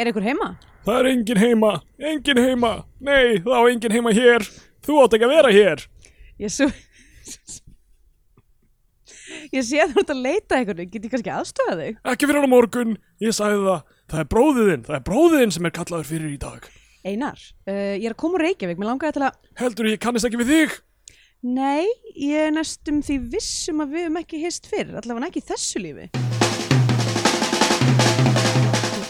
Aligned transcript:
Er 0.00 0.08
ykkur 0.08 0.24
heima? 0.24 0.54
Það 0.86 0.98
er 0.98 1.08
engin 1.10 1.38
heima, 1.38 1.72
engin 2.00 2.38
heima, 2.40 2.70
nei, 3.04 3.42
þá 3.44 3.52
er 3.58 3.66
engin 3.74 3.92
heima 3.94 4.12
hér, 4.16 4.46
þú 4.82 5.02
átt 5.02 5.16
ekki 5.18 5.26
að 5.28 5.34
vera 5.36 5.52
hér. 5.52 5.82
Ég 6.40 6.52
svo... 6.52 6.68
Ég 9.52 9.64
sé 9.68 9.82
að 9.82 9.92
þú 9.92 10.02
ert 10.02 10.12
að 10.14 10.22
leita 10.24 10.56
að 10.56 10.64
ykkur, 10.64 10.80
get 10.94 11.06
ég 11.06 11.12
kannski 11.12 11.32
aðstöða 11.32 11.76
þig? 11.78 12.00
Ekki 12.12 12.28
fyrir 12.30 12.48
á 12.48 12.54
morgun, 12.54 12.96
ég 13.22 13.36
sagði 13.36 13.62
það, 13.66 13.96
það 14.12 14.24
er 14.24 14.30
bróðiðinn, 14.32 14.86
það 14.88 14.98
er 14.98 15.06
bróðiðinn 15.10 15.54
sem 15.56 15.68
er 15.68 15.76
kallaður 15.76 16.10
fyrir 16.10 16.32
í 16.32 16.40
dag. 16.42 16.68
Einar, 17.02 17.46
uh, 17.68 17.94
ég 17.98 18.08
er 18.08 18.16
að 18.16 18.20
koma 18.24 18.38
úr 18.40 18.46
Reykjavík, 18.48 18.80
mér 18.80 18.92
langaði 18.94 19.18
til 19.18 19.26
að... 19.28 19.40
Heldur 19.60 19.92
ég 19.92 20.02
kannist 20.02 20.28
ekki 20.28 20.40
við 20.40 20.54
þig? 20.56 20.78
Nei, 21.52 21.90
ég 22.16 22.48
er 22.48 22.54
næstum 22.56 23.02
því 23.04 23.18
vissum 23.36 23.84
að 23.84 23.96
við 23.96 24.08
höfum 24.08 24.22
ekki 24.24 24.44
hist 24.46 24.70
fyrr, 24.72 24.96
allavega 25.02 25.28
ekki 25.28 25.44
í 25.44 25.50
þessu 25.52 25.84
lífi. 25.84 26.08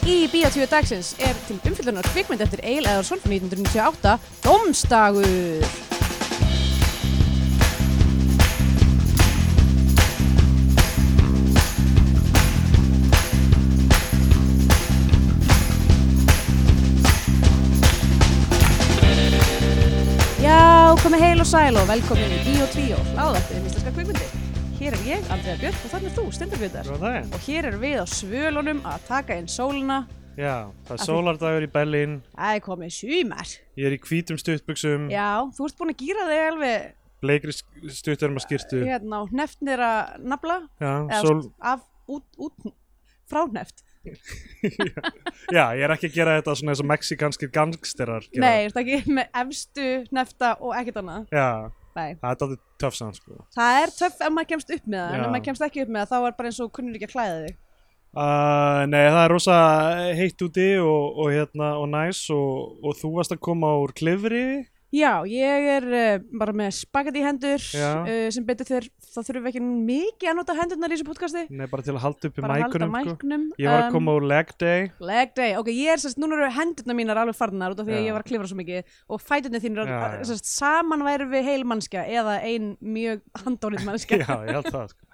Í 0.02 0.26
Bíotvíu 0.26 0.64
dagsins 0.66 1.12
er 1.22 1.36
til 1.46 1.60
umfyllunar 1.62 2.02
kvikmynd 2.10 2.42
eftir 2.42 2.58
Eil 2.66 2.88
Eðarsson 2.90 3.20
frá 3.22 3.30
1998, 3.30 4.16
Dómstagur. 4.42 5.62
Já, 20.42 20.98
komið 20.98 21.28
heil 21.28 21.38
og 21.38 21.46
sæl 21.46 21.78
og 21.78 21.86
velkomin 21.94 22.40
í 22.40 22.46
Bíotvíu, 22.50 22.98
hláðarpið 23.14 23.60
um 23.60 23.68
íslenska 23.70 23.94
kvikmyndir. 23.94 24.41
Hér 24.82 24.96
er 24.96 25.02
ég, 25.06 25.26
Andrea 25.30 25.54
Björk, 25.60 25.76
og 25.86 25.90
þannig 25.92 26.08
er 26.08 26.14
þú, 26.16 26.22
Stendur 26.34 26.58
Björn. 26.58 26.86
Góðan 26.88 27.02
daginn. 27.04 27.28
Og 27.36 27.42
hér 27.46 27.66
erum 27.68 27.82
við 27.84 28.00
á 28.02 28.06
svölunum 28.10 28.78
að 28.90 29.02
taka 29.06 29.36
inn 29.38 29.46
sólina. 29.46 29.98
Já, 30.34 30.54
það 30.88 30.94
er 30.96 31.02
sólardagur 31.04 31.66
í 31.66 31.68
Berlín, 31.70 32.16
Það 32.34 32.54
er 32.56 32.62
komið 32.64 32.94
sumar. 32.96 33.52
ég 33.78 33.86
er 33.86 33.94
í 33.94 33.98
hvítum 34.02 34.40
stuttbuxum, 34.42 35.04
Já, 35.12 35.28
þú 35.54 35.68
ert 35.68 35.78
búin 35.78 35.92
að 35.92 36.02
gýra 36.02 36.24
þig 36.26 36.42
alveg 36.48 36.88
bleikri 37.22 37.54
stutturum 37.94 38.40
að 38.40 38.46
skýrtu. 38.48 38.80
hérna 38.88 39.20
á 39.22 39.30
hneftnir 39.30 39.82
að 39.86 40.16
nafla. 40.32 40.56
Já, 40.82 40.92
Eða 41.06 41.20
sól, 41.22 41.42
af, 41.60 41.84
út, 42.08 42.26
út, 42.42 42.74
frá 43.30 43.46
hneft. 43.46 43.84
já, 45.56 45.64
ég 45.78 45.84
er 45.86 45.94
ekki 45.94 46.10
að 46.10 46.16
gera 46.16 46.34
þetta 46.40 46.56
svona 46.58 46.74
eins 46.74 46.82
og 46.82 46.90
mexikanskir 46.90 47.52
gangsterar. 47.54 48.26
Nei, 48.34 48.66
er 48.66 48.74
ekki 48.82 48.98
með 49.14 49.30
efstu 49.44 49.86
hnefta 50.10 50.56
og 50.58 50.74
ekkert 50.74 50.98
annað. 51.04 51.30
Já, 51.30 51.70
Nei. 51.96 52.14
það 52.22 52.30
er 52.30 52.38
dálítið 52.40 52.62
töff 52.80 52.96
saman, 52.96 53.18
sko. 53.18 53.42
Það 53.56 53.80
er 53.82 53.92
töff 53.98 54.22
ef 54.22 54.32
maður 54.32 54.50
kemst 54.54 54.72
upp 54.76 54.86
með 54.86 55.02
það, 55.02 55.12
en 55.12 55.20
Já. 55.20 55.24
ef 55.24 55.34
maður 55.34 55.44
kemst 55.48 55.66
ekki 55.66 55.82
upp 55.84 55.92
með 55.92 56.06
það 56.06 56.12
þá 56.12 56.28
er 56.28 56.36
bara 56.38 56.52
eins 56.52 56.60
og 56.64 56.72
kunnur 56.78 56.98
ekki 56.98 57.08
að 57.10 57.14
klæða 57.16 57.42
þig. 57.42 57.58
Uh, 58.12 58.80
nei, 58.92 59.04
það 59.08 59.22
er 59.22 59.32
rosa 59.32 59.58
heitt 60.18 60.42
úti 60.44 60.68
og, 60.84 61.04
og, 61.16 61.28
hérna, 61.32 61.70
og 61.80 61.86
næs 61.88 62.26
og, 62.34 62.74
og 62.84 62.96
þú 62.98 63.12
varst 63.16 63.32
að 63.32 63.40
koma 63.48 63.70
úr 63.80 63.94
klifri. 63.96 64.44
Já, 64.92 65.24
ég 65.24 65.66
er 65.72 65.84
uh, 65.88 66.24
bara 66.36 66.52
með 66.52 66.74
spagetti 66.76 67.22
hendur 67.24 67.62
uh, 67.80 68.26
sem 68.34 68.44
betur 68.44 68.66
þér, 68.68 68.88
þá 69.06 69.18
þurfum 69.22 69.46
við 69.46 69.50
ekki 69.50 69.62
mikið 69.64 70.28
að 70.28 70.36
nota 70.36 70.56
hendurnar 70.58 70.92
í 70.92 70.98
þessu 70.98 71.06
podcasti. 71.06 71.44
Nei, 71.48 71.64
bara 71.70 71.86
til 71.86 71.94
að 71.94 72.02
halda 72.02 72.28
halda 72.28 72.50
mækunum, 72.50 72.92
sko. 72.92 73.14
mæknum. 73.14 73.46
Ég 73.62 73.72
var 73.72 73.86
að 73.86 73.96
koma 73.96 74.16
úr 74.18 74.26
leg 74.28 74.52
day. 74.60 74.90
Leg 75.00 75.32
day, 75.38 75.54
ok, 75.56 75.70
ég 75.72 75.94
er 75.94 76.02
sérst, 76.02 76.20
núna 76.20 76.36
eru 76.36 76.50
hendurna 76.58 76.98
mínar 76.98 77.22
alveg 77.22 77.38
farnar 77.38 77.72
út 77.72 77.80
af 77.80 77.88
því 77.88 77.96
að 77.96 78.04
ég 78.10 78.18
var 78.18 78.26
að 78.26 78.28
klifra 78.34 78.50
svo 78.52 78.60
mikið 78.60 78.98
og 79.08 79.24
fæturnir 79.24 79.64
Já, 79.64 79.80
já, 79.88 80.18
já. 80.18 80.26
sérst, 80.28 80.50
saman 80.52 81.06
væri 81.08 81.30
við 81.32 81.48
heil 81.48 81.64
mannskja 81.72 82.04
eða 82.20 82.36
ein 82.44 82.74
mjög 82.84 83.24
handónið 83.46 83.88
mannskja. 83.88 84.20
Já, 84.26 84.34
ég 84.44 84.60
held 84.60 84.70
það, 84.76 84.92
sko. 84.92 85.08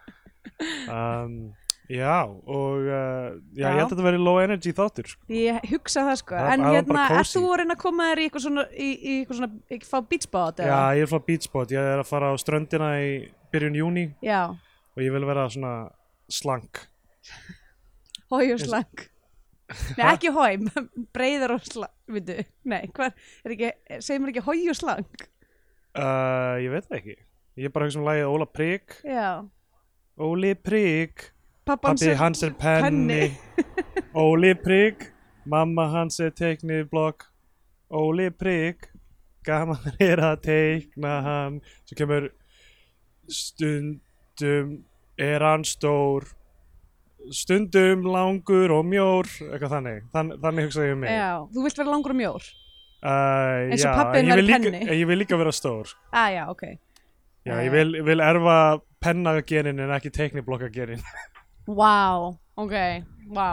Um, 0.88 1.52
já, 1.88 2.16
og 2.28 2.84
uh, 2.84 3.38
já, 3.56 3.64
Já. 3.64 3.68
ég 3.72 3.78
held 3.78 3.84
að 3.86 3.92
þetta 3.94 4.04
veri 4.06 4.18
low 4.20 4.38
energy 4.42 4.72
þáttur, 4.76 5.06
sko. 5.08 5.22
Ég 5.32 5.60
hugsa 5.70 6.02
það 6.04 6.18
sko, 6.20 6.36
Það- 6.36 6.52
en 6.52 6.64
hérna, 6.68 7.04
er 7.18 7.28
þú 7.30 7.42
að 7.48 7.56
reyna 7.62 7.76
að 7.76 7.82
koma 7.84 8.08
þér 8.10 8.20
í 8.20 8.26
eitthvað 8.28 8.44
svona, 8.44 8.64
í, 8.72 8.88
í 8.98 9.12
eitthvað 9.22 9.38
svona, 9.40 9.50
ekki 9.76 9.88
fá 9.88 9.98
beachbot 10.12 10.60
Já, 10.68 10.78
ég 10.98 11.06
er 11.06 11.10
frá 11.12 11.20
Beachbot, 11.30 11.72
ég 11.76 11.88
er 11.94 12.02
að 12.02 12.10
fara 12.10 12.28
á 12.28 12.34
ströndina 12.42 12.90
í 13.00 13.12
byrjun 13.54 13.78
júni 13.80 14.04
Já, 14.24 14.42
og 14.52 15.00
ég 15.04 15.14
vil 15.16 15.24
vera 15.30 15.46
svona 15.48 15.72
slank. 16.28 16.82
hói 18.28 18.52
og 18.52 18.60
slang. 18.60 19.06
Nei, 19.98 20.04
ekki 20.14 20.30
hói, 20.32 20.58
breyður 21.16 21.56
og 21.56 21.64
slang, 21.68 21.92
veitu, 22.08 22.36
nei, 22.68 22.82
hvað, 22.96 23.16
er 23.44 23.56
ekki, 23.56 23.72
segir 24.04 24.20
mér 24.24 24.32
ekki 24.34 24.44
hói 24.46 24.60
og 24.72 24.76
slang? 24.76 25.08
Uh, 25.98 26.60
ég 26.62 26.70
veit 26.72 26.84
það 26.88 26.98
ekki. 27.00 27.16
Ég 27.58 27.66
er 27.68 27.72
bara 27.74 27.86
að 27.86 27.90
hugsa 27.90 27.98
um 28.00 28.06
lagið 28.06 28.28
Óla 28.30 28.46
Prigg. 28.46 28.92
Já, 29.08 29.28
Óli 30.18 30.52
pappan 30.54 31.32
pappi 31.68 32.14
hans 32.18 32.42
er 32.46 32.54
penni. 32.58 33.28
Óli 34.18 34.54
Prigg, 34.58 35.08
mamma 35.48 35.88
hans 35.92 36.18
er 36.24 36.32
teiknið 36.36 36.88
blokk. 36.90 37.26
Óli 37.92 38.30
Prigg, 38.34 38.88
gaman 39.46 39.92
er 40.10 40.22
að 40.24 40.40
teikna 40.48 41.18
hann. 41.26 41.60
Svo 41.88 41.98
kemur 42.00 42.30
stundum 43.28 44.78
er 45.18 45.44
hann 45.44 45.66
stór. 45.68 46.28
Stundum 47.34 48.06
langur 48.08 48.72
og 48.72 48.86
mjór, 48.88 49.28
eitthvað 49.50 49.74
þannig. 49.76 50.02
Þann, 50.14 50.32
þannig 50.40 50.68
hugsa 50.68 50.86
ég 50.86 50.94
um 50.96 51.02
mig. 51.04 51.12
Já, 51.12 51.30
þú 51.52 51.64
vilt 51.66 51.80
vera 51.82 51.92
langur 51.92 52.14
og 52.14 52.20
mjór. 52.22 52.50
Uh, 52.98 53.68
Eins 53.70 53.84
og 53.86 53.98
ég 54.16 54.26
væri 54.26 54.38
vil 54.40 54.46
líka, 54.48 54.60
penni. 54.64 54.86
ég 55.02 55.06
vil 55.10 55.20
líka 55.20 55.38
vera 55.38 55.52
stór. 55.54 55.92
Ah, 56.10 56.30
já, 56.32 56.46
ok. 56.50 56.64
Já, 57.46 57.54
ég 57.62 57.70
vil, 57.74 57.92
vil 58.06 58.22
erfa 58.24 58.56
pennagenin 59.04 59.78
en 59.84 59.92
ekki 59.94 60.10
teikniblokkagenin. 60.14 61.02
Vá, 61.68 61.94
ok, 62.56 62.74
vá. 63.36 63.48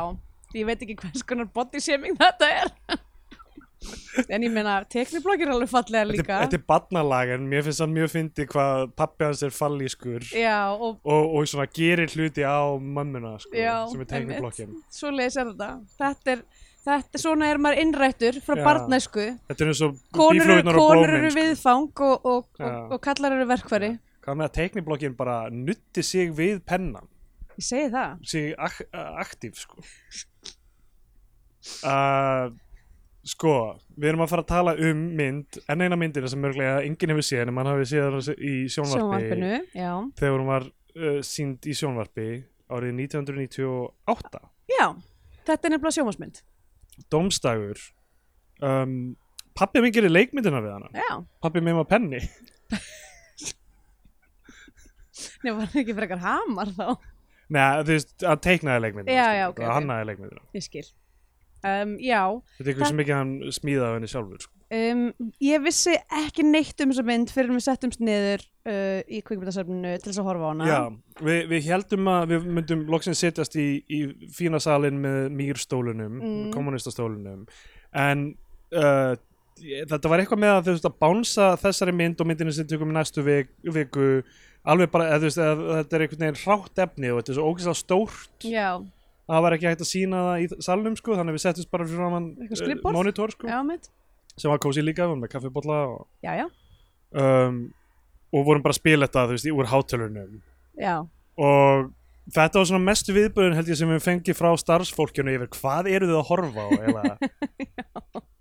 Ég 0.55 0.63
veit 0.69 0.81
ekki 0.85 0.95
hvers 1.01 1.23
konar 1.27 1.49
body 1.51 1.81
shaming 1.83 2.15
þetta 2.19 2.47
er. 2.61 2.69
en 4.33 4.41
ég 4.45 4.53
meina, 4.55 4.77
tekniblokk 4.89 5.41
er 5.43 5.51
alveg 5.53 5.69
fallega 5.69 6.07
líka. 6.07 6.37
þetta 6.45 6.57
er 6.57 6.63
barnalag 6.67 7.33
en 7.35 7.43
mér 7.51 7.65
finnst 7.67 7.81
það 7.83 7.91
mjög 7.91 8.11
fyndi 8.13 8.45
hvað 8.49 8.85
pappi 8.97 9.27
hans 9.27 9.43
er 9.45 9.53
fallískur 9.53 10.23
Já, 10.31 10.71
og 10.73 11.01
og, 11.03 11.35
og 11.37 11.49
svona 11.51 11.67
gerir 11.75 12.09
hluti 12.15 12.45
á 12.47 12.63
mömmuna 12.79 13.35
sko, 13.43 13.51
Já, 13.53 13.75
sem 13.91 14.01
er 14.05 14.09
teikniblokkin. 14.13 14.71
svo 14.89 15.11
leiðis 15.13 15.37
er 15.43 15.51
þetta. 15.51 15.69
Þetta 15.99 16.33
er, 16.33 16.43
þetta, 16.87 17.21
svona 17.21 17.51
er 17.51 17.61
maður 17.61 17.81
innrættur 17.83 18.39
frá 18.47 18.55
barnæsku. 18.63 19.27
Þetta 19.51 19.65
er 19.67 19.73
eins 19.73 19.83
og 19.85 19.99
Konur, 20.15 20.55
eru- 20.55 20.71
Sko. 20.79 21.35
viðfang 21.41 22.05
og, 22.09 22.29
og, 22.31 22.47
og, 22.63 22.95
og 22.95 23.01
kallar 23.05 23.35
eru 23.37 23.49
verkfæri. 23.51 23.91
Hvað 24.25 24.39
með 24.39 24.47
að 24.49 24.55
teikniblokkin 24.61 25.19
bara 25.19 25.37
nutti 25.53 26.01
sig 26.01 26.31
við 26.33 26.63
pennan, 26.65 27.05
Ég 27.55 27.65
segi 27.65 27.89
það. 27.93 28.19
sig 28.27 28.53
ak 28.57 28.81
aktív 28.93 29.57
sko. 29.59 29.81
Uh, 31.85 32.51
sko, 33.25 33.53
við 33.95 34.11
erum 34.11 34.23
að 34.25 34.31
fara 34.33 34.43
að 34.45 34.51
tala 34.51 34.75
um 34.85 35.03
mynd, 35.17 35.59
enn 35.71 35.85
eina 35.85 35.97
myndina 35.97 36.29
sem 36.29 36.41
mörglega 36.41 36.83
enginn 36.85 37.15
hefur 37.15 37.25
séð 37.25 37.45
en 37.47 37.55
mann 37.57 37.69
hafi 37.71 37.87
séð 37.89 38.19
í 38.37 38.55
sjónvarpi. 38.69 38.99
Sjónvarpinu, 38.99 39.53
já. 39.73 39.91
þegar 40.19 40.37
hún 40.37 40.51
var 40.51 40.67
uh, 40.69 41.19
sínd 41.25 41.65
í 41.65 41.77
sjónvarpi 41.77 42.29
árið 42.75 42.97
1998 43.05 44.43
Já, 44.73 44.87
þetta 45.45 45.67
er 45.67 45.75
nefnilega 45.75 45.95
sjónvarsmynd. 45.99 46.41
Dómstagur 47.11 47.81
um, 48.63 49.15
Pappi 49.55 49.81
minn 49.83 49.93
gerir 49.93 50.11
leikmyndina 50.11 50.61
við 50.63 50.73
hana 50.77 50.89
Já, 50.95 51.09
Pappi 51.43 51.61
minn 51.63 51.77
var 51.77 51.89
penni 51.89 52.21
nefnum 55.45 55.61
var 55.61 55.81
ekki 55.81 55.95
frekar 55.95 56.21
hamar 56.23 56.71
þá. 56.75 56.87
Nei, 57.53 57.83
þú 57.85 57.91
veist, 57.93 58.13
hann 58.25 58.39
teiknaði 58.41 58.81
leikmyndina 58.87 59.15
Já, 59.19 59.27
já, 59.37 59.45
ok, 59.51 59.59
ok. 59.61 59.73
hannaði 59.75 60.07
leikmyndina 60.11 60.41
Ég 60.57 60.63
skil. 60.65 60.85
Um, 61.65 61.95
já, 62.01 62.21
Þetta 62.57 62.65
er 62.65 62.71
eitthvað 62.73 62.89
sem 62.91 62.99
ekki 63.03 63.13
hann 63.15 63.29
smíðaði 63.55 63.95
henni 63.99 64.09
sjálfur 64.11 64.41
sko. 64.43 64.51
Um, 64.75 65.01
ég 65.45 65.61
vissi 65.61 65.93
ekki 66.13 66.43
neitt 66.45 66.81
um 66.81 66.89
þessa 66.91 67.03
mynd 67.05 67.29
fyrir 67.33 67.51
við 67.53 67.63
settumst 67.65 68.01
niður 68.05 68.41
uh, 68.69 69.01
í 69.05 69.21
kvikmyndasöfninu 69.25 69.93
til 70.01 70.09
þess 70.11 70.21
að 70.21 70.27
horfa 70.29 70.45
á 70.45 70.51
hana. 70.51 70.67
Já, 70.69 70.79
við, 71.25 71.39
við 71.53 71.67
heldum 71.69 72.09
að 72.11 72.33
við 72.33 72.47
myndum 72.57 72.81
loksins 72.89 73.21
setjast 73.21 73.57
í, 73.61 73.67
í 73.85 73.99
fína 74.33 74.61
salin 74.61 74.97
með 75.05 75.29
mýrstólunum 75.37 76.17
Mm. 76.21 76.49
kommunistastólunum 76.53 77.45
en 77.93 78.25
uh, 78.75 79.13
þetta 79.61 80.09
var 80.11 80.21
eitthvað 80.25 80.41
með 80.43 80.53
að 80.57 80.65
þú 80.67 80.73
veist 80.75 80.89
að 80.89 80.97
bánsa 81.05 81.49
þessari 81.61 81.93
mynd 81.95 82.21
og 82.21 82.27
myndinu 82.29 82.53
sem 82.57 82.67
tökum 82.69 82.91
í 82.91 82.97
næstu 82.97 83.23
vik, 83.25 83.53
viku 83.73 84.09
alveg 84.65 84.91
bara, 84.93 85.07
eða, 85.13 85.21
veist, 85.27 85.39
að, 85.41 85.63
þetta 85.79 85.95
er 85.99 86.03
einhvern 86.05 86.23
veginn 86.25 86.39
hrátt 86.43 86.81
efni 86.85 87.11
og 87.13 87.19
þetta 87.21 87.31
er 87.33 87.37
svo 87.39 87.47
ógeðslega 87.51 87.79
stórt. 87.81 88.45
Já, 88.49 88.69
að 88.75 89.33
það 89.35 89.43
var 89.45 89.55
ekki 89.57 89.69
hægt 89.71 89.83
að 89.85 89.89
sína 89.91 90.21
það 90.27 90.43
í 90.45 90.49
salnum 90.69 90.95
sko, 90.99 91.15
þannig 91.17 91.33
að 91.33 91.37
við 91.39 91.43
settist 91.45 91.71
bara 91.73 91.87
fyrir 91.89 92.01
framann 92.01 92.27
Eitthvað 92.35 92.55
uh, 92.57 92.61
skrifborð? 92.63 92.97
monitor 92.99 93.33
sko, 93.35 93.49
já 93.49 93.59
mitt. 93.65 93.89
sem 94.37 94.51
var 94.51 94.59
kósi 94.65 94.83
líka, 94.85 95.05
við 95.05 95.13
vorum 95.13 95.23
með 95.25 95.33
kaffibotla 95.35 95.77
og, 95.93 96.07
Já, 96.25 96.31
já, 96.41 96.45
um, 97.23 97.59
og 98.35 98.45
vorum 98.49 98.65
bara 98.65 98.75
að 98.75 98.81
spila 98.81 99.07
þetta 99.07 99.27
þú 99.29 99.37
veist, 99.37 99.47
í- 99.49 99.55
úr 99.55 99.69
hátölunum. 99.71 100.41
Já. 100.81 100.95
og 101.39 101.91
þetta 102.35 102.59
var 102.61 102.65
svona 102.69 102.83
mestu 102.89 103.13
viðböðun 103.15 103.55
held 103.55 103.69
ég 103.71 103.77
sem 103.79 103.89
við 103.93 104.01
fengið 104.03 104.37
frá 104.39 104.49
starfsfólkjunu 104.59 105.35
yfir 105.37 105.51
hvað 105.55 105.89
eru 105.93 106.09
þið 106.09 106.19
að 106.19 106.29
horfa 106.31 106.65
á 106.65 106.69
eða, 106.89 107.03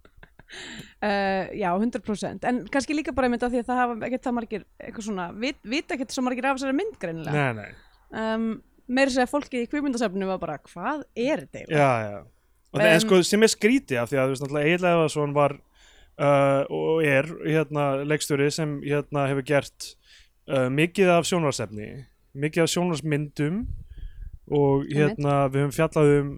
Uh, 1.05 1.51
já, 1.62 1.71
100%. 1.73 2.47
En 2.51 2.61
kannski 2.73 2.97
líka 2.97 3.15
bara 3.17 3.31
mynda 3.33 3.51
því 3.53 3.62
að 3.62 3.71
það 3.73 3.81
hafa 3.83 3.97
ekkert 4.09 4.29
það 4.29 4.37
margir 4.39 4.62
eitthvað 4.79 5.09
svona, 5.09 5.27
vit, 5.45 5.59
vita 5.62 5.97
ekkert 5.97 6.15
svo 6.15 6.25
margir 6.27 6.49
af 6.49 6.59
þessari 6.61 6.79
mynd 6.83 7.01
greinilega. 7.03 7.49
nei, 7.53 7.65
nei, 7.65 7.91
Um, 8.15 8.61
meira 8.87 9.11
að 9.11 9.17
segja 9.17 9.27
fólkið 9.27 9.65
í 9.65 9.69
kvikmyndasöfninu 9.73 10.29
var 10.29 10.39
bara, 10.39 10.55
hvað 10.71 11.01
er 11.19 11.41
þetta 11.43 11.65
eiginlega? 11.65 11.81
já, 11.83 12.12
já 12.12 12.19
og 12.75 12.81
það 12.81 12.89
er 12.91 12.95
Um, 12.95 13.03
sko 13.05 13.19
sem 13.27 13.43
er 13.47 13.51
skrítið 13.51 13.99
af 13.99 14.11
því 14.11 14.19
að 14.19 14.25
þú 14.25 14.35
veist 14.35 14.45
náttúrulega 14.45 14.69
Egil 14.71 14.87
Efason 14.91 15.35
var 15.35 15.55
uh, 15.59 16.62
og 16.71 17.05
er 17.07 17.31
hérna 17.43 17.85
leikstjóri 18.07 18.50
sem 18.55 18.77
hérna 18.85 19.27
hefur 19.31 19.47
gert 19.47 19.89
uh, 20.50 20.69
mikið 20.71 21.11
af 21.17 21.27
sjónvarsefni 21.27 21.89
mikið 22.35 22.67
af 22.67 22.73
sjónvarsmyndum 22.75 23.61
og 24.55 24.87
hérna 24.91 25.45
við 25.49 25.65
höfum 25.65 25.75
fjallað 25.79 26.12
um 26.21 26.33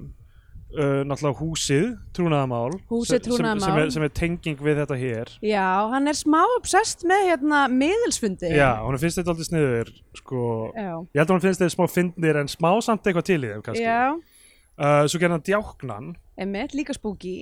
uh, 0.74 1.02
náttúrulega 1.06 1.38
húsið 1.40 1.86
trúnaðamál 2.16 2.74
Húsið 2.90 3.22
sem- 3.28 3.36
sem, 3.38 3.60
sem, 3.64 3.76
er, 3.82 3.90
sem 3.94 4.02
er 4.06 4.12
tenging 4.16 4.58
við 4.60 4.80
þetta 4.82 4.96
hér 5.00 5.30
Já, 5.46 5.66
hann 5.92 6.08
er 6.10 6.16
smá 6.18 6.40
obsessed 6.58 7.04
með 7.08 7.26
hérna 7.30 7.64
miðilsfundi. 7.72 8.50
já, 8.56 8.70
hún 8.82 8.98
finnst 8.98 9.20
þetta 9.20 9.34
aldrei 9.34 9.48
sniður 9.50 9.92
sko, 10.18 10.40
Já. 10.74 10.90
ég 11.14 11.20
held 11.22 11.28
að 11.30 11.34
hún 11.36 11.44
finnst 11.46 11.60
þetta 11.62 11.76
smá 11.76 11.86
fyndnir 11.92 12.40
en 12.42 12.50
smá 12.50 12.70
samt 12.82 13.06
eitthvað 13.06 13.28
til 13.30 13.40
í 13.44 13.52
þeim 13.52 13.62
kannski 13.68 13.84
Já, 13.86 14.00
uh, 14.16 15.04
svo 15.06 15.20
gerði 15.22 15.36
hann 15.38 15.46
djáknan 15.50 16.08
emmitt, 16.36 16.74
líka. 16.76 16.92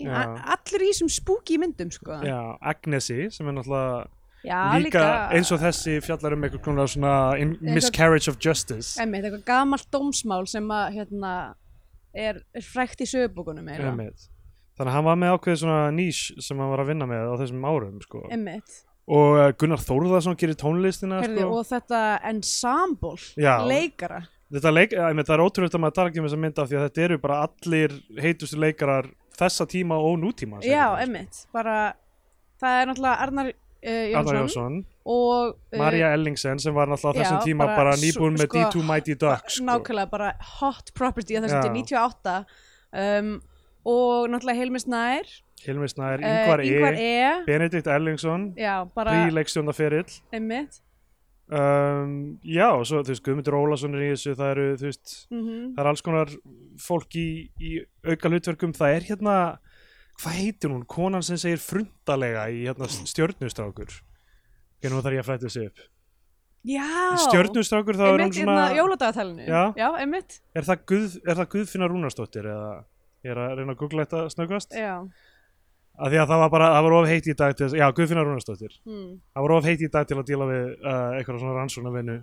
A- 0.06 0.54
Allir 0.54 0.84
í 0.86 0.92
þessum 0.92 1.08
spooky 1.10 1.56
myndum, 1.58 1.90
sko. 1.90 2.20
já, 2.22 2.38
Agnesi 2.62 3.30
sem 3.34 3.48
er 3.48 3.52
náttúrulega 3.56 4.06
Já, 4.44 4.76
líka, 4.76 5.02
eins 5.32 5.48
og 5.56 5.58
þessi 5.62 5.94
fjallar 6.04 6.34
um 6.36 6.42
eitthvað 6.44 6.88
svona 6.92 7.12
miscarriage 7.64 8.28
of 8.28 8.36
justice 8.38 9.00
Emmitt, 9.00 9.24
eitthvað 9.24 9.44
gamalt 9.48 9.86
dómsmál 9.90 10.44
sem 10.46 10.68
að, 10.68 10.98
hérna, 10.98 11.54
er, 12.14 12.40
er 12.54 12.64
frækt 12.64 13.02
í 13.04 13.08
sögubókunum, 13.10 13.66
þannig 13.68 14.88
að 14.88 14.94
hann 14.96 15.06
var 15.06 15.18
með 15.20 15.34
ákveðið 15.36 15.60
svona 15.60 15.90
nýs 15.94 16.20
sem 16.42 16.58
hann 16.58 16.70
var 16.72 16.82
að 16.82 16.90
vinna 16.92 17.06
með 17.10 17.30
á 17.30 17.34
þessum 17.42 17.66
árum 17.68 18.00
sko. 18.02 18.24
Og 19.04 19.34
uh, 19.36 19.48
Gunnar 19.60 19.82
Þórðarsson 19.84 20.38
gerir 20.40 20.56
tónlistina 20.56 21.18
Herði, 21.20 21.42
sko. 21.44 21.58
og 21.60 21.66
þetta 21.68 21.98
ensemble, 22.30 23.18
Já. 23.36 23.58
leikara. 23.68 24.22
þetta 24.54 24.72
leik, 24.72 24.94
einmitt, 24.96 25.28
það 25.28 25.36
er 25.36 25.44
ótrúlega 25.44 25.76
að 25.76 25.82
maður 25.84 25.98
tala 25.98 26.12
ekki 26.12 26.22
um 26.22 26.28
þessa 26.30 26.40
mynd 26.44 26.62
af 26.62 26.70
því 26.70 26.78
að 26.78 26.86
þetta 26.86 27.04
eru 27.08 27.18
bara 27.20 27.36
allir 27.44 27.96
heitustu 28.24 28.60
leikarar 28.62 29.10
þessa 29.36 29.66
tíma 29.68 29.98
og 30.00 30.16
nútíma 30.22 30.62
Já, 30.64 30.86
emmitt, 31.02 31.42
bara, 31.52 31.76
það 32.62 32.80
er 32.80 32.90
náttúrulega 32.90 33.26
Arnar 33.26 33.52
Jónsson 33.84 34.36
Jónsson, 34.38 34.76
og... 35.04 35.56
uh, 35.72 35.78
Marja 35.78 36.12
Ellingsen 36.16 36.60
sem 36.62 36.74
var 36.76 36.88
náttúrulega 36.88 37.16
á 37.16 37.20
þessum 37.20 37.40
Já, 37.40 37.46
tíma 37.48 37.66
bara 37.68 37.76
bara, 37.82 37.96
nýbúin 38.00 38.38
með 38.38 38.48
sko, 38.48 38.62
D2 38.62 38.84
Mighty 38.88 39.16
Ducks 39.20 39.58
sko. 39.58 39.66
nákvæmlega 39.68 40.10
bara 40.12 40.30
hot 40.58 40.94
property 40.96 41.36
að 41.36 41.48
þessum 41.48 41.66
til 41.66 41.74
98 41.76 42.36
um, 43.04 43.34
og 43.84 44.30
náttúrulega 44.32 44.62
Helmi 44.62 44.80
Snær. 44.80 45.34
Hilmi 45.64 45.90
Snær, 45.92 46.24
uh, 46.24 46.30
Ingvar 46.30 46.64
E, 46.64 46.70
Ingvar 46.72 46.96
E. 46.96 47.44
Benedikt 47.48 47.92
Ellingsson 47.92 48.48
príleikstjóndaferill 48.56 50.18
einmitt. 50.32 50.80
Um, 51.44 52.38
já, 52.40 52.70
og 52.72 52.86
svo 52.88 53.02
þú 53.04 53.12
veist 53.12 53.24
Guðmundur 53.26 53.56
Ólason 53.58 53.92
er 53.98 54.06
í 54.06 54.12
þessu, 54.14 54.32
það 54.38 54.50
eru 54.54 54.68
þú 54.80 54.86
veist 54.88 55.10
mm 55.28 55.42
það 55.74 55.82
er 55.82 55.88
alls 55.90 56.02
konar 56.06 56.30
fólk 56.80 57.16
í, 57.20 57.26
í 57.60 57.72
auka 58.08 58.30
hlutverkum, 58.32 58.72
það 58.72 58.94
er 58.96 59.06
hérna 59.10 59.34
hvað 60.20 60.38
heitir 60.40 60.72
hún, 60.72 60.84
konan 60.88 61.24
sem 61.26 61.40
segir 61.40 61.62
frundalega 61.62 62.46
í 62.52 62.64
hérna 62.66 62.88
stjörnustrákur. 62.90 63.90
Ok, 64.78 64.88
nú 64.90 65.02
þarf 65.02 65.18
ég 65.18 65.24
að 65.24 65.28
fræta 65.28 65.48
þessu 65.48 65.66
upp. 65.68 65.84
Já, 66.64 66.88
stjörnustrákur 67.26 67.98
þá 67.98 68.04
er 68.06 68.10
hún 68.14 68.24
einmitt 68.24 68.38
svona 68.38 68.56
hérna 68.62 68.78
jóladagatalinu. 68.78 69.44
Já. 69.44 69.62
já, 69.76 69.88
einmitt. 70.00 70.38
Er 70.56 70.64
það, 70.64 70.84
Guð, 70.88 71.16
er 71.24 71.38
það 71.40 71.50
Guðfinna 71.54 71.88
Rúnarsdóttir 71.92 72.48
eða 72.48 72.70
ég 73.24 73.34
er 73.34 73.40
að 73.42 73.56
reyna 73.58 73.74
að 73.74 73.80
googla 73.82 74.06
þetta 74.06 74.22
snöggvast? 74.32 74.76
Já, 74.78 74.94
af 75.94 76.10
því 76.10 76.20
að 76.22 76.30
það 76.32 76.40
var 76.42 76.52
bara, 76.54 76.70
það 76.74 76.86
var 76.86 76.96
of 76.96 77.10
heitt 77.10 77.28
í 77.28 77.36
dag 77.42 77.58
til 77.58 77.68
já, 77.76 77.84
Guðfinna 77.98 78.24
Rúnarsdóttir. 78.24 78.78
Mm. 78.88 79.10
það 79.34 79.46
var 79.46 79.54
of 79.58 79.68
heitt 79.68 79.84
í 79.84 79.90
dag 79.92 80.08
til 80.08 80.18
að 80.18 80.30
díla 80.30 80.48
við 80.48 80.64
uh, 80.72 81.10
eitthvað 81.18 81.42
svona 81.42 81.58
rannsóknarvinnu 81.58 82.16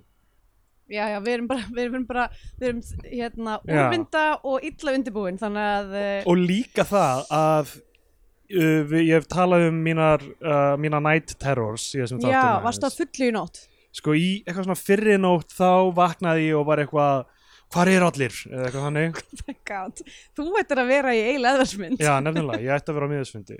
já, 0.92 1.06
já, 1.14 1.18
við 1.24 1.34
erum 1.38 1.48
bara 1.50 1.68
við 1.72 1.84
erum 1.86 2.06
bara, 2.10 2.26
við 2.60 2.68
erum 2.70 2.82
hérna 3.06 3.56
Já. 3.64 3.78
úrvinda 3.78 4.26
og 4.48 4.68
illa 4.68 4.96
undirbúin 4.98 5.40
þannig 5.42 5.72
að 5.72 5.96
uh, 6.02 6.30
og 6.32 6.44
líka 6.52 6.86
það 6.88 7.26
að 7.38 7.74
uh, 7.76 8.80
við, 8.92 8.98
ég 9.08 9.14
hef 9.18 9.28
talað 9.32 9.68
um 9.70 9.84
mínar, 9.88 10.26
uh, 10.44 10.74
mína 10.82 11.02
night 11.04 11.36
terrors 11.42 11.90
í 11.96 12.02
þessum 12.04 12.24
já, 12.24 12.32
þáttum 12.40 12.66
varstu 12.68 12.90
á 12.90 12.92
fullu 13.00 13.30
í 13.30 13.36
nótt? 13.36 13.62
Sko 13.92 14.16
í 14.16 14.28
eitthvað 14.46 14.68
svona 14.70 14.80
fyrri 14.80 15.20
nótt 15.20 15.56
þá 15.56 15.72
vaknaði 15.96 16.52
ég 16.52 16.60
og 16.60 16.68
var 16.70 16.84
eitthvað 16.84 17.26
hvar 17.72 17.88
er 17.88 18.04
allir, 18.04 18.36
eða 18.50 18.68
eitthvað 18.68 18.86
þannig. 18.88 19.20
My 19.48 19.56
God. 19.70 20.04
þú 20.36 20.46
ættir 20.60 20.82
að 20.82 20.90
vera 20.92 21.16
í 21.16 21.24
eiginlega 21.24 21.56
eðvarsmynd 21.56 22.04
já, 22.04 22.12
nefnilega, 22.24 22.64
ég 22.66 22.76
ætti 22.76 22.92
að 22.92 22.98
vera 22.98 23.08
á 23.08 23.12
miðusfundi 23.14 23.60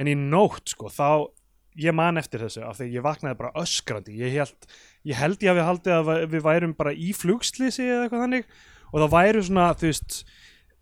en 0.00 0.08
í 0.08 0.14
nótt, 0.16 0.72
sko, 0.72 0.88
þá 0.92 1.08
ég 1.80 1.96
man 1.96 2.20
eftir 2.20 2.44
þessu, 2.44 2.62
af 2.68 2.78
því 2.78 2.88
ég 2.96 3.04
vaknaði 3.04 3.38
bara 3.38 3.52
öskrandi, 3.62 4.16
ég 4.20 4.34
held 4.36 4.72
ég 5.08 5.18
held 5.18 5.42
ég 5.42 5.50
hafi 5.52 5.66
haldið 5.68 5.94
að 5.96 6.06
við- 6.12 6.28
við 6.36 6.44
værum 6.46 6.74
bara 6.78 6.92
í 6.94 7.10
flugslýsi 7.16 7.84
eða 7.88 8.04
eitthvað 8.06 8.24
þannig. 8.26 8.44
Og 8.92 9.00
það 9.02 9.12
væru 9.16 9.42
svona, 9.48 9.66
þú 9.80 9.88
veist 9.88 10.16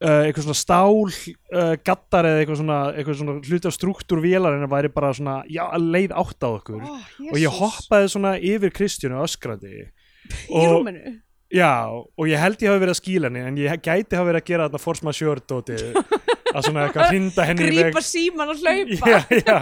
uh, 0.02 0.22
eitthvað 0.26 0.46
svona 0.49 0.58
stál 0.58 0.99
uh, 1.06 1.75
gattar 1.87 2.28
eða 2.28 2.43
eitthvað 2.43 2.61
svona, 2.61 2.78
eitthvað 2.96 3.19
svona 3.20 3.37
hluti 3.49 3.70
af 3.70 3.76
struktúr 3.78 4.22
vélarinn 4.25 4.69
væri 4.72 4.90
bara 4.93 5.12
svona, 5.17 5.38
já, 5.49 5.64
leið 5.78 6.14
átt 6.25 6.43
á 6.44 6.49
okkur. 6.50 6.82
Oh, 6.82 7.08
og 7.31 7.38
ég 7.40 7.58
hoppaði 7.61 8.08
svona 8.12 8.34
yfir 8.38 8.72
Kristjánu 8.76 9.20
öskrandi. 9.25 9.87
Í 10.31 10.55
og, 10.55 10.70
rúminu? 10.75 11.17
Já, 11.50 11.70
og 11.90 12.28
ég 12.31 12.38
held 12.38 12.61
ég 12.62 12.70
hafi 12.70 12.78
verið 12.84 12.94
að 12.94 12.99
skíla 13.00 13.26
henni 13.31 13.40
en 13.43 13.56
ég 13.58 13.81
gæti 13.82 14.14
hafi 14.14 14.28
verið 14.28 14.43
að 14.44 14.50
gera 14.52 14.67
þarna 14.69 14.78
force 14.84 15.02
majeure 15.06 15.43
dótið 15.50 15.96
að 16.50 16.67
svona 16.67 16.85
eitthvað 16.87 17.11
hrinda 17.12 17.47
henni 17.49 17.67
í 17.67 17.70
veg 17.70 17.91
grípa 17.91 18.02
síman 18.05 18.52
og 18.52 18.61
hlaupa. 18.61 19.11
Já, 19.11 19.20
já, 19.41 19.56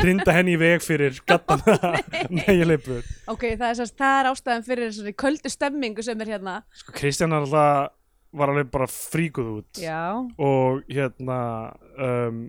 hrinda 0.00 0.34
henni 0.36 0.56
í 0.56 0.60
veg 0.60 0.84
fyrir 0.84 1.22
gattana 1.28 1.94
nei, 2.36 2.50
ég 2.56 2.66
leipur 2.68 3.00
ok, 3.30 3.46
það 3.54 3.66
er, 3.68 3.78
sérst, 3.80 3.96
það 4.00 4.18
er 4.18 4.30
ástæðan 4.32 4.66
fyrir 4.66 4.90
þessari 4.90 5.16
köldu 5.24 5.52
stemmingu 5.52 6.04
sem 6.06 6.24
er 6.24 6.34
hérna. 6.36 6.60
Sko, 6.82 6.94
Kristján 6.96 7.36
alltaf 7.36 7.96
var 8.30 8.52
alveg 8.52 8.70
bara 8.70 8.86
fríkuð 8.90 9.52
út. 9.58 9.80
Já, 9.82 10.14
og 10.38 10.82
hérna 10.90 11.38
um, 11.98 12.44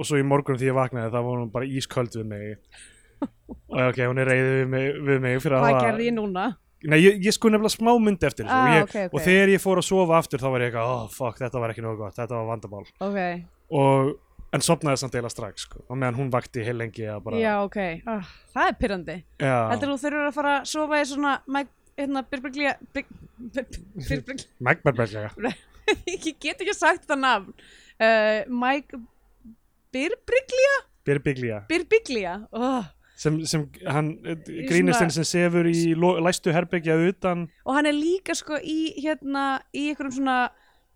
og 0.00 0.08
svo 0.08 0.18
í 0.18 0.24
morgun 0.26 0.58
því 0.58 0.70
ég 0.70 0.78
vaknaði 0.78 1.12
þá 1.12 1.20
var 1.20 1.36
hún 1.36 1.52
bara 1.52 1.68
ísköld 1.68 2.16
við 2.18 2.26
mig. 2.30 2.56
Og 3.70 3.76
ok, 3.90 3.98
hún 4.08 4.20
er 4.22 4.30
reyðið 4.30 4.54
við 4.72 4.94
við 5.04 5.18
mig 5.20 5.40
fyrir 5.44 5.58
að 5.58 5.64
hvað 5.66 5.82
gerði 5.84 6.04
ég 6.06 6.14
núna? 6.16 6.44
Nei, 6.88 6.96
ég, 7.02 7.18
ég 7.26 7.34
sko 7.36 7.50
nefnilega 7.52 7.74
smá 7.74 7.90
myndi 8.00 8.24
eftir 8.24 8.46
þessu 8.46 8.56
Ah, 8.56 8.64
og, 8.64 8.74
ég, 8.78 8.84
ok, 8.86 8.94
ok. 9.10 9.14
og 9.14 9.24
þegar 9.26 9.50
ég 9.52 9.60
fór 9.60 9.80
að 9.82 9.86
sofa 9.90 10.16
aftur 10.16 10.40
þá 10.40 10.46
var 10.48 10.62
ég 10.64 10.70
eitthvað, 10.70 10.92
oh 10.94 11.08
fuck, 11.12 11.40
þetta 11.42 11.60
var 11.60 11.74
ekki 11.74 11.84
nógu 11.84 11.98
gott, 12.00 12.16
þetta 12.16 12.38
var 12.38 12.46
vandamál. 12.48 12.86
Ok, 13.04 13.18
og, 13.80 14.12
en 14.56 14.64
sopnaði 14.64 15.02
samt 15.02 15.18
eila 15.20 15.30
strax 15.32 15.66
sko, 15.66 15.82
og 15.84 15.98
meðan 16.00 16.16
hún 16.22 16.30
vakti 16.32 16.64
heil 16.64 16.78
lengi 16.80 17.04
að 17.04 17.20
bara, 17.26 17.42
já, 17.42 17.52
ok. 17.66 17.78
Ah, 18.08 18.30
það 18.54 18.70
er 18.70 18.78
pyrrandi 18.80 19.16
já, 19.20 19.56
heldur 19.74 19.92
þú 19.92 19.98
þurfur 20.06 20.30
að 20.30 20.38
fara 20.38 20.54
að 20.56 20.70
sofa 20.72 21.02
í 21.02 21.08
svona 21.10 21.34
Mike, 21.58 21.74
hérna, 22.00 22.24
Birbiglia 22.32 22.76
Birbiglia 22.96 24.48
megmerberlega 24.70 25.34
ég 26.08 26.30
get 26.40 26.60
ekki 26.62 26.74
sagt 26.76 27.06
það 27.10 27.22
nafn. 27.26 27.52
Uh, 28.00 28.46
Mike 28.48 28.96
Birbiglia 29.92 30.76
Birbiglia, 31.04 31.60
Birbiglia 31.68 32.34
oh. 32.54 32.88
Sem, 33.20 33.36
sem 33.48 33.66
hann 33.84 34.14
Í 34.24 34.64
grínistinn 34.68 35.12
sem 35.12 35.26
sefur 35.28 35.68
í 35.68 35.92
læstu 36.24 36.54
herbyggja 36.54 36.96
utan. 37.10 37.48
Og 37.66 37.76
hann 37.76 37.88
er 37.90 37.96
líka 37.96 38.36
sko 38.38 38.58
í 38.60 38.94
hérna, 39.00 39.60
í 39.76 39.90
einhverjum 39.90 40.16
svona 40.20 40.38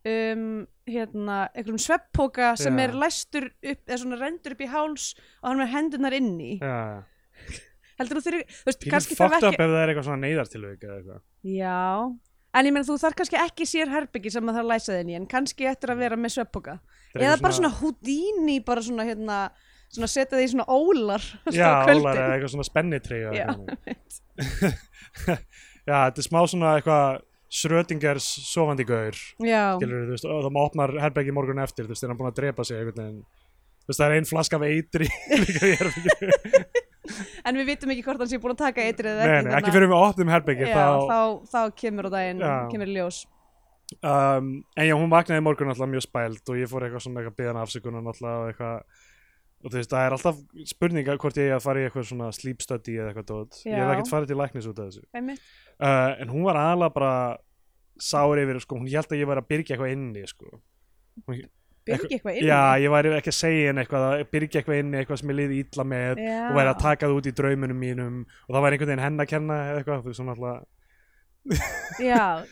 um, 0.09 0.64
hérna, 0.88 1.38
einhverjum 1.52 1.81
svepppoka 1.85 2.54
sem 2.61 2.76
Já. 2.78 2.87
er 2.87 2.97
læstur 3.04 3.49
upp 3.52 3.88
eða 3.88 4.00
svona 4.02 4.21
rendur 4.21 4.57
upp 4.57 4.64
í 4.64 4.71
háls 4.73 5.11
og 5.43 5.49
hann 5.49 5.59
er 5.59 5.62
með 5.64 5.75
hendurnar 5.76 6.16
inni. 6.19 6.52
Já, 6.61 7.04
heldur 8.00 8.21
þú 8.21 8.26
þurfi, 8.28 8.45
þú 8.61 8.71
veist, 8.71 8.87
kannski 8.97 9.19
þarf 9.21 9.38
ekki 9.40 9.52
ef 9.54 9.64
það 9.64 9.81
er 9.81 9.93
eitthvað 9.93 10.09
svona 10.09 10.23
neyðartilvik 10.26 10.88
eða 10.88 10.99
eitthvað. 10.99 11.23
Já, 11.54 11.83
en 12.54 12.71
ég 12.71 12.76
meina 12.76 12.88
þú 12.88 12.99
þarf 13.04 13.21
kannski 13.21 13.40
ekki 13.45 13.69
sér 13.69 13.93
herbyggi 13.93 14.35
sem 14.35 14.50
að 14.50 14.61
það 14.61 14.73
læsa 14.73 14.99
þinn 14.99 15.12
í 15.12 15.19
en 15.21 15.31
kannski 15.31 15.69
eftir 15.71 15.95
að 15.95 16.04
vera 16.04 16.21
með 16.21 16.40
er 17.14 17.28
eða 17.28 17.38
bara 17.43 17.54
svona 17.54 17.73
Houdini 17.78 18.59
bara 18.64 18.83
svona 18.85 19.07
hérna, 19.07 19.38
svona 19.94 20.10
setja 20.10 20.38
því 20.38 20.46
í 20.46 20.50
svona 20.54 20.66
ólar 20.70 21.22
já, 21.54 21.70
ólar 21.90 22.18
eða 22.18 22.32
eitthvað 22.36 22.54
svona 22.56 22.68
spennitri 22.68 23.18
Já, 23.24 23.32
já, 25.88 25.94
þetta 25.94 26.20
er 26.20 26.28
smá 26.28 26.40
svona 26.50 26.68
eitthvað 26.78 27.22
Schrödingers 27.54 28.26
sofandi 28.48 28.84
gaur 28.88 29.14
skilur 29.14 30.08
veist, 30.10 30.26
og 30.26 30.42
það 30.46 30.54
má 30.56 30.62
opnar 30.64 30.90
herbeggi 31.04 31.32
morgun 31.34 31.62
eftir, 31.62 31.84
þú 31.86 31.92
veist, 31.94 32.04
er 32.06 32.10
hann 32.10 32.18
búin 32.18 32.32
að 32.32 32.38
drepa 32.40 32.62
sig 32.66 32.76
veginn. 32.88 33.20
Veist, 33.84 34.00
það 34.00 34.08
er 34.08 34.14
ein 34.16 34.26
flaska 34.26 34.58
af 34.58 34.64
eitri 34.66 35.06
en 37.44 37.58
við 37.60 37.66
vitum 37.68 37.92
ekki 37.92 38.04
hvort 38.06 38.20
hann 38.24 38.30
sé 38.30 38.38
búin 38.40 38.54
að 38.54 38.62
taka 38.64 38.86
eitrið 38.88 39.12
eða 39.12 39.22
ekki 39.22 39.34
nei, 39.34 39.42
þannig 39.44 39.58
ekki 39.60 39.74
fyrir 39.76 39.90
við 39.90 40.00
opnum 40.00 40.30
já, 40.32 40.36
þá, 40.72 40.86
þá, 41.12 41.20
þá 41.52 41.60
kemur 41.82 42.06
daginn 42.12 42.40
Já. 42.42 42.54
kemur 42.72 42.90
ljós. 42.94 43.18
Um, 44.00 44.46
en 44.80 44.86
já, 44.88 44.94
hún 44.96 45.12
vaknaði 45.12 45.44
morgun 45.44 45.70
alltaf 45.70 45.90
mjög 45.92 46.04
spæld 46.06 46.44
og 46.50 46.56
ég 46.58 46.68
fór 46.70 46.82
eitthvað 46.86 47.04
svona 47.04 47.18
eitthvað 47.20 47.38
beðan 47.42 47.60
afsökunan 47.60 48.08
alltaf 48.10 48.36
og 48.40 48.46
eitthvað 48.50 48.76
og 49.64 49.73
þú 49.73 49.80
veist, 49.80 49.90
það 49.90 50.04
er 50.06 50.16
alltaf 50.18 50.38
spurninga 50.68 51.16
hvort 51.16 51.40
ég 51.40 51.49
eigi 51.49 51.56
að 51.56 51.64
fara 51.64 51.80
í 51.80 51.88
eitthvað 51.88 52.06
svona 52.11 52.28
sleep 52.37 52.62
study 52.62 52.99
eða 53.00 53.11
eitthvað 53.12 53.28
dót. 53.33 53.59
Ég 53.64 53.80
hef 53.80 53.92
ekkert 53.94 54.12
farið 54.12 54.30
til 54.33 54.38
læknis 54.42 54.68
út 54.71 54.78
af 54.85 54.90
þessu. 54.92 55.04
Uh, 55.75 56.12
en 56.21 56.33
hún 56.35 56.47
var 56.47 56.61
aðalega 56.61 56.94
bara 56.94 57.12
sár 57.99 58.38
yfir, 58.42 58.61
sko, 58.62 58.78
hún 58.78 58.90
held 58.90 59.11
að 59.11 59.21
ég 59.23 59.30
væri 59.30 59.44
að 59.44 59.50
byrja 59.54 59.75
eitthvað 59.75 59.94
inni, 59.97 60.26
sko. 60.28 60.61
Hún- 61.25 61.47
byrgi 61.85 62.16
eitthvað 62.16 62.38
inn 62.38 62.47
Já, 62.49 62.61
ég 62.80 62.92
væri 62.94 63.11
ekki 63.18 63.33
að 63.33 63.37
segja 63.38 63.66
henni 63.68 63.83
eitthvað 63.85 64.04
að 64.09 64.23
byrja 64.33 64.61
eitthvað 64.61 64.78
inni, 64.80 65.00
eitthvað 65.00 65.18
sem 65.21 65.33
ég 65.33 65.37
liði 65.40 65.59
illa 65.64 65.85
með 65.85 66.23
Já. 66.25 66.38
og 66.49 66.54
væri 66.56 66.71
að 66.73 66.78
taka 66.85 67.09
það 67.09 67.18
út 67.18 67.28
í 67.28 67.35
draumunum 67.40 67.80
mínum. 67.80 68.21
Og 68.49 68.54
það 68.56 68.64
væri 68.64 68.78
einhvern 68.78 68.92
veginn 68.92 69.04
henn 69.04 69.25
að 69.25 69.30
kenna 69.35 69.59
eitthvað, 69.75 70.00
þú 70.04 70.12
veist, 70.12 70.21
svona 70.21 70.37
alltaf 70.37 70.71
já, 72.00 72.47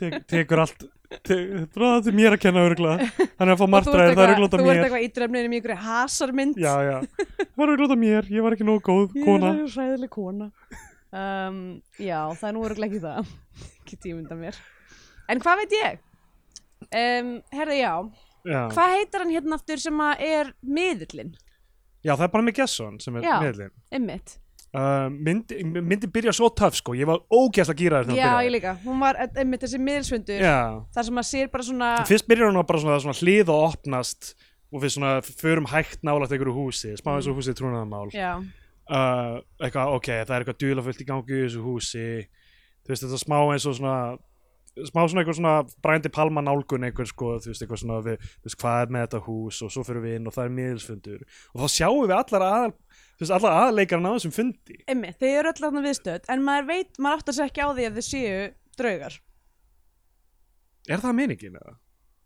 Tek, 0.00 0.14
tekur 0.30 0.62
allt 0.62 0.84
te, 1.26 1.34
þetta 1.34 1.90
er 2.08 2.14
mér 2.16 2.36
að 2.36 2.42
kenna 2.44 2.62
örgulega 2.68 3.08
hann 3.10 3.48
er 3.48 3.54
að 3.54 3.60
fá 3.60 3.66
martræðir, 3.74 4.14
það 4.14 4.22
er 4.24 4.30
eitthvað- 4.30 4.34
örgulega 4.34 4.50
þú 4.52 4.60
ert 4.60 4.68
mér. 4.70 4.84
eitthvað 4.84 5.04
í 5.06 5.10
drefninu 5.18 5.50
í 5.50 5.58
einhverju 5.58 5.78
hasarmynd. 5.86 6.60
Já, 6.60 6.74
já, 6.86 6.96
það 7.40 7.64
er 7.66 7.72
örgulega 7.74 7.98
mér. 8.04 8.30
Ég 8.30 8.42
var 8.46 8.56
ekki 8.56 8.66
nógu 8.68 8.82
góð 8.86 9.16
kona 9.24 9.50
Ég 9.56 9.64
er 9.66 9.74
hræðileg 9.74 10.10
kona. 10.14 10.50
Um, 11.10 11.58
Já, 11.98 12.20
það 12.38 12.48
er 12.48 12.54
nú 12.54 12.64
örgulega 12.68 12.90
ekki 12.94 13.02
það. 13.02 13.32
Ekki 13.80 13.98
tímynda 14.06 14.36
mér. 14.38 14.58
En 15.28 15.40
hvað 15.42 15.62
veit 15.64 15.74
ég? 15.80 15.98
Um, 16.94 17.32
herði, 17.52 17.80
já. 17.82 17.94
Já. 18.46 18.60
Hvað 18.72 18.94
heitir 18.96 19.24
hann 19.24 19.34
hérna 19.34 19.58
aftur 19.58 19.80
sem 19.82 19.98
að 20.00 20.22
er 20.30 20.52
miðullin? 20.64 21.34
já, 22.00 22.14
það 22.16 22.22
er 22.24 22.30
bara 22.32 22.44
með 22.46 22.54
Gesson 22.56 22.94
sem 23.02 23.16
er 23.20 23.26
Já. 23.26 23.34
Uh, 24.76 25.08
myndi, 25.10 25.58
myndi 25.64 26.10
byrja 26.12 26.34
svo 26.36 26.50
töf 26.56 26.78
sko, 26.78 26.94
ég 26.98 27.08
var 27.08 27.22
ógæsla 27.32 27.74
gýraður 27.78 28.10
þegar 28.10 28.20
Já, 28.20 28.22
hún 28.22 28.30
ég 28.30 28.36
byrjaði 28.36 28.54
líka. 28.56 28.76
Hún 28.84 29.02
var 29.02 29.18
einmitt 29.26 29.66
þessi 29.66 29.82
miðilsfundur 29.82 30.44
já, 30.46 30.60
þar 30.94 31.08
sem 31.08 31.20
að 31.22 31.28
sér 31.30 31.50
bara 31.52 31.66
svona 31.66 31.90
fyrst 32.10 32.30
byrjar 32.30 32.52
hún 32.52 32.62
bara 32.62 32.84
svona, 32.84 33.00
svona 33.04 33.18
hlið 33.20 33.52
og 33.54 33.66
opnast 33.70 34.32
og 34.70 34.84
við 34.84 34.96
svona 34.96 35.12
förum 35.26 35.68
hægt 35.70 36.06
nálægt 36.06 36.34
einhverju 36.36 36.56
húsi, 36.56 36.94
smá 37.00 37.16
eins 37.16 37.28
og 37.30 37.38
húsið 37.40 37.58
trúnaðamál 37.58 38.08
Já, 38.14 38.32
uh, 38.38 39.36
eitthvað, 39.60 39.94
ok, 39.98 40.10
það 40.22 40.34
er 40.34 40.44
eitthvað 40.44 40.60
dulafullt 40.64 41.04
í 41.04 41.08
gangi 41.08 41.38
í 41.38 41.44
þessu 41.46 41.62
húsi. 41.64 42.08
Þú 42.80 42.92
veist, 42.92 43.06
þetta 43.06 43.22
smá 43.22 43.38
eins 43.50 43.66
og 43.68 43.78
svona 43.78 44.00
smá 44.86 45.02
svona 45.02 45.22
eitthvað 45.22 45.38
svona 45.40 45.54
brændi 45.82 46.10
palma 46.14 46.42
nálgun 46.44 46.86
einhver 46.86 47.08
sko, 47.08 47.34
þú 47.42 47.50
veist, 47.50 47.64
eitthvað 47.64 47.82
svona 47.82 47.98
við, 48.06 48.26
veist, 48.46 48.58
hvað 48.60 48.84
er 48.84 48.92
með 48.94 49.06
þetta 49.06 49.20
hús 49.26 49.60
og 49.66 49.72
svo 49.74 49.84
fyrir 49.86 50.04
við 50.04 50.16
inn 50.20 50.30
og 50.30 50.36
það 50.36 50.46
er 50.46 50.54
miðilsfundur. 50.58 51.24
Og 51.52 51.64
þá 51.64 51.74
sjáum 51.74 52.04
við 52.06 52.16
allar 52.16 52.46
aðal 52.46 52.74
þú 53.20 53.26
veist, 53.26 53.34
allar 53.36 53.58
aðleikarna 53.66 54.10
á 54.10 54.16
þessum 54.16 54.32
fundi 54.32 54.78
einmitt, 54.88 55.18
þau 55.20 55.28
eru 55.28 55.52
öll 55.52 55.60
þarna 55.60 55.84
viðstödd 55.84 56.30
en 56.32 56.44
maður 56.46 56.70
veit, 56.70 56.92
maður 56.96 57.20
áttar 57.20 57.36
sér 57.36 57.50
ekki 57.50 57.60
á 57.60 57.68
því 57.68 57.86
að 57.90 57.98
þau 58.00 58.06
séu 58.08 58.42
draugar 58.80 59.20
er 60.88 61.02
það 61.04 61.16
meiningin 61.18 61.58
eða? 61.60 61.76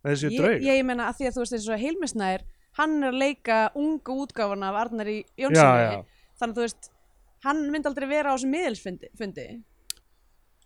þessi 0.04 0.30
ég, 0.30 0.38
draug? 0.38 0.66
ég 0.68 0.86
meina 0.86 1.08
að 1.10 1.18
því 1.18 1.28
að 1.28 1.36
þú 1.36 1.44
veist 1.44 1.56
eins 1.58 1.68
og 1.74 1.82
Hilmisnær 1.82 2.46
hann 2.78 2.96
er 3.02 3.10
að 3.10 3.20
leika 3.22 3.58
unga 3.78 4.16
útgáfana 4.24 4.70
af 4.70 4.80
Arnari 4.84 5.18
já, 5.22 5.46
Jónssoni 5.46 5.84
já. 5.84 6.00
þannig 6.40 6.54
að 6.54 6.58
þú 6.58 6.66
veist, 6.66 6.90
hann 7.46 7.62
myndi 7.74 7.90
aldrei 7.90 8.08
vera 8.10 8.32
á 8.32 8.34
þessum 8.34 8.54
miðilsfundi 8.54 9.10
fundi. 9.18 9.48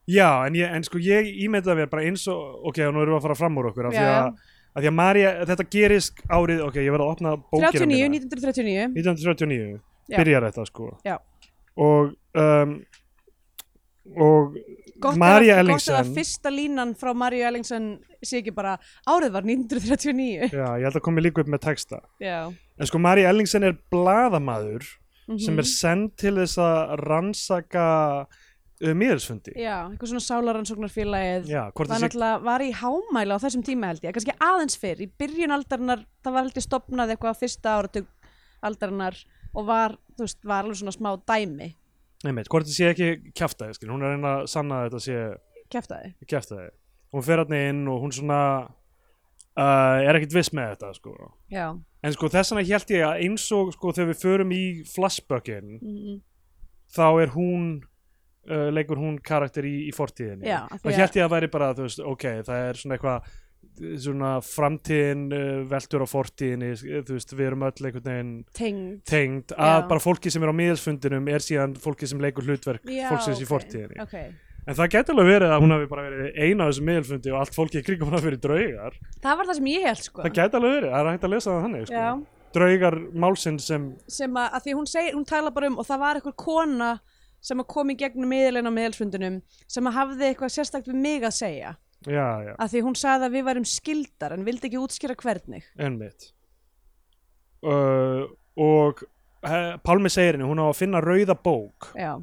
já, 0.08 0.28
en, 0.46 0.60
ég, 0.60 0.76
en 0.76 0.86
sko 0.86 1.00
ég 1.04 1.32
ímyndaði 1.44 1.82
mér 1.82 1.90
bara 1.92 2.06
eins 2.08 2.24
og, 2.32 2.62
ok, 2.70 2.84
nú 2.88 3.04
erum 3.04 3.16
við 3.16 3.20
að 3.20 3.26
fara 3.28 3.40
fram 3.40 3.60
úr 3.60 3.70
okkur 3.72 3.90
af 3.90 3.96
því 3.96 4.04
Já, 4.04 4.14
að, 4.20 4.40
af 4.72 4.84
því 4.84 4.90
að 4.92 4.96
Marja, 5.00 5.34
þetta 5.50 5.68
gerist 5.74 6.24
árið, 6.28 6.64
ok, 6.68 6.80
ég 6.84 6.94
verð 6.94 7.06
að 7.06 7.12
opna 7.16 7.36
bókina 7.40 7.72
39, 7.74 7.92
mína. 7.92 8.22
1939 8.24 8.88
1939 8.96 9.70
Já. 9.76 9.87
Byrjar 10.16 10.46
þetta 10.48 10.66
sko. 10.70 10.88
Já. 11.06 11.18
og 11.76 12.14
um, 12.34 12.78
og 14.18 14.54
Gott 14.98 15.18
María 15.20 15.58
að, 15.58 15.58
gott 15.58 15.64
Ellingsen 15.68 15.94
að 15.98 16.12
fyrsta 16.16 16.50
línan 16.50 16.94
frá 16.98 17.12
Maríu 17.14 17.44
Ellingsen 17.46 17.90
sé 18.24 18.40
ekki 18.40 18.54
bara 18.56 18.72
árið 19.06 19.34
var 19.36 19.44
1939 19.46 20.48
já, 20.48 20.64
ég 20.80 20.86
held 20.88 20.96
að 20.98 21.04
komi 21.04 21.22
líka 21.22 21.44
upp 21.44 21.50
með 21.52 21.60
texta. 21.68 22.00
Já, 22.22 22.48
en 22.50 22.88
sko 22.90 22.98
María 23.04 23.28
Ellingsen 23.30 23.66
er 23.68 23.76
blaðamaður 23.92 24.86
Mhm. 25.28 25.38
sem 25.44 25.58
er 25.60 25.66
send 25.68 26.12
til 26.16 26.30
þess 26.38 26.54
að 26.56 26.92
rannsaka 27.04 27.82
uh, 28.24 28.92
miðelsfundi 28.96 29.52
Já, 29.60 29.74
eitthvað 29.90 30.08
svona 30.08 30.24
hvort 31.76 31.90
Það 31.90 31.98
sé 32.00 32.06
náttúrulega 32.06 32.38
var 32.46 32.64
í 32.64 32.70
hámæli 32.72 33.36
á 33.36 33.42
þessum 33.42 33.64
tíma 33.66 33.90
held 33.92 34.06
ég, 34.06 34.14
kannski 34.16 34.32
aðeins 34.40 34.78
fyrr, 34.80 35.02
í 35.04 35.08
byrjun 35.20 35.52
aldarinnar, 35.52 36.06
það 36.24 36.32
var 36.32 36.46
held 36.48 36.56
ég 36.56 36.64
stopnað 36.64 37.12
eitthvað 37.12 37.36
á 37.36 37.40
fyrsta 37.44 37.74
áratug 37.76 38.08
aldarinnar 38.64 39.20
og 39.54 39.66
var, 39.68 39.96
þú 40.16 40.24
veist, 40.26 40.40
var 40.44 40.64
alveg 40.64 40.80
svona 40.82 40.94
smá 40.96 41.12
dæmi, 41.28 41.74
Einmitt, 42.26 42.48
hvort 42.50 42.66
það 42.66 42.74
sé 42.74 42.86
ekki 42.90 43.08
kjaftaði, 43.38 43.74
skil, 43.78 43.88
hún 43.92 44.02
er 44.02 44.08
að 44.08 44.14
reyna 44.16 44.30
að 44.40 44.46
sanna 44.50 44.78
að 44.82 44.88
þetta 44.88 45.00
sé 45.04 45.18
kæftæði. 45.70 46.08
kjaftaði 46.26 46.70
hún 47.14 47.22
fer 47.24 47.38
hann 47.44 47.54
inn 47.54 47.82
og 47.88 48.00
hún 48.02 48.12
svona 48.12 48.38
uh, 49.56 49.98
er 50.02 50.18
ekkit 50.18 50.34
viss 50.36 50.50
með 50.56 50.72
þetta 50.74 50.90
sko. 50.98 51.12
Já, 51.52 51.66
en 52.02 52.12
sko 52.16 52.28
þess 52.32 52.52
vegna 52.52 52.66
held 52.72 52.90
ég 52.96 53.04
að 53.06 53.22
eins 53.26 53.46
og 53.56 53.70
sko 53.76 53.92
þegar 53.96 54.10
við 54.12 54.20
förum 54.24 54.52
í 54.56 54.64
flashbökin 54.94 55.76
mm 55.78 56.18
þá 56.88 57.04
er 57.20 57.28
hún 57.34 57.64
uh, 58.48 58.70
leikur 58.72 58.96
hún 58.96 59.18
karakter 59.20 59.66
í, 59.68 59.74
í 59.90 59.92
fortíðinni. 59.92 60.46
Já, 60.48 60.62
af 60.72 60.78
þá 60.80 60.86
því 60.86 60.92
að- 60.94 61.00
held 61.02 61.16
ég 61.18 61.24
að 61.26 61.32
væri 61.34 61.48
bara 61.52 61.66
þú 61.76 61.84
veist, 61.84 61.98
ok, 62.00 62.24
það 62.46 62.62
er 62.70 62.78
svona 62.80 62.96
eitthvað 62.96 63.26
svona 64.02 64.34
framtíðin 64.44 65.24
uh, 65.32 65.62
veltur 65.70 66.04
á 66.04 66.06
fortíðinni, 66.08 66.72
þú 66.78 67.16
veist, 67.16 67.32
við 67.36 67.48
erum 67.50 67.64
öll 67.68 67.72
einhvern 67.74 68.04
veginn 68.08 68.34
tengd. 68.56 69.00
tengd. 69.08 69.54
Að 69.54 69.80
bara 69.90 70.02
fólki 70.02 70.32
sem 70.32 70.44
er 70.44 70.52
á 70.52 70.60
miðelsfundinum 70.60 71.30
er 71.32 71.44
síðan 71.44 71.76
fólki 71.80 72.08
sem 72.10 72.22
leikur 72.22 72.46
hlutverk 72.46 72.86
Já, 72.88 73.08
fólksins 73.12 73.42
í 73.42 73.46
ok, 73.46 73.52
fortíðinni. 73.52 74.00
Ok, 74.04 74.16
en 74.64 74.78
það 74.80 74.90
gæti 74.94 75.14
alveg 75.14 75.30
verið 75.32 75.54
að 75.54 75.62
hún 75.64 75.76
hafi 75.76 75.90
bara 75.92 76.06
verið 76.08 76.40
eina 76.40 76.64
á 76.64 76.68
þessum 76.70 76.90
miðelsfundi 76.92 77.34
og 77.34 77.42
allt 77.42 77.58
fólki 77.58 77.80
í 77.82 77.86
kringum 77.86 78.14
hafi 78.14 78.28
verið 78.30 78.42
draugar. 78.46 78.98
Það 79.22 79.38
var 79.40 79.50
það 79.50 79.60
sem 79.60 79.70
ég 79.74 79.86
held 79.88 80.02
sko. 80.06 80.24
það 80.24 80.40
gæti 80.40 80.60
alveg 80.60 80.74
verið, 80.78 80.90
það 80.94 81.04
er 81.04 81.12
hægt 81.12 81.28
að 81.28 81.34
lesa 81.36 81.52
það 81.52 81.64
þannig 81.68 81.86
sko. 81.92 82.08
Draugar 82.48 82.94
málsinn 83.12 83.58
sem 83.60 83.88
sem 84.08 84.36
að, 84.40 84.50
að 84.56 84.62
því 84.64 84.74
hún 84.78 84.86
segir, 84.88 85.16
hún 85.18 85.26
tala 85.28 85.50
bara 85.52 85.68
um 85.68 85.76
og 85.78 85.84
það 85.84 86.00
var 86.00 86.18
eitthvað 86.18 86.38
kona 86.40 86.92
sem 87.44 87.60
að 87.60 87.68
kom 87.70 87.92
í 87.92 87.96
gegnum 87.98 88.32
miðlinn 88.32 88.66
á 88.66 88.72
miðelsfundunum 88.74 89.36
sem 89.70 89.88
að 89.88 89.98
hafði 89.98 90.30
eitthvað 90.30 90.54
sérstakt 90.56 90.88
við 90.90 90.98
mig 91.04 91.26
að 91.26 91.36
segja 91.36 91.74
já, 92.06 92.26
já, 92.46 92.52
að 92.54 92.74
því 92.74 92.82
hún 92.86 92.98
sagði 92.98 93.28
að 93.28 93.38
við 93.38 93.46
værum 93.50 93.68
skildar 93.68 94.34
en 94.36 94.44
vildi 94.46 94.68
ekki 94.70 94.82
útskýra 94.82 95.16
hvernig. 95.18 95.66
Ennmitt 95.78 96.32
uh, 97.66 98.26
og 98.58 99.02
uh, 99.02 99.74
Pálmi 99.84 100.10
segir 100.12 100.36
henni, 100.36 100.48
hún 100.48 100.62
á 100.62 100.66
að 100.68 100.78
finna 100.78 101.02
rauða 101.04 101.36
bók. 101.38 101.90
Já, 101.98 102.14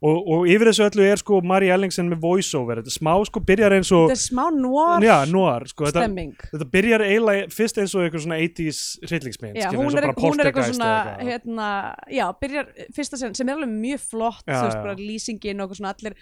og, 0.00 0.18
og 0.32 0.46
yfir 0.48 0.70
þessu 0.70 0.84
öllu 0.86 1.04
er 1.04 1.18
sko 1.20 1.38
Mari 1.44 1.68
Ellingsen 1.68 2.06
með 2.08 2.22
voiceover, 2.22 2.78
þetta 2.80 2.92
smá 2.94 3.10
sko 3.28 3.42
byrjar 3.44 3.74
eins 3.76 3.90
og 3.92 4.06
þetta 4.08 4.16
er 4.16 4.22
smá 4.22 4.44
noir 4.54 5.04
já, 5.04 5.16
noir, 5.28 5.66
sko, 5.68 5.84
þetta, 5.90 6.04
stemming. 6.06 6.30
þetta 6.54 6.68
byrjar 6.72 7.04
eiginlega 7.04 7.50
fyrst 7.52 7.80
eins 7.82 7.94
og 7.98 8.06
eitthvað 8.06 8.24
svona 8.24 8.38
80s 8.40 8.78
hryllingsmynd, 9.10 9.58
skilur, 9.60 9.82
eins 9.84 9.96
og 9.96 10.00
er, 10.00 10.06
bara 10.06 10.14
er 10.14 10.20
Poltergeist 10.24 10.72
svona 10.78 10.88
eða 10.88 11.10
eitthvað. 11.10 11.28
hérna, 11.34 11.68
já, 12.16 12.24
byrjar 12.44 12.70
fyrsta 12.96 13.20
sen 13.20 13.36
sem 13.36 13.52
er 13.52 13.58
alveg 13.58 13.74
mjög 13.74 14.06
flott 14.14 14.40
Já, 14.48 14.56
veist 14.64 14.78
já. 14.78 14.82
bara 14.86 14.94
lýsingin 15.00 15.60
og 15.60 15.66
eitthvað 15.68 15.80
svona 15.82 15.92
allir 15.96 16.16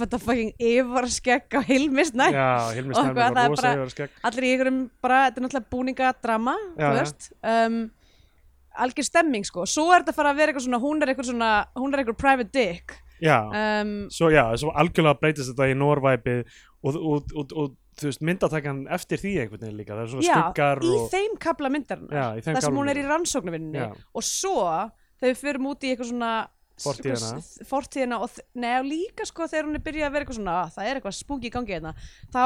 þetta 0.00 0.20
fucking 0.26 0.50
yfarskegg 0.72 1.54
á 1.54 1.60
heilmisnæ 1.70 2.26
Já, 2.34 2.48
Hilmi 2.74 2.94
Og 2.94 2.98
Snær 2.98 3.12
eitthvað, 3.12 3.20
með 3.20 3.38
það 3.38 3.44
er 3.44 3.54
rosa 3.54 3.62
bara- 3.62 3.78
yfir 3.84 3.94
skegg 3.94 4.18
allir 4.30 4.48
í 4.48 4.50
einhverjum 4.56 4.82
bara, 5.06 5.20
þetta 5.30 5.38
er 5.40 5.46
náttúrulega 5.46 5.70
búningadrama 5.76 6.56
þú 6.74 6.90
veist. 6.98 7.30
Um, 7.46 7.78
algjör 8.80 9.06
stemming 9.06 9.44
sko, 9.46 9.64
svo 9.68 9.86
er 9.94 10.02
þetta 10.02 10.12
að 10.14 10.18
fara 10.18 10.30
að 10.34 10.38
vera 10.42 10.52
eitthvað 10.52 10.66
svona 10.66 10.82
hún 10.82 11.02
er 11.02 11.10
eitthvað 11.12 11.30
svona, 11.30 11.52
hún 11.78 11.94
er 11.94 12.02
eitthvað 12.02 12.18
private 12.22 12.52
dick 12.54 12.94
Já, 13.20 13.38
um, 13.46 13.94
svo 14.12 14.30
já, 14.32 14.44
svo 14.60 14.72
algjörlega 14.80 15.20
breytist 15.20 15.52
þetta 15.52 15.68
í 15.70 15.76
Norvæpið 15.78 16.40
og, 16.40 16.96
og, 16.96 17.34
og, 17.36 17.54
og 17.54 17.74
þú 18.00 18.08
veist, 18.08 18.22
myndatakan 18.24 18.80
eftir 18.96 19.20
því 19.20 19.34
einhvern 19.42 19.64
veginn 19.66 19.80
líka, 19.82 19.96
það 19.96 20.04
er 20.04 20.12
svona 20.14 20.26
já, 20.26 20.32
skuggar 20.38 20.80
í 20.86 20.94
þeim 21.12 21.36
Já, 22.08 22.24
í 22.32 22.44
þeim 22.44 22.56
þar 22.56 22.66
sem 22.66 22.80
hún 22.80 22.92
er 22.92 23.00
í 23.00 23.04
Já. 23.82 23.88
og 24.16 24.26
svo 24.26 24.56
þegar 25.20 25.34
við 25.34 25.42
förum 25.42 25.68
út 25.70 25.84
í 25.84 25.92
eitthvað 25.92 26.10
svona 26.14 26.32
Fortíðina. 26.84 27.30
s- 27.38 27.58
fortíðina 27.68 28.18
og, 28.24 28.30
og 28.30 28.86
líka 28.88 29.26
sko 29.28 29.46
þegar 29.50 29.68
hún 29.68 29.74
er 29.78 29.82
byrjað 29.84 30.06
að 30.08 30.12
vera 30.14 30.24
eitthvað 30.24 30.38
svona 30.40 30.54
"Ah, 30.62 30.70
það 30.74 30.88
er 30.90 31.00
eitthvað 31.00 31.16
spooky 31.18 31.48
í 31.50 31.52
gangi 31.54 31.74
hérna 31.76 31.92
þá 32.32 32.44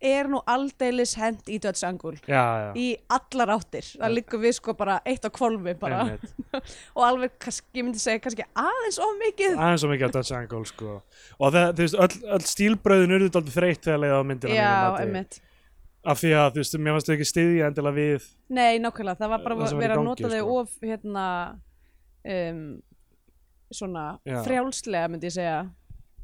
er 0.00 0.28
nú 0.32 0.40
aldeilis 0.46 1.14
hent 1.16 1.46
í 1.48 1.58
dödsangul 1.62 2.16
já, 2.26 2.44
já, 2.66 2.72
í 2.74 2.86
allar 3.08 3.54
áttir. 3.56 3.86
Það 3.96 4.14
liggur 4.16 4.40
við 4.42 4.54
sko 4.58 4.74
bara 4.74 5.00
eitt 5.06 5.24
á 5.24 5.30
kvolfi 5.30 5.74
bara. 5.78 6.18
Og 6.96 7.02
alveg, 7.04 7.38
kannski, 7.38 7.66
ég 7.74 7.84
myndi 7.86 7.98
segja 8.02 8.20
kannski 8.20 8.44
aðeins 8.54 8.98
of 8.98 9.16
mikið. 9.22 9.56
Aðeins 9.56 9.80
svo 9.84 9.90
mikið 9.92 10.20
á 10.20 10.36
Angle 10.36 10.64
sko. 10.64 11.02
og 11.40 11.52
það, 11.52 11.72
þú 11.76 11.84
veist, 11.86 11.98
öll, 12.04 12.30
öll 12.36 12.46
stílbröðin 12.52 13.12
eru 13.16 13.30
aldrei 13.32 13.54
þreytt 13.56 13.84
þegar 13.86 14.00
leiða 14.04 14.20
á 14.20 14.24
myndina 14.26 14.54
já, 14.54 14.70
einmitt. 15.00 15.40
Af 16.06 16.20
því 16.22 16.30
að, 16.38 16.50
þú 16.54 16.60
veist, 16.62 16.76
mér 16.78 16.92
fannst 16.94 17.08
þau 17.08 17.14
ekki 17.16 17.26
stiðja 17.26 17.66
endilega 17.66 17.96
við 17.96 18.26
nei, 18.54 18.78
nákvæmlega, 18.78 19.18
það 19.18 19.32
var 19.32 19.40
bara 19.42 19.56
í 19.56 19.70
verið 19.80 19.96
að 19.96 20.04
nota 20.06 20.28
þau 20.30 20.38
sko. 20.38 20.58
of 20.60 20.70
hérna 20.86 21.24
um, 22.24 22.60
svona 23.74 24.18
Já. 24.26 24.42
frjálslega 24.46 25.08
myndi 25.10 25.28
ég 25.30 25.36
segja. 25.36 25.58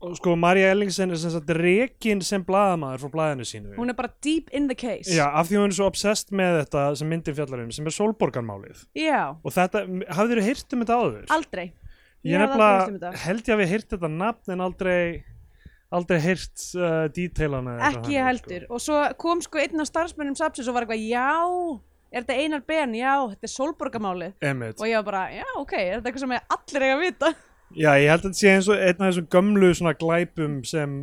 Og 0.03 0.17
sko, 0.19 0.33
Marja 0.35 0.73
Ellingsen 0.75 1.13
er 1.15 1.19
sem 1.23 1.31
sagt 1.31 1.51
rekin 1.55 2.19
sem 2.27 2.43
blaðamaður 2.43 3.05
frá 3.05 3.11
blaðinu 3.13 3.45
sínu. 3.47 3.75
Hún 3.77 3.93
er 3.93 3.95
bara 3.95 4.11
deep 4.25 4.49
in 4.51 4.67
the 4.67 4.75
case. 4.75 5.07
Já, 5.15 5.29
af 5.31 5.47
því 5.47 5.61
hún 5.61 5.71
er 5.71 5.77
svo 5.77 5.87
obsessed 5.87 6.33
með 6.35 6.57
þetta 6.65 6.87
sem 6.99 7.09
myndin 7.13 7.37
fjallar 7.39 7.63
um, 7.63 7.71
sem 7.71 7.87
er 7.87 7.95
Solborgarmálið 7.95 8.81
Já, 8.99 9.21
og 9.39 9.55
þetta, 9.55 9.85
hafðir 10.11 10.41
þú 10.43 10.47
heyrt 10.49 10.75
um 10.75 10.83
þetta 10.83 10.97
áður? 10.99 11.29
aldrei. 11.37 11.69
Ég 12.23 12.43
hafði 12.43 12.51
aldrei 12.51 12.67
heyrt 12.67 12.89
um 12.89 12.97
nefnilega 12.97 13.13
þetta. 13.13 13.23
held 13.27 13.47
ég 13.47 13.55
að 13.55 13.63
við 13.63 13.71
heyrt 13.77 13.89
þetta 13.95 14.11
nafn 14.17 14.53
en 14.57 14.65
aldrei 14.67 14.99
aldrei 15.93 16.19
heyrt 16.25 16.67
uh, 16.81 17.07
díteilana 17.13 17.77
eða 17.77 17.87
eitthvað 17.87 18.03
Ekki 18.03 18.13
þannig, 18.17 18.27
heldur. 18.27 18.67
Og 18.73 18.81
svo 18.83 19.01
kom 19.23 19.43
sko 19.45 19.59
einn 19.63 19.83
af 19.85 19.91
starfsmönnum 19.91 20.39
sapsins 20.39 20.67
og 20.71 20.75
var 20.79 20.87
eitthvað 20.87 21.07
Já, 21.07 21.31
er 22.13 22.27
þetta 22.27 22.37
einar 22.39 22.63
ben? 22.69 22.95
Já, 22.99 23.15
þetta 23.33 23.49
er 23.49 23.53
Solborgamálið. 23.55 24.37
Einmitt. 24.45 24.79
Og 24.79 24.87
ég 24.91 25.01
var 25.01 25.09
bara, 25.09 25.25
já, 25.35 25.47
ok, 25.59 25.75
er 25.79 25.97
þetta 25.97 26.11
eitthvað 26.11 26.25
sem 26.27 26.37
ég 26.37 26.55
allir 26.57 26.87
eiga 26.87 26.99
að 26.99 27.03
vita? 27.07 27.33
Já, 27.73 27.91
ég 27.97 28.13
held 28.13 28.21
að 28.21 28.29
þetta 28.29 28.41
sé 28.43 28.53
eins 28.53 28.69
og 28.69 28.79
einn 28.85 29.01
af 29.01 29.09
þessum 29.09 29.29
gömlu 29.33 29.73
svona 29.79 29.95
glæpum 29.97 30.61
sem 30.69 30.97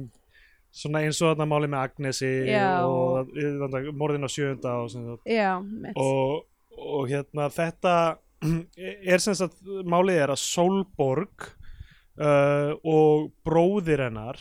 svona 0.70 1.02
eins 1.06 1.20
og 1.24 1.32
þarna 1.32 1.48
máli 1.50 1.70
með 1.72 1.86
Agnesi 1.88 2.32
Já. 2.46 2.86
og 2.86 3.32
þarna, 3.34 3.82
morðin 3.98 4.28
á 4.28 4.30
sjönda 4.30 4.76
og, 4.84 4.92
sagt. 4.94 5.24
Já, 5.30 5.58
og, 5.96 6.44
og 6.78 7.08
hérna 7.10 7.50
þetta 7.54 7.96
er 9.14 9.24
sem 9.24 9.38
sagt 9.38 9.64
málið 9.66 10.22
er 10.24 10.34
að 10.36 10.44
Solborg 10.44 11.50
uh, 12.20 12.76
og 12.86 13.32
bróðir 13.48 14.06
hennar 14.06 14.40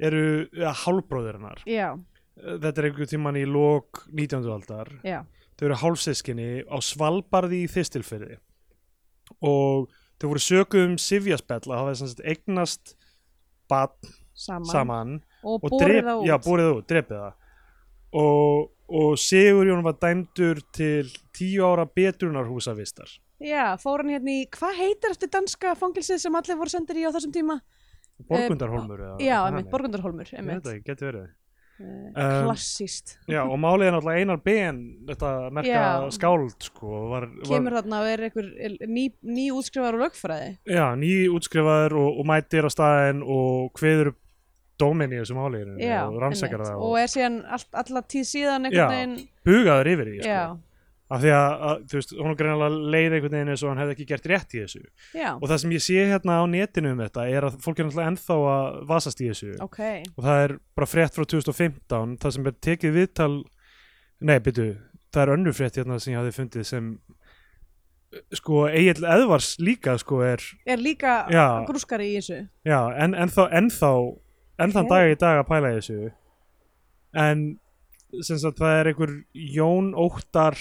eru 0.00 0.46
ja, 0.56 0.72
hálfbróðir 0.84 1.40
hennar 1.40 1.60
já, 1.68 1.92
þetta 2.38 2.72
er 2.76 2.88
einhver 2.88 3.10
tíman 3.10 3.40
í 3.40 3.44
lok 3.48 4.06
19. 4.08 4.46
aldar 4.54 4.94
já, 5.04 5.20
þau 5.60 5.66
eru 5.68 5.80
hálfsískinni 5.82 6.50
á 6.64 6.76
Svalbarði 6.80 7.64
í 7.66 7.68
Þistilfyrði 7.68 8.38
og 9.44 9.90
þau 10.16 10.30
voru 10.30 10.42
sökuð 10.42 10.86
um 10.86 10.96
sifjaspell 11.00 11.66
að 11.68 11.82
hafa 11.82 12.08
eignast 12.24 12.94
batn 13.70 14.14
saman, 14.40 14.70
saman 14.72 15.16
og 15.44 15.66
og 15.66 15.74
borið 15.76 16.04
það 16.04 16.20
út. 16.20 16.28
Já, 16.28 16.36
borið 16.44 16.70
út, 16.74 16.94
það. 17.10 17.34
Og, 18.20 18.70
og 19.00 19.10
Sigurjón 19.20 19.84
var 19.86 19.98
dæmdur 20.02 20.62
til 20.74 21.10
tíu 21.36 21.66
ára 21.68 21.84
betrunarhúsavistar. 21.86 23.12
Já, 23.40 23.76
fór 23.80 24.02
hann 24.02 24.14
hérna 24.16 24.32
í, 24.32 24.46
hvað 24.52 24.80
heitir 24.80 25.14
eftir 25.14 25.30
danska 25.32 25.76
fangilsið 25.78 26.24
sem 26.24 26.40
allir 26.40 26.58
voru 26.60 26.72
sendir 26.72 27.00
í 27.00 27.06
á 27.08 27.12
þessum 27.12 27.36
tíma? 27.36 27.60
Borgundarhólmur 28.28 29.00
eða 29.00 29.14
já, 29.16 29.36
eitthvað 29.36 29.46
einmitt. 29.52 29.70
Borgundarholmur 29.72 30.32
einmitt, 30.36 30.66
ekki, 30.74 30.84
geti 30.90 31.06
verið 31.06 31.28
Um, 31.80 32.10
klassíst 32.44 33.14
Já, 33.30 33.40
og 33.40 33.56
málið 33.56 33.86
er 33.88 33.94
náttúrulega 33.94 34.20
Einar 34.20 34.40
Ben 34.44 34.80
þetta 35.08 35.30
merka 35.56 35.70
Já. 35.72 36.08
skáld 36.12 36.66
sko, 36.66 36.90
var, 37.08 37.26
kemur 37.48 37.76
þarna 37.78 38.00
og 38.02 38.08
er 38.10 38.24
einhver 38.26 38.50
ný, 38.84 39.04
ný 39.24 39.46
útskrifar 39.56 39.96
úr 39.96 40.04
lögfræði 40.04 40.50
Já, 40.68 40.84
ný 41.00 41.12
útskrifaður 41.32 41.96
og, 42.02 42.18
og 42.20 42.28
mætir 42.28 42.68
á 42.68 42.70
staðinn 42.74 43.22
og 43.24 43.70
kveður 43.78 44.12
upp 44.12 44.20
dómin 44.80 45.14
í 45.14 45.20
þessu 45.20 45.36
máli 45.36 45.60
í 45.60 45.64
rauninni 45.66 45.88
já, 45.88 46.00
og 46.04 46.18
rannsakar 46.20 46.60
einmitt. 46.60 46.72
það 46.74 46.84
og 46.88 46.98
er 47.00 47.12
síðan 47.14 47.38
all, 47.56 47.64
alla 47.82 48.02
tíð 48.12 48.26
síðan 48.30 48.68
einhvern 48.68 48.94
veginn 48.94 49.16
bugaður 49.48 49.90
yfir 49.94 50.10
því 50.10 50.20
já, 50.20 50.24
sko. 50.28 50.69
Af 51.10 51.22
því 51.24 51.30
að, 51.34 51.52
að 51.68 51.78
þú 51.90 51.96
veist, 51.98 52.12
hún 52.20 52.36
greinilega 52.38 52.90
leið 52.94 53.14
einhvern 53.16 53.34
veginn 53.36 53.52
eins 53.54 53.62
og 53.64 53.72
hann 53.72 53.80
hefði 53.82 53.94
ekki 53.96 54.06
gert 54.12 54.28
rétt 54.30 54.54
í 54.54 54.60
þessu. 54.62 54.82
Já, 55.18 55.30
og 55.34 55.46
það 55.50 55.62
sem 55.64 55.72
ég 55.74 55.82
sé 55.86 56.04
hérna 56.06 56.36
á 56.38 56.44
netinu 56.52 56.92
um 56.94 57.02
þetta 57.02 57.24
er 57.34 57.46
að 57.48 57.56
fólk 57.64 57.80
er 57.80 57.88
náttúrulega 57.88 58.12
ennþá 58.12 58.36
að 58.52 58.76
vasast 58.92 59.22
í 59.24 59.30
þessu. 59.32 59.54
Ok. 59.66 59.80
Og 60.14 60.22
það 60.28 60.44
er 60.44 60.54
bara 60.78 60.90
frétt 60.90 61.18
frá 61.18 61.26
2015 61.34 62.14
það 62.22 62.36
sem 62.36 62.46
er 62.52 62.58
tekið 62.68 62.94
viðtal 63.00 63.32
nei, 64.20 64.36
byrju, 64.46 64.68
það 65.10 65.22
er 65.24 65.34
önnur 65.34 65.56
frétt 65.58 65.80
hérna 65.80 65.98
sem 65.98 66.14
ég 66.14 66.20
hafði 66.22 66.36
fundið 66.38 66.68
sem 66.70 66.92
sko 68.34 68.64
Egil 68.70 69.04
Eðvars 69.06 69.52
líka 69.62 69.94
sko 70.02 70.18
er 70.26 70.42
er 70.66 70.80
líka 70.82 71.24
Já. 71.30 71.62
grúskari 71.68 72.08
í 72.12 72.16
þessu. 72.18 72.40
Já, 72.66 72.80
en, 73.02 73.14
ennþá, 73.14 73.48
ennþá 73.60 73.90
enn 74.60 74.74
þann 74.74 74.86
Ok. 74.86 74.94
dag 74.94 75.10
í 75.10 75.18
dag 75.20 75.42
að 75.42 75.48
pæla 75.50 75.70
í 75.70 75.76
þessu. 75.78 76.10
En 77.18 77.44
sem 78.26 78.38
sagt 78.42 78.58
það 78.58 78.76
er 78.80 78.90
einhver 78.90 79.12
Jón 79.34 79.92
Óttar 79.94 80.58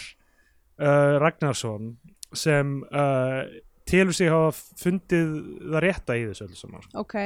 Ragnarsson 1.23 1.93
sem 2.35 2.77
uh, 2.89 3.41
telur 3.89 4.15
sig 4.15 4.29
hafa 4.31 4.53
fundið 4.79 5.33
það 5.63 5.81
rétta 5.85 6.19
í 6.19 6.27
þessu 6.29 6.45
öllu 6.47 6.59
saman. 6.59 6.85
Ok, 6.99 7.17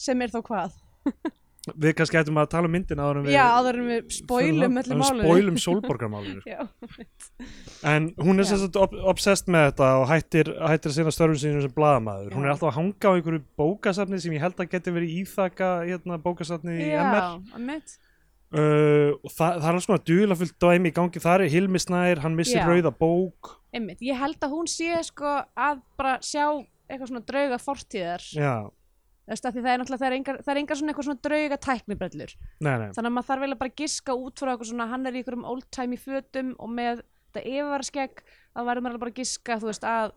sem 0.00 0.24
er 0.24 0.32
þá 0.32 0.40
hvað? 0.46 0.80
Við 1.76 1.92
kannski 1.98 2.16
ættum 2.16 2.38
að 2.40 2.46
tala 2.54 2.68
um 2.70 2.72
myndina 2.72 3.04
áður 3.04 3.18
en 3.20 3.26
við 3.26 3.34
já, 3.34 3.42
áður 3.52 3.78
en 3.82 3.88
við 3.90 4.12
spoilum 4.16 4.62
Förum 4.62 4.78
öllu 4.80 4.96
málunni 4.96 5.26
spoilum 5.26 5.58
sólborgarmálinu 5.66 6.40
já, 6.48 6.60
en 7.90 8.06
hún 8.16 8.40
er 8.40 8.78
ob 8.80 8.94
obsessed 9.12 9.50
með 9.52 9.66
þetta 9.66 9.90
og 9.98 10.06
hættir, 10.08 10.50
hættir 10.56 10.88
að 10.88 10.96
sinna 10.96 11.12
störfum 11.12 11.40
sínum 11.42 11.60
sem 11.66 11.74
blaðamaður. 11.76 12.32
Hún 12.38 12.48
er 12.48 12.54
alltaf 12.54 12.70
að 12.70 12.78
hanga 12.78 13.12
á 13.12 13.16
einhverju 13.18 13.42
bókasafni 13.60 14.22
sem 14.24 14.38
ég 14.38 14.46
held 14.46 14.56
að 14.56 14.70
geti 14.72 14.94
verið 14.96 15.18
íþaka 15.20 15.68
hérna, 15.84 16.18
bókasafni 16.24 16.78
í 16.78 16.88
já, 16.94 17.02
MR 17.04 17.60
einmitt. 17.60 17.98
Uh, 18.56 19.12
og 19.14 19.30
það, 19.30 19.60
það 19.60 19.68
er 19.68 19.78
alls 19.78 19.86
svona 19.88 20.04
duglega 20.10 20.40
fullt 20.40 20.58
dæmi 20.64 20.90
í 20.90 20.96
gangi. 20.96 21.22
Þar 21.22 21.44
er 21.44 21.54
Hilmi 21.54 21.82
Snær, 21.82 22.22
hann 22.24 22.36
missir 22.38 22.60
Já. 22.60 22.66
rauða 22.68 22.92
bók. 22.94 23.54
Einmitt, 23.74 24.02
ég 24.02 24.18
held 24.18 24.42
að 24.42 24.56
hún 24.56 24.68
sé 24.70 24.98
sko 25.06 25.38
að 25.54 25.82
bara 26.00 26.18
sjá 26.24 26.44
eitthvað 26.90 27.12
svona 27.12 27.24
drauga 27.26 27.60
fortíðar. 27.62 28.26
Það 29.30 29.46
er 29.54 29.78
náttúrulega, 29.78 30.00
það 30.00 30.08
er 30.08 30.16
engar, 30.16 30.40
það 30.42 30.52
er 30.52 30.60
engar 30.64 30.78
svona 30.80 30.92
eitthvað 30.92 31.06
svona 31.06 31.24
drauga 31.26 31.58
tæknibrellur. 31.66 32.32
Nei, 32.66 32.72
nei. 32.82 32.88
Þannig 32.96 33.10
að 33.10 33.14
maður 33.14 33.28
þarf 33.28 33.58
bara 33.60 33.70
að 33.70 33.76
giska 33.78 34.16
út 34.18 34.42
frá 34.42 34.50
eitthvað 34.52 34.70
svona 34.72 34.88
hann 34.90 35.06
er 35.06 35.14
í 35.14 35.22
einhverjum 35.22 35.46
old 35.52 35.68
time 35.70 35.94
í 35.94 36.00
fötum 36.02 36.56
og 36.58 36.72
með 36.74 37.04
þetta 37.30 37.44
yfirvaraskegg 37.46 38.24
þá 38.26 38.60
verður 38.66 38.84
maður 38.86 39.02
bara 39.04 39.12
að 39.14 39.20
giska 39.20 39.58
þú 39.60 39.70
veist 39.70 39.86
að 39.86 40.16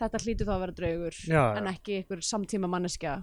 þetta 0.00 0.20
hlýtur 0.24 0.48
þá 0.48 0.52
að 0.52 0.62
vera 0.64 0.76
draugur 0.76 1.20
já. 1.24 1.42
en 1.56 1.70
ekki 1.70 1.96
einhver 2.00 2.24
samtíma 2.26 2.68
manneskja. 2.68 3.14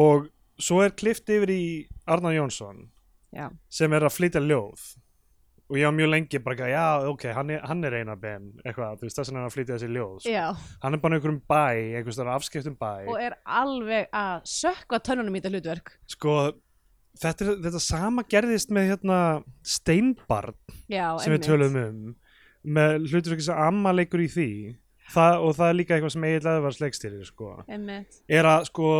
Og 0.00 0.30
svo 0.60 0.80
er 0.84 0.96
klift 0.96 1.28
yfir 1.28 1.52
í 1.52 1.62
Arnar 2.08 2.36
Jónsson 2.36 2.86
já, 3.36 3.46
sem 3.70 3.96
er 3.96 4.06
að 4.06 4.16
flytja 4.16 4.42
ljóð. 4.44 4.84
Og 5.70 5.76
ég 5.78 5.86
var 5.86 5.94
mjög 5.94 6.08
lengi 6.10 6.38
bara, 6.42 6.56
eitthvað, 6.56 6.70
já, 6.72 7.10
ok, 7.12 7.24
hann 7.36 7.50
er, 7.54 7.60
hann 7.70 7.86
er 7.86 7.96
eina 8.00 8.16
ben 8.18 8.48
eitthvað, 8.64 8.96
þú 8.98 9.06
veist, 9.06 9.18
þess 9.20 9.28
að 9.30 9.36
hann 9.36 9.42
er 9.42 9.46
að 9.46 9.54
flytja 9.54 9.76
þessi 9.76 9.90
ljóð. 9.94 10.24
Já. 10.26 10.46
hann 10.82 10.96
er 10.96 11.02
bara 11.04 11.18
einhverjum 11.18 11.44
bæ, 11.46 11.66
einhvers 12.00 12.18
þar 12.18 12.32
afskiptum 12.34 12.74
bæ. 12.80 12.90
Og 13.06 13.20
er 13.22 13.36
alveg 13.46 14.10
að 14.10 14.48
sökva 14.50 14.98
tönnunum 15.06 15.38
í 15.38 15.42
þetta 15.42 15.54
hlutverk. 15.54 15.94
Sko, 16.10 16.34
þetta, 17.22 17.46
er, 17.46 17.62
þetta 17.68 17.84
sama 17.86 18.26
gerðist 18.34 18.74
með 18.74 18.90
hérna 18.90 19.20
Steinbarn 19.62 20.58
já, 20.90 21.06
sem 21.22 21.36
við 21.36 21.46
tölum 21.46 21.80
um 21.84 22.02
með 22.60 23.08
hlutur 23.08 23.36
ekki 23.36 23.46
sem 23.46 23.64
amma 23.68 23.92
leikur 23.94 24.22
í 24.24 24.30
því. 24.30 24.50
Það, 25.10 25.36
og 25.42 25.56
það 25.58 25.68
er 25.70 25.76
líka 25.78 25.96
eitthvað 25.96 26.12
sem 26.14 26.24
Egil 26.28 26.50
Eðvars 26.52 26.76
leikstýrir 26.78 27.26
sko, 27.26 27.48
einmitt, 27.66 28.20
er 28.30 28.46
að 28.46 28.68
sko 28.68 28.90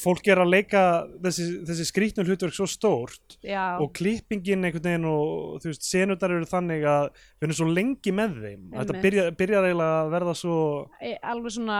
fólk 0.00 0.26
er 0.32 0.40
að 0.42 0.50
leika 0.50 0.80
þessi, 1.22 1.44
þessi 1.68 1.84
skrýtnu 1.86 2.24
hlutverk 2.26 2.54
svo 2.56 2.66
stórt 2.70 3.36
já, 3.46 3.76
og 3.78 3.92
klippingin 3.94 4.66
einhvern 4.66 4.84
veginn 4.88 5.06
og 5.06 5.60
þú 5.62 5.70
veist, 5.70 5.84
senutar 5.86 6.34
eru 6.34 6.48
þannig 6.50 6.86
að 6.90 7.04
við 7.14 7.46
erum 7.46 7.58
svo 7.60 7.66
lengi 7.70 8.14
með 8.14 8.34
þeim 8.40 8.64
að 8.64 8.78
þetta 8.80 8.94
Einmitt. 8.94 9.04
byrja, 9.06 9.26
byrjar 9.38 9.68
eiginlega 9.68 10.00
að 10.00 10.10
verða 10.16 10.34
svo 10.40 10.56
e, 10.98 11.12
alveg 11.34 11.54
svona 11.56 11.78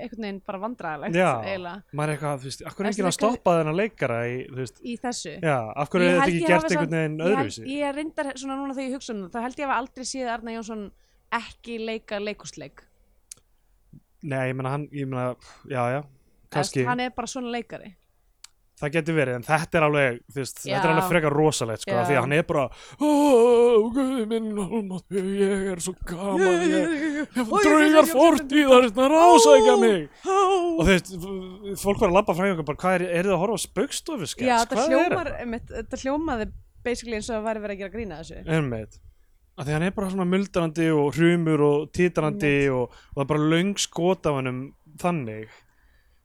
einhvern 0.00 0.26
veginn 0.26 0.40
bara 0.50 0.62
vandræðilegt 0.64 1.20
Já. 1.20 1.28
eiginlega 1.44 1.76
maður 2.00 2.14
er 2.14 2.16
eitthvað, 2.16 2.42
þú 2.42 2.50
veist, 2.50 2.64
af 2.64 2.74
hverju 2.78 2.88
er 2.88 2.96
ekki 2.96 3.06
að 3.06 3.16
stoppa 3.18 3.56
þennan 3.60 3.78
leikara 3.78 4.18
í, 4.26 4.34
í 4.82 4.96
þessu 5.04 5.36
já, 5.38 5.58
af 5.70 5.94
hverju 5.94 6.08
Ég 6.08 6.10
er 6.10 6.18
þetta 6.18 6.32
ekki 6.32 6.42
ég 6.42 6.50
gert 6.50 6.74
einhvern 6.74 6.98
veginn 6.98 7.20
Ég 7.20 7.30
öðruvísi 7.30 7.68
Ég 7.74 7.94
reyndar 8.00 8.32
svona 8.34 8.58
núna 8.58 8.74
þegar 8.74 8.88
ég 8.90 8.98
hugsa 8.98 9.14
um 9.14 9.22
það, 9.24 9.30
þá 9.36 9.46
held 9.46 9.62
ég 9.62 9.70
að 9.70 9.78
aldrei 9.78 10.08
séð 10.10 10.32
Arna 10.34 10.56
Jónsson 10.58 10.84
ekki 11.34 11.78
leika 11.82 12.18
leikustleik. 12.22 12.82
nei, 14.24 14.48
ég 14.50 14.54
meina 14.56 14.70
hann, 14.74 14.88
ég 14.94 15.08
meina, 15.08 15.34
já, 15.68 15.82
já 15.92 16.02
kannski, 16.54 16.86
Hann 16.88 17.04
er 17.04 17.12
bara 17.16 17.30
svona 17.30 17.52
leikari. 17.54 17.94
það 18.74 18.90
getur 18.96 19.14
verið 19.14 19.36
en 19.38 19.44
þetta 19.46 19.78
er 19.78 19.84
alveg, 19.86 20.16
Já. 20.34 20.44
þetta 20.64 20.80
er 20.80 20.90
alveg 20.90 21.04
frekar 21.12 21.36
rosalegt, 21.38 21.84
sko, 21.84 21.94
því 21.94 22.16
að 22.16 22.24
hann 22.24 22.34
er 22.34 22.42
bara 22.48 22.64
oh, 22.98 23.84
guð 23.94 24.24
minn, 24.32 24.48
almáttugur, 24.64 25.28
ég 25.38 25.68
er 25.70 25.84
svo 25.84 25.94
gaman 26.08 26.66
ég, 26.72 26.96
ég 27.38 27.54
draugar 27.54 28.10
fortíðar, 28.10 28.88
þetta 28.88 29.06
rásækja 29.14 29.76
mig 29.78 30.02
og 30.26 30.82
þú 30.82 30.90
veist, 30.90 31.14
fólk 31.84 32.02
var 32.02 32.10
að 32.10 32.18
labba 32.18 32.34
frá 32.34 32.50
ykkur 32.50 32.68
bara, 32.72 32.82
hvað 32.82 32.98
er, 32.98 33.06
er 33.14 33.30
þið 33.30 33.36
að 33.36 33.42
horfa 33.44 33.62
á 33.62 33.62
skets, 33.62 34.36
Já, 34.42 34.56
þetta 34.64 34.88
hljómar, 34.90 35.32
er 35.38 35.56
þetta 35.70 36.02
hljómaði 36.02 36.50
basically 36.84 37.18
eins 37.18 37.30
og 37.32 37.40
að 37.40 37.48
væri 37.48 37.64
verið 37.64 37.76
að 37.76 37.82
gera 37.82 37.94
grína 37.94 38.20
þessu. 38.20 38.40
Einmitt. 38.44 39.00
Af 39.54 39.68
því 39.68 39.76
hann 39.76 39.86
er 39.86 39.94
bara 39.94 40.10
svona 40.10 40.26
muldrandi 40.26 40.88
og 40.90 41.14
hrumur 41.14 41.62
og 41.62 41.84
titrandi 41.94 42.56
og, 42.74 42.90
og 42.90 43.20
það 43.20 43.24
er 43.24 43.30
bara 43.30 43.50
löng 43.52 43.76
skot 43.78 44.26
af 44.26 44.40
hannum 44.40 44.64
þannig 45.00 45.52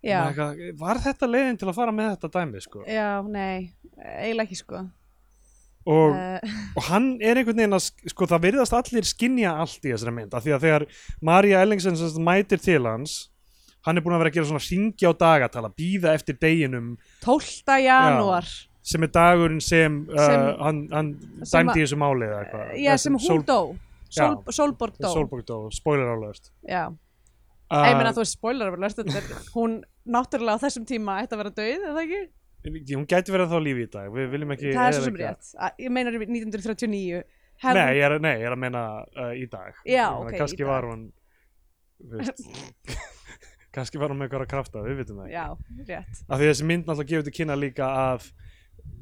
eitthvað, 0.03 0.61
Var 0.79 1.01
þetta 1.03 1.27
leiðin 1.29 1.57
til 1.59 1.67
að 1.69 1.75
fara 1.75 1.91
með 1.95 2.13
þetta 2.15 2.29
dæmi 2.39 2.61
sko? 2.63 2.83
já, 2.87 3.09
nei, 3.27 3.73
eiginlega 3.99 4.47
ekki 4.47 4.59
sko. 4.61 4.85
og, 5.89 6.13
Uh, 6.13 6.39
og 6.77 6.83
hann 6.91 7.05
er 7.23 7.39
einhvern 7.39 7.57
veginn 7.57 7.73
að 7.77 7.85
sk- 7.87 8.11
sko, 8.13 8.27
það 8.29 8.43
virðast 8.47 8.75
allir 8.77 9.07
skinja 9.07 9.53
allt 9.63 9.83
í 9.87 9.91
þessari 9.93 10.13
mynd 10.13 10.33
af 10.37 10.43
því 10.45 10.53
að 10.55 10.65
þegar 10.67 10.85
Marja 11.21 11.61
Ellingsen 11.65 11.97
mætir 12.23 12.61
til 12.61 12.83
hans 12.85 13.29
hann 13.87 13.97
er 13.97 14.03
búin 14.03 14.13
að 14.17 14.21
vera 14.25 14.29
að 14.33 14.35
gera 14.37 14.49
svona 14.49 14.63
ringja 14.67 15.09
á 15.09 15.13
dagatala 15.23 15.69
býða 15.71 16.11
eftir 16.13 16.35
deginum 16.39 16.89
12. 17.23 17.79
janúar. 17.83 18.47
sem 18.83 19.03
er 19.07 19.11
dagurinn 19.15 19.61
sem, 19.63 20.01
uh, 20.11 20.25
Sem- 20.25 20.63
hann, 20.63 20.81
hann 20.91 21.11
sem 21.47 21.63
dæmdi 21.67 21.79
í 21.79 21.85
þessu 21.87 21.99
máli 22.03 22.27
eða 22.27 22.41
eitthvað 22.43 22.73
Já, 22.83 22.97
sem 22.97 23.15
hún 23.19 23.45
dó. 23.47 23.59
Sól, 24.09 24.35
Já. 24.43 24.51
Sólborg 24.59 24.95
dó. 24.99 25.09
Dó, 25.45 25.57
spoiler 25.71 26.07
alveg 26.11 26.39
Já, 26.67 26.89
uh, 27.69 27.85
ég 27.89 27.97
meina 27.99 28.11
þú 28.15 28.23
veist 28.23 28.35
spoiler 28.37 28.69
alveg, 28.73 28.95
þetta 28.99 29.17
er- 29.21 29.47
hún 29.55 29.79
náttúrulega 30.09 30.57
á 30.57 30.63
þessum 30.65 30.85
tíma 30.89 31.19
ætti 31.23 31.35
að 31.37 31.41
vera 31.43 31.55
döið, 31.59 31.87
eða 31.91 32.03
ekki? 32.05 32.21
hún 32.95 33.05
gæti 33.07 33.31
verið 33.31 33.53
þá 33.53 33.59
lífi 33.63 33.83
í 33.85 33.91
dag. 33.93 34.07
Við 34.11 34.31
viljum 34.33 34.51
ekki 34.55 34.73
það 34.75 34.87
er 34.89 34.97
svo 34.97 35.05
sem 35.07 35.19
rétt. 35.21 35.51
Að- 35.55 35.77
ég 35.85 35.93
meina 35.95 36.11
1939 36.11 37.23
Hefði- 37.59 37.75
nei 37.79 37.95
ég, 37.99 38.03
er, 38.07 38.19
nei, 38.23 38.33
ég 38.39 38.45
er 38.47 38.55
að 38.55 38.61
meina 38.63 38.81
uh, 39.03 39.31
í 39.35 39.45
dag. 39.51 39.73
Já, 39.85 40.05
meina, 40.11 40.25
ok, 40.25 40.33
í 40.35 40.39
kannski 40.39 40.63
dag. 40.63 40.69
var 40.71 40.87
hún 40.89 41.01
veist, 41.99 42.43
kannski 43.75 43.99
var 44.01 44.11
hún 44.13 44.19
með 44.21 44.29
eitthvað 44.29 44.45
að 44.45 44.51
krafta 44.53 44.83
við 44.85 45.01
vitum 45.03 45.19
það 45.19 45.27
ekki. 45.27 45.35
Já, 45.35 45.47
rétt. 45.89 46.21
Af 46.27 46.39
því 46.39 46.45
að 46.45 46.51
þessi 46.53 46.67
mynd 46.69 46.85
náttúrulega 46.87 47.11
gefur 47.13 47.27
til 47.29 47.35
kynna 47.39 47.57
líka 47.59 47.89
að 48.03 48.29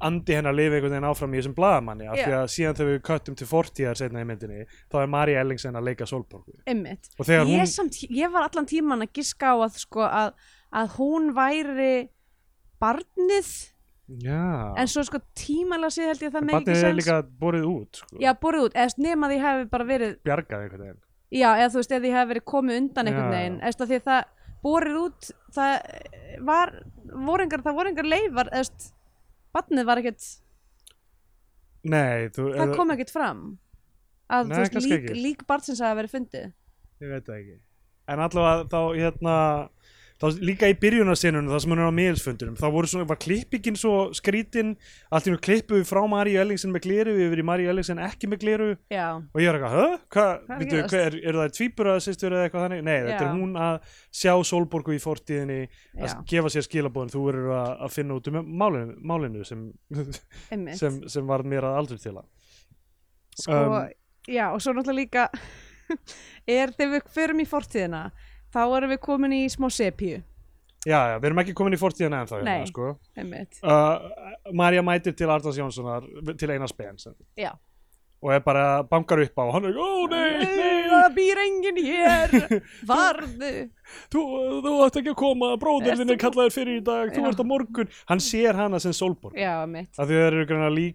andi 0.07 0.35
hennar 0.37 0.53
lifi 0.53 0.77
einhvern 0.77 0.93
veginn 0.93 1.07
áfram 1.09 1.33
í 1.33 1.39
þessum 1.39 1.55
blaðamanni 1.57 2.09
af 2.09 2.17
því 2.19 2.33
Já. 2.33 2.37
að 2.39 2.51
síðan 2.53 2.75
þegar 2.77 2.91
við 2.91 2.99
köttum 3.07 3.37
til 3.37 3.47
fortíðar 3.49 3.97
setna 3.97 4.21
í 4.21 4.27
myndinni 4.29 4.67
þá 4.91 4.99
er 5.01 5.09
Mari 5.13 5.37
Ellingsen 5.41 5.79
að 5.79 5.87
leika 5.89 6.07
Solborgu 6.09 6.53
þegar 6.67 7.49
ég, 7.49 7.73
hún 7.79 7.89
ég 8.19 8.35
var 8.35 8.45
allan 8.49 8.69
tíman 8.69 9.07
að 9.07 9.15
giska 9.17 9.53
á 9.53 9.55
að, 9.57 9.81
sko, 9.81 10.05
að, 10.05 10.29
að 10.77 10.93
hún 10.99 11.33
væri 11.37 11.95
barnið. 12.81 13.51
Já, 14.23 14.71
en 14.79 14.87
svo 14.87 15.03
sko 15.03 15.19
tímalega 15.35 15.91
séð 15.91 16.13
held 16.13 16.21
ég 16.23 16.29
að 16.29 16.37
það 16.37 16.45
með 16.45 16.53
ekki 16.53 16.67
barnið 16.69 16.77
er 16.77 16.85
sens 16.85 16.99
líka 17.01 17.17
borið 17.41 17.65
út 17.67 17.99
sko, 17.99 18.19
já, 18.23 18.29
borðið 18.39 18.67
út, 18.69 18.77
eða 18.79 19.03
nema 19.03 19.29
því 19.31 19.39
hefði 19.43 19.65
bara 19.73 19.87
verið 19.89 20.13
bjargað 20.23 20.63
einhvern 20.63 20.85
veginn. 20.85 21.01
Já, 21.27 21.47
eða 21.49 21.71
þú 21.73 21.81
veist, 21.81 21.91
eða 21.91 22.03
því 22.05 22.11
hefði 22.13 22.31
verið 22.31 22.45
komið 22.53 22.79
undan 22.81 23.09
einhvern 23.09 23.33
veginn, 23.33 23.57
eða 23.67 23.87
því 23.89 23.99
það 24.05 24.21
borið 24.63 24.99
út 25.01 25.27
það 25.57 25.73
var 26.47 26.73
voru 27.27 27.45
engar, 27.45 27.65
það 27.65 27.77
voru 27.81 27.91
engar 27.91 28.09
leifar 28.13 28.51
veist, 28.53 28.87
barnið 29.55 29.85
var 29.87 30.01
ekkert 30.01 30.25
nei, 31.87 32.27
þú, 32.33 32.49
það 32.53 32.63
eða- 32.65 32.75
kom 32.75 32.91
ekkert 32.95 33.13
fram. 33.13 33.41
Að 34.27 34.47
Nei, 34.49 34.57
veist, 34.59 34.73
lík, 34.83 35.05
lík 35.15 35.43
barnsins 35.47 35.79
að 35.79 35.95
verið 36.01 36.11
fundið. 36.17 36.47
Ég 36.99 37.09
veit 37.13 37.25
það 37.29 37.37
ekki. 37.39 37.59
En 38.11 38.19
allavega 38.19 38.65
þá 38.67 38.79
hérna 38.97 39.35
þá 40.17 40.39
líka 40.41 40.69
í 40.71 40.75
byrjunarsinunum 40.81 41.51
það 41.51 41.61
sem 41.63 41.73
hann 41.73 41.81
er 41.83 41.89
á 41.89 41.99
miðelsfundunum 41.99 42.55
þá 42.57 42.65
voru 42.73 42.89
svona, 42.89 43.07
var 43.09 43.19
klippingin 43.21 43.77
svo 43.77 43.93
skrítin 44.17 44.73
allt 45.13 45.27
í 45.29 45.33
nú 45.33 45.39
klippuðu 45.43 45.85
frá 45.87 45.99
Maríu 46.09 46.39
Ellingsen 46.41 46.73
með 46.73 46.87
gleru 46.87 47.13
yfir 47.27 47.41
í 47.43 47.45
Maríu 47.45 47.69
Ellingsen 47.71 48.01
ekki 48.01 48.29
með 48.31 48.41
gleru 48.45 48.69
já, 48.93 49.05
og 49.21 49.43
ég 49.43 49.51
er 49.51 49.59
eitthvað, 49.59 49.75
hæ? 49.77 50.25
Er 50.57 50.87
að 50.87 51.19
er, 51.21 51.37
það 51.37 51.53
tvíbura 51.59 51.97
sýstur 52.03 52.33
eða 52.33 52.47
eitthvað 52.47 52.65
þannig? 52.65 52.83
Nei, 52.87 52.95
þetta 52.95 53.19
Já. 53.19 53.27
er 53.27 53.37
hún 53.37 53.61
að 53.61 53.93
sjá 54.21 54.33
Sólborgu 54.49 54.95
í 54.97 55.01
fortíðinni 55.03 55.59
að 55.67 56.09
Já. 56.09 56.17
gefa 56.33 56.53
sér 56.53 56.65
skilabóðin, 56.65 57.13
þú 57.13 57.23
verður 57.27 57.53
að, 57.59 57.69
að 57.85 57.93
finna 57.93 58.17
út 58.17 58.31
um 58.31 58.39
málinu, 58.63 58.97
málinu 59.13 59.45
sem, 59.47 59.67
sem, 60.79 61.01
sem 61.05 61.29
var 61.29 61.45
mér 61.45 61.69
að 61.69 61.81
aldur 61.83 62.01
til 62.01 62.15
að 62.15 62.25
sko, 63.37 63.53
um, 63.53 63.77
já, 64.25 64.47
og 64.49 64.61
svo 64.63 64.73
náttúrulega 64.73 64.97
líka 64.97 65.27
er 66.57 66.73
þegar 66.73 66.93
við 66.95 67.13
förum 67.13 67.43
í 67.43 67.47
fortíðina 67.47 68.03
þá 68.57 68.63
erum 68.79 68.93
við 68.95 68.99
komin 69.05 69.37
í 69.37 69.43
smá 69.53 69.69
sepíu. 69.73 70.23
Já, 70.87 70.99
já, 71.11 71.15
við 71.19 71.29
erum 71.29 71.41
ekki 71.41 71.55
komin 71.57 71.75
í 71.75 71.79
fortíðina 71.81 72.21
ennþá 72.23 72.37
Nei. 72.45 72.51
hérna, 72.61 72.67
sko. 72.69 72.91
einmitt, 73.19 73.57
uh, 73.65 74.51
Marja 74.55 74.83
mætir 74.85 75.15
til 75.17 75.27
Arnars 75.33 75.57
Jónssonar 75.59 76.05
til 76.39 76.51
Einar 76.53 76.71
Spens 76.71 77.09
já. 77.35 77.51
Og 78.23 78.31
er 78.33 78.39
bara 78.41 78.83
bankar 78.87 79.19
upp 79.21 79.35
á 79.37 79.43
og 79.43 79.51
hann 79.57 79.67
er, 79.69 79.75
ó 79.77 80.07
nei, 80.09 80.45
nei. 80.47 80.77
það 80.89 81.09
býr 81.17 81.41
enginn 81.43 81.81
hér. 81.85 82.37
Varðu 82.89 83.51
þú, 84.13 84.23
þú 84.65 84.75
ætti 84.87 85.03
ekki 85.03 85.13
að 85.13 85.19
koma, 85.23 85.53
þinn 85.57 86.15
er 86.15 86.21
kallaðir 86.21 86.55
fyrir 86.55 86.81
í 86.81 86.85
dag, 86.85 87.13
þú 87.15 87.27
ert 87.31 87.41
á 87.41 87.45
morgun. 87.47 87.93
Hann 88.11 88.23
sér 88.23 88.57
hana 88.59 88.81
sem 88.83 88.95
Sólborg. 88.95 89.37
Já, 89.37 89.65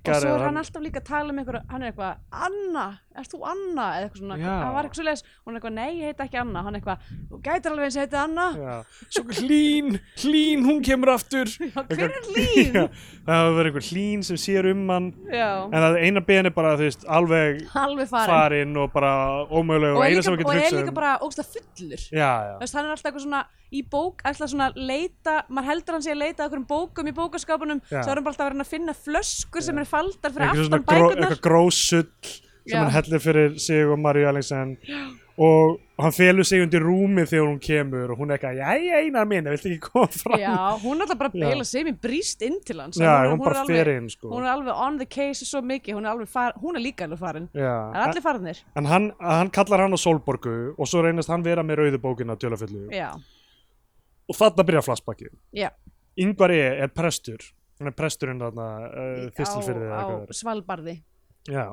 greina 0.02 0.16
og 0.16 0.22
svo 0.22 0.34
er 0.34 0.44
hann 0.46 0.60
alltaf 0.60 0.82
líka 0.84 1.00
að 1.00 1.08
tala 1.08 1.32
um 1.32 1.40
einhver 1.42 1.58
hann 1.70 1.82
er 1.82 1.92
eitthvað, 1.92 2.20
Anna, 2.46 2.84
ert 3.16 3.32
þú 3.32 3.40
Anna? 3.52 3.86
Eða 3.96 4.06
eitthvað 4.06 4.20
svona, 4.22 4.38
hann 4.42 4.74
var 4.74 4.88
eitthvað 4.88 5.00
svo 5.00 5.06
leis 5.06 5.22
hún 5.24 5.52
er 5.52 5.58
eitthvað, 5.58 5.74
nei, 5.78 5.90
ég 5.98 6.10
heiti 6.10 6.24
ekki 6.26 6.40
Anna, 6.42 6.62
hann 6.66 6.74
er 6.74 6.80
eitthvað 6.80 6.98
þú 7.30 7.40
gætir 7.46 7.72
alveg 7.72 7.88
eins 7.88 7.98
að 7.98 8.04
heiti 8.06 8.18
Anna. 8.22 8.46
Já, 8.62 8.74
svo 9.16 9.22
hlín, 9.40 9.88
hlín, 10.22 10.66
hún 10.68 10.82
kemur 10.86 11.12
aftur. 11.14 11.52
Já, 11.62 11.80
hver 11.88 12.08
er 12.08 12.28
Hlín? 12.32 12.78
Það 13.22 13.38
hafa 13.38 13.52
verið 13.56 13.70
einhver 13.70 13.86
hlín 13.86 14.24
sem 14.26 14.38
sér 14.40 14.68
um 14.72 14.82
hann. 14.92 15.08
Já, 15.30 15.50
en 15.68 15.78
það 15.86 15.98
eina 16.02 16.24
ben 16.26 16.50
er 16.50 16.54
bara, 16.56 16.74
þú 16.80 16.88
veist, 16.88 17.06
alveg 17.06 17.62
alveg 17.78 18.10
farin. 18.10 18.32
farinn 18.32 18.80
og 18.82 18.92
bara 18.94 19.12
ómöguleg 19.50 19.92
og, 19.92 20.00
og 20.00 20.06
er 20.06 20.16
eina 20.16 20.24
sem 20.26 20.34
hann 22.82 22.90
er 22.90 22.96
alltaf 22.96 23.10
eitthvað 23.10 23.26
svona 23.26 23.42
í 23.72 23.82
bók, 23.94 24.22
alltaf 24.28 24.50
svona 24.52 24.68
leita, 24.76 25.38
maður 25.48 25.70
heldur 25.70 25.96
hann 25.96 26.04
sé 26.04 26.12
að 26.12 26.22
leita 26.22 26.42
að 26.42 26.46
einhverjum 26.48 26.68
bókum 26.68 27.08
í 27.08 27.14
bókaskapunum, 27.16 27.82
svo 27.88 28.02
er 28.02 28.18
hann 28.18 28.26
bara 28.26 28.34
alltaf 28.34 28.46
að 28.46 28.52
reyna 28.52 28.66
að 28.66 28.72
finna 28.74 28.96
flöskur 28.98 29.64
sem 29.64 29.80
er 29.80 29.88
faldar 29.88 30.34
fyrir 30.34 30.52
aftan 30.52 30.82
gró, 30.82 30.86
bækurnar. 30.90 31.28
eitthvað 31.28 31.44
grósull 31.46 32.32
sem 32.68 32.78
hann 32.78 32.94
hellir 32.94 33.22
fyrir 33.22 33.58
sig 33.62 33.88
og 33.88 33.98
Maríu 34.02 34.28
Ellingsen 34.30 34.76
og 35.42 35.78
hann 36.02 36.12
felur 36.14 36.44
sig 36.46 36.60
undir 36.64 36.82
rúmið 36.84 37.28
þegar 37.30 37.46
hún 37.48 37.58
kemur 37.62 38.10
og 38.14 38.18
hún 38.20 38.30
er 38.32 38.36
eitthvað, 38.38 38.58
jæja 38.60 38.98
einar 39.04 39.26
minn, 39.30 39.48
viltu 39.50 39.70
ekki 39.70 39.80
koma 39.92 40.08
fram 40.12 40.40
Já, 40.42 40.54
hún 40.82 40.96
er 41.00 41.04
alltaf 41.06 41.18
bara 41.22 41.32
beila 41.34 41.64
sem 41.68 41.88
í 41.90 41.94
brýst 42.04 42.42
inn 42.46 42.58
til 42.66 42.80
hans. 42.82 42.98
Já, 43.00 43.12
er- 43.24 43.30
hún, 43.32 43.40
bara 43.42 43.62
er 43.62 43.70
alveg, 43.70 43.90
inn 44.02 44.08
sko. 44.12 44.30
Hún 44.32 44.44
er 44.46 44.52
alveg 44.52 44.80
on 44.86 44.98
the 45.00 45.06
case 45.06 45.46
svo 45.48 45.62
mikið, 45.66 45.96
hún 45.98 46.08
er, 46.10 46.24
far, 46.30 46.52
hún 46.62 46.76
er 46.78 46.84
líka 46.84 47.06
alveg 47.08 47.20
farin. 47.22 47.48
Það 47.54 47.96
er 47.96 48.02
allir 48.06 48.24
farinir. 48.26 48.62
en 48.76 48.90
hann, 48.90 49.10
hann 49.20 49.50
kallar 49.54 49.84
hann 49.86 49.96
á 49.96 50.00
Sólborgu 50.04 50.56
og 50.76 50.90
svo 50.90 51.02
reynast 51.06 51.30
hann 51.32 51.44
vera 51.46 51.62
með 51.66 51.82
rauðu 51.82 52.02
bókina 52.02 52.36
tjölafullu 52.36 52.88
Já, 52.92 53.12
og 54.28 54.36
þarna 54.38 54.66
byrja 54.68 54.82
flassbakki 54.86 55.30
já. 55.54 55.70
Ingvar 56.16 56.52
E. 56.52 56.60
er 56.84 56.90
prestur 56.92 57.40
hann 57.80 57.88
er 57.90 57.96
presturinn 57.98 58.38
þarna 58.42 58.66
uh, 58.90 59.30
fyrstilfyrði 59.36 59.88
á, 59.90 60.02
á 60.06 60.30
Svalbarði. 60.30 60.98
Já, 61.50 61.64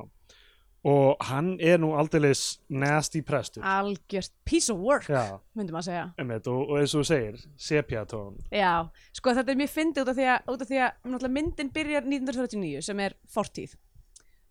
og 0.87 1.19
hann 1.27 1.57
er 1.59 1.79
nú 1.81 1.91
aldeilis 1.99 2.59
nasty 2.71 3.21
prestur. 3.25 3.63
Algjört 3.67 4.31
piece 4.47 4.71
of 4.71 4.79
work, 4.79 5.09
Já, 5.11 5.39
myndi 5.57 5.75
maður 5.75 5.89
segja. 5.89 6.05
einmitt, 6.17 6.47
og, 6.47 6.69
og 6.69 6.79
eins 6.79 6.95
og 6.95 7.03
þú 7.03 7.09
segir 7.09 7.41
sepia-tón 7.59 8.39
Já, 8.55 8.87
sko 9.15 9.33
þetta 9.35 9.51
er 9.53 9.59
mjög 9.59 9.73
fyndið 9.75 10.05
út 10.05 10.13
af 10.13 10.19
því 10.19 10.29
að, 10.35 10.53
út 10.53 10.63
af 10.63 10.71
því 10.71 10.81
að 10.85 11.27
myndin 11.35 11.73
byrjar 11.75 12.07
1939 12.07 12.85
sem 12.87 13.03
er 13.03 13.17
fortíð. 13.27 13.75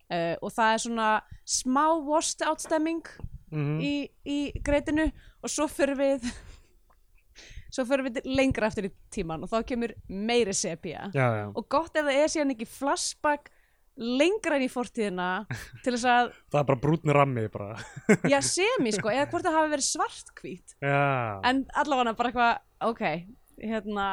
Uh, 0.09 0.35
og 0.41 0.53
það 0.53 0.71
er 0.73 0.83
svona 0.85 1.09
smá 1.45 1.83
washed 2.01 2.45
out 2.47 2.61
stemming 2.61 3.03
mm 3.49 3.81
í, 3.81 3.93
í 4.25 4.39
greitinu 4.65 5.07
og 5.41 5.49
svo 5.49 5.67
fyrir 5.69 5.97
við 5.97 6.25
svo 7.73 7.85
fyrir 7.85 8.07
við 8.07 8.19
lengra 8.25 8.69
eftir 8.69 8.89
í 8.89 8.91
tíman 9.13 9.45
og 9.45 9.51
þá 9.51 9.61
kemur 9.69 9.93
meiri 10.09 10.53
já, 10.53 11.51
og 11.53 11.65
gott 11.69 11.95
ef 11.95 12.05
það 12.05 12.21
er 12.23 12.33
síðan 12.33 12.53
ekki 12.55 12.69
flashback 12.69 13.51
lengra 13.99 14.57
inn 14.59 14.65
í 14.67 14.71
fortíðina 14.71 15.29
til 15.83 15.93
þess 15.95 16.07
að, 16.07 16.31
það 16.53 16.61
er 16.61 16.69
bara 16.71 16.81
brúnni 16.85 17.15
rammi 17.15 17.47
bara. 17.51 17.75
Já 18.31 18.39
semi 18.45 18.93
sko 18.95 19.11
eða 19.11 19.27
hvort 19.31 19.47
það 19.47 19.57
hafi 19.59 19.73
verið 19.75 19.87
svartkvít 19.89 20.77
Já, 20.79 21.01
en 21.49 21.65
allavega 21.81 22.15
bara 22.19 22.31
eitthvað, 22.31 22.63
ok 22.89 23.03
hérna 23.59 24.07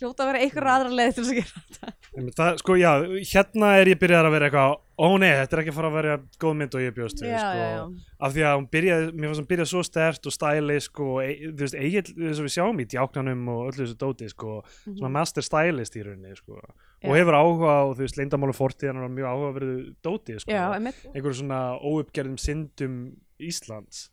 hljóta 0.00 0.24
að 0.24 0.30
vera 0.30 0.44
einhverja 0.44 0.76
aðra 0.76 0.94
leið 0.98 1.10
til 1.14 1.24
þess 1.24 1.32
að 1.32 1.40
gera 1.40 1.62
þetta. 1.64 1.96
Það, 2.40 2.60
sko, 2.60 2.76
já, 2.80 2.90
hérna 3.30 3.72
er 3.78 3.90
ég 3.92 3.98
byrjað 4.00 4.28
að 4.28 4.34
vera 4.34 4.48
eitthvað 4.48 4.72
ó 5.00 5.08
nei, 5.16 5.30
þetta 5.30 5.56
er 5.56 5.62
ekki 5.62 5.72
að 5.72 5.76
fara 5.78 5.90
að 5.90 5.96
vera 5.96 6.14
góð 6.42 6.54
mynd 6.60 6.76
og 6.76 6.82
ég 6.84 6.94
bjóst 6.96 7.22
við, 7.22 7.32
sko, 7.32 7.60
já, 7.60 7.68
já. 7.70 7.84
af 8.26 8.34
því 8.34 8.44
að 8.44 8.56
hún 8.58 8.66
byrjaði, 8.74 9.06
mér 9.14 9.30
fannst 9.30 9.40
hún 9.40 9.48
byrjað 9.52 9.70
svo 9.70 9.84
stert 9.86 10.28
og 10.28 10.34
stylisk 10.34 11.02
og, 11.04 11.14
e, 11.24 11.36
þú 11.46 11.64
veist, 11.64 11.78
eigin, 11.80 12.10
þess 12.18 12.42
að 12.42 12.48
við 12.48 12.54
sjáum 12.56 12.82
í 12.82 12.86
djáknanum 12.94 13.50
og 13.54 13.62
öllu 13.70 13.80
þessu 13.80 13.98
dóti, 14.02 14.28
sko, 14.32 14.56
svona 14.84 15.12
master 15.14 15.46
stylist 15.46 15.96
í 15.96 16.04
rauninni, 16.04 16.36
sko, 16.36 16.58
og. 16.60 16.86
Já. 17.00 17.14
hefur 17.14 17.38
áhuga 17.38 17.76
á, 17.80 17.82
þú 17.94 18.04
veist, 18.04 18.18
leyndamálu 18.20 18.56
fortíðan 18.58 19.04
og 19.06 19.14
mjög 19.16 19.30
áhuga 19.30 19.52
verið 19.56 19.76
dóti, 20.04 20.36
sko, 20.42 20.58
einhverjum 20.60 21.38
svona 21.38 21.60
óuppgerðum 21.80 22.36
syndum 22.42 22.98
Íslands. 23.40 24.10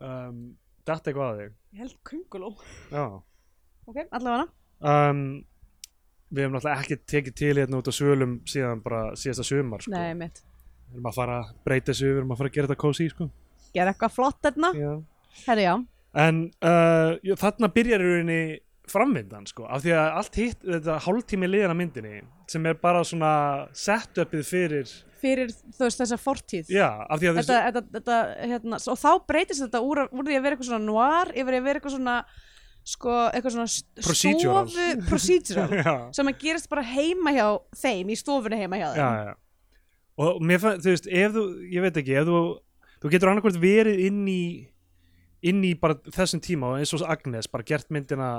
Um, 0.00 0.56
Datt 0.86 1.08
eitthvað 1.08 1.32
að 1.32 1.40
þig? 1.40 1.54
ég 1.76 1.82
held 1.82 1.96
kunguló 2.06 2.52
ok, 2.94 3.98
allavega 4.14 4.46
um, 4.80 5.22
Við 6.26 6.42
hefum 6.42 6.56
náttúrulega 6.56 6.82
ekki 6.82 6.96
tekið 7.06 7.34
til 7.38 7.52
hérna 7.54 7.78
út 7.78 7.86
á 7.86 7.94
svölum 7.94 8.32
síðan 8.50 8.80
bara 8.82 9.02
síðasta 9.14 9.44
sumar 9.46 9.84
sko. 9.84 9.92
nei, 9.94 10.10
einmitt, 10.10 10.42
Við 10.90 10.98
erum 10.98 11.10
að 11.10 11.18
fara 11.20 11.36
að 11.42 11.52
breyta 11.66 11.92
þessu, 11.92 12.08
við 12.10 12.20
erum 12.20 12.32
að 12.34 12.40
fara 12.40 12.50
að 12.50 12.56
gera 12.56 12.68
þetta 12.68 12.82
kósi 12.82 13.08
sko. 13.12 13.28
gera 13.76 13.92
eitthvað 13.92 14.16
flott 14.16 14.50
Já. 14.74 14.92
herri 15.46 15.66
já, 15.68 15.74
En 16.16 16.36
uh, 16.64 17.36
þarna 17.36 17.68
byrjar 17.68 18.02
í 18.02 18.10
rauninni 18.10 18.40
framvindan 18.90 19.46
sko, 19.50 19.66
af 19.66 19.82
því 19.82 19.94
að 19.98 20.08
allt 20.20 20.38
hitt 20.38 20.62
þetta 20.62 20.96
hálftími 21.02 21.48
liðan 21.50 21.74
af 21.74 21.78
myndinni 21.80 22.20
sem 22.50 22.66
er 22.70 22.78
bara 22.78 23.02
svona 23.06 23.32
setupið 23.74 24.44
fyrir 24.46 24.92
fyrir 25.20 25.50
þú 25.50 25.86
veist 25.86 26.02
þessa 26.02 26.18
fortíð 26.20 26.70
já, 26.70 26.86
af 26.86 27.20
því 27.20 27.30
að 27.30 27.40
þetta, 27.40 27.56
þetta, 27.66 27.82
þetta, 27.96 28.18
hérna, 28.52 28.80
og 28.92 29.00
þá 29.00 29.08
breytist 29.26 29.64
þetta 29.64 29.82
úr, 29.82 30.02
úr 30.06 30.28
því 30.28 30.36
að 30.38 30.44
vera 30.46 30.56
eitthvað 30.56 30.70
svona 30.70 30.86
noir 30.86 31.32
yfir 31.34 31.58
að 31.58 31.66
vera 31.66 31.80
eitthvað 31.80 31.96
svona 31.96 32.16
sko, 32.86 33.14
eitthvað 33.32 33.56
svona 33.56 33.70
Procedural. 34.06 34.68
stofu 34.70 34.86
procedural 35.10 35.96
sem 36.16 36.30
að 36.30 36.38
gerast 36.44 36.70
bara 36.70 36.84
heima 36.86 37.34
hjá 37.34 37.48
þeim 37.82 38.12
í 38.14 38.18
stofunni 38.20 38.60
heima 38.62 38.78
hjá 38.80 38.88
þeim 38.94 39.02
já, 39.02 39.26
já. 39.26 39.34
og 40.26 40.40
mér 40.46 40.62
fann, 40.62 40.80
þú 40.84 40.94
veist, 40.94 41.10
ef 41.10 41.34
þú 41.34 41.44
ég 41.74 41.86
veit 41.86 42.00
ekki, 42.02 42.16
ef 42.20 42.28
þú 42.30 42.40
þú 43.02 43.12
getur 43.12 43.32
annarkvæmt 43.32 43.62
verið 43.62 44.04
inn 44.06 44.22
í 44.30 44.42
inn 45.46 45.64
í 45.66 45.74
bara 45.78 45.98
þessum 46.14 46.40
tíma 46.42 46.72
og 46.72 46.80
eins 46.80 46.94
og 46.96 47.04
Agnes 47.10 47.50
bara 47.52 47.66
gert 47.66 47.90
myndina 47.94 48.30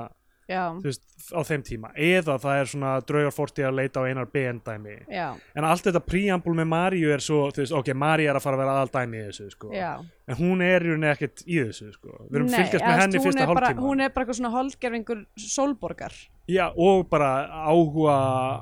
veist, 0.82 1.04
á 1.36 1.40
þeim 1.44 1.62
tíma 1.66 1.90
eða 1.94 2.38
það 2.40 2.60
er 2.62 2.70
svona 2.72 2.92
draugar 3.04 3.34
fórti 3.36 3.64
að 3.68 3.76
leita 3.82 4.00
á 4.00 4.08
einar 4.08 4.28
BN 4.32 4.62
dæmi 4.64 4.96
já, 5.12 5.34
en 5.54 5.64
allt 5.68 5.84
þetta 5.84 6.00
preambul 6.04 6.56
með 6.56 6.70
Maríu 6.72 7.12
er 7.12 7.20
svo 7.24 7.50
þú 7.52 7.62
veist, 7.64 7.76
ok, 7.76 7.92
Maríu 7.92 8.30
er 8.32 8.38
að 8.38 8.46
fara 8.46 8.56
að 8.56 8.62
vera 8.64 8.76
aðal 8.78 8.92
dæmi 8.96 9.20
í 9.20 9.26
þessu 9.28 9.50
sko. 9.52 9.72
já. 9.76 9.92
En 10.28 10.36
hún 10.36 10.62
er 10.64 10.84
í 10.84 10.90
rauninni 10.92 11.08
ekkert 11.08 11.42
í 11.46 11.56
þessu 11.62 11.88
sko. 11.94 12.14
við 12.28 12.38
erum 12.40 12.50
Nei, 12.50 12.56
fylgjast 12.58 12.84
með 12.84 12.98
henni 13.02 13.22
fyrsta 13.24 13.46
hálftíma 13.48 13.84
hún 13.84 14.02
er 14.04 14.12
bara 14.12 14.24
eitthvað 14.24 14.38
svona 14.40 14.50
holdgerfingur 14.52 15.22
sólborgar 15.40 16.16
Já, 16.48 16.64
og 16.80 17.08
bara 17.12 17.30
áhuga 17.68 18.16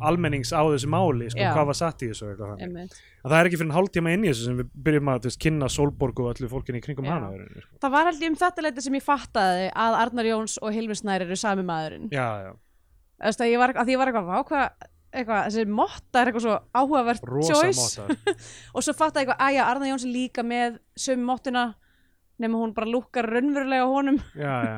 almennings 0.08 0.50
á 0.50 0.62
þessu 0.66 0.90
máli 0.90 1.30
sko, 1.30 1.42
Já. 1.42 1.52
hvað 1.54 1.68
var 1.70 1.78
satt 1.78 2.02
í 2.06 2.10
þessu 2.10 2.32
það 2.36 3.36
er 3.38 3.50
ekki 3.50 3.60
fyrir 3.62 3.76
hálftíma 3.76 4.14
inn 4.14 4.26
í 4.26 4.30
þessu 4.30 4.48
sem 4.48 4.60
við 4.62 4.72
byrjum 4.88 5.12
að 5.12 5.28
veist, 5.28 5.40
kynna 5.42 5.70
Sólborg 5.70 6.22
og 6.22 6.32
öllu 6.34 6.50
fólkinni 6.50 6.82
kringum 6.84 7.06
Já. 7.06 7.14
hana 7.16 7.32
rauninni, 7.32 7.62
sko. 7.64 7.80
það 7.82 7.96
var 7.96 8.12
ég 8.14 8.28
um 8.30 8.38
þetta 8.42 8.66
leiti 8.66 8.86
sem 8.86 8.98
ég 8.98 9.06
fattaði 9.06 9.70
að 9.70 9.98
Arnar 10.02 10.30
Jóns 10.30 10.58
og 10.62 10.74
Hilmi 10.74 10.98
Snær 10.98 11.26
eru 11.26 11.38
sami 11.38 11.66
maðurinn 11.66 12.10
já, 12.14 12.26
já, 12.46 12.52
veist, 13.22 13.42
að 13.42 13.54
ég 13.54 13.62
var, 13.62 13.74
að 13.74 13.94
ég 13.94 14.02
var 14.02 14.12
eitthvað, 14.12 14.30
vá 14.30 14.50
hvað 14.50 14.92
eitthvað, 15.16 15.48
þessi 15.48 15.66
motta 15.80 16.20
er 16.20 16.30
eitthvað 16.30 16.46
svo 16.46 16.58
áhugavert 16.76 17.26
rosa 17.30 17.58
choice 17.62 18.04
og 18.74 18.84
svo 18.84 18.94
fattaði 18.96 19.26
ég 19.26 19.32
eitthvað, 19.32 19.42
að 19.46 19.56
já, 19.56 19.64
Arnar 19.66 19.92
Jóns 19.92 20.06
er 20.06 20.14
líka 20.14 20.46
með 20.46 20.78
sömu 21.06 21.28
mottuna 21.30 21.66
nema 22.36 22.58
hún 22.60 22.74
bara 22.76 22.88
lukkar 22.90 23.24
raunverulega 23.32 23.84
á 23.84 23.88
honum 23.88 24.18
já, 24.36 24.54
já. 24.68 24.76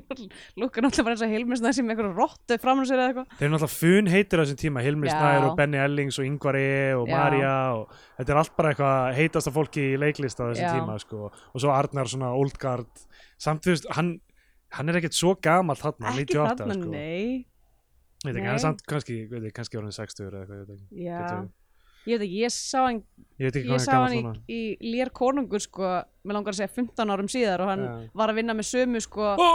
lukkar 0.60 0.84
náttúrulega 0.86 1.04
bara 1.04 1.16
eins 1.16 1.24
og 1.26 1.32
Hilmi 1.34 1.58
Snær 1.60 1.76
sem 1.76 1.90
eitthvað 1.92 2.16
rottu 2.16 2.56
fram 2.62 2.80
á 2.80 2.84
sér 2.88 3.02
eða 3.02 3.08
eitthvað 3.10 3.34
þeir 3.34 3.44
eru 3.44 3.52
náttúrulega 3.54 3.74
fun 3.74 4.10
heitir 4.14 4.40
á 4.40 4.42
þessum 4.42 4.60
tíma 4.62 4.84
Hilmi 4.86 5.10
Já. 5.10 5.16
Snær 5.18 5.48
og 5.50 5.56
Benny 5.58 5.80
Ellings 5.84 6.20
og 6.20 6.28
Ingvar 6.28 6.56
E 6.56 6.74
og 6.96 7.10
Já. 7.10 7.16
Marja 7.18 7.54
og 7.76 7.94
þetta 8.16 8.34
er 8.34 8.40
allt 8.40 8.56
bara 8.56 8.72
eitthvað 8.72 9.18
heitasta 9.20 9.52
fólki 9.52 9.88
í 9.90 9.98
leiklist 10.00 10.40
á 10.40 10.44
þessum 10.48 10.64
Já. 10.64 10.74
tíma 10.78 10.98
sko. 11.04 11.28
og 11.28 11.60
svo 11.60 11.74
Arnar 11.76 12.08
svona 12.08 12.32
old 12.32 12.56
guard 12.62 13.04
samt 13.36 13.66
þú 13.66 13.74
veist, 13.74 13.90
hann, 13.98 14.14
hann 14.78 14.88
er 14.88 15.02
ekkert 15.02 15.18
svo 15.18 15.36
gamall 15.36 15.80
hann, 15.84 16.00
ekki 16.14 16.40
98 16.40 16.64
þarna, 16.64 16.78
sko. 16.80 16.94
nei 16.94 17.44
Ég 18.24 18.32
veit 18.32 18.38
ekki, 18.40 18.48
hann 18.48 18.72
er 18.72 18.86
kannski, 18.88 19.14
kannski 19.52 19.76
orðin 19.76 19.92
60 19.92 20.24
eða 20.24 20.38
eitthvað, 20.40 20.60
ég 20.96 21.18
veit 21.20 21.28
ekki. 21.28 21.50
Ég 22.04 22.18
veit 22.20 22.24
ekki, 22.26 22.38
ég 22.40 22.52
sá 22.52 22.80
hann 22.84 22.98
Ég 23.40 23.56
ég 23.56 23.66
hvað 23.68 23.82
sá 23.84 23.92
hann 23.96 24.14
hann 24.14 24.26
er 24.30 24.38
í, 24.52 24.60
í 24.76 24.92
Lér 24.92 25.10
konungur 25.16 25.60
sko, 25.60 25.90
með 26.24 26.36
langar 26.36 26.52
að 26.54 26.58
segja 26.62 26.72
15 26.76 27.12
árum 27.14 27.28
síðar 27.32 27.64
og 27.64 27.70
hann 27.72 27.84
Já. 27.84 27.92
var 28.20 28.32
að 28.32 28.40
vinna 28.40 28.56
með 28.56 28.68
sömu 28.70 29.00
sko 29.04 29.30
ó, 29.36 29.48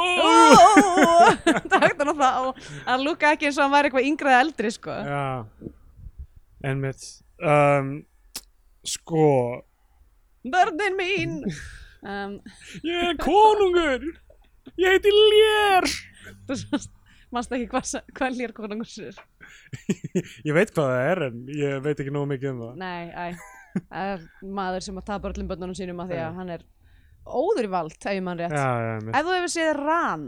takt 1.73 2.01
hann 2.01 2.13
á 2.13 2.15
það 2.21 2.47
og 2.49 2.62
hann 2.88 3.05
lúka 3.05 3.34
ekki 3.34 3.49
eins 3.49 3.58
og 3.58 3.65
hann 3.65 3.73
væri 3.73 3.89
eitthvað 3.89 4.10
yngra 4.10 4.34
eða 4.34 4.43
eldri 4.45 4.73
sko. 4.73 4.97
Já, 5.10 5.25
einmitt. 6.69 7.05
Um, 7.41 7.91
sko, 8.97 9.25
börnin 10.45 10.97
mín! 11.01 11.38
Um, 11.99 12.38
ég 12.88 13.10
er 13.10 13.17
konungur, 13.19 14.05
ég 14.79 14.93
heiti 14.93 15.12
Lér. 15.12 15.88
þú 16.47 16.79
mannst 17.36 17.54
ekki 17.56 17.70
hvað, 17.72 17.94
hvað 18.18 18.38
Lér 18.39 18.54
konungur 18.58 18.92
er 19.06 19.22
Ég 20.48 20.54
veit 20.56 20.74
hvað 20.74 20.89
það 20.89 21.06
er 21.12 21.24
en 21.30 21.39
ég 21.54 21.80
veit 21.86 22.02
ekki 22.04 22.13
nógu 22.15 22.30
mikið 22.34 22.52
um 22.54 22.62
það. 22.65 22.76
nei, 22.82 23.04
æ, 23.13 23.26
það 23.89 24.12
er 24.15 24.28
maður 24.60 24.86
sem 24.88 25.00
að 25.02 25.08
tapa 25.12 25.32
öllum 25.32 25.50
börnunum 25.52 25.78
sínum 25.78 26.04
af 26.04 26.12
því 26.12 26.22
að 26.26 26.38
hann 26.42 26.54
er 26.58 26.68
óður 27.30 27.68
í 27.68 27.72
vald, 27.74 27.98
ef 28.00 28.15
ég 28.15 28.24
mann 28.26 28.39
rétt. 28.39 28.56
Já, 28.58 28.70
já, 28.82 28.94
ef 29.13 29.26
þú 29.28 29.36
hefur 29.38 29.52
séð 29.54 29.72
Ran 29.78 30.24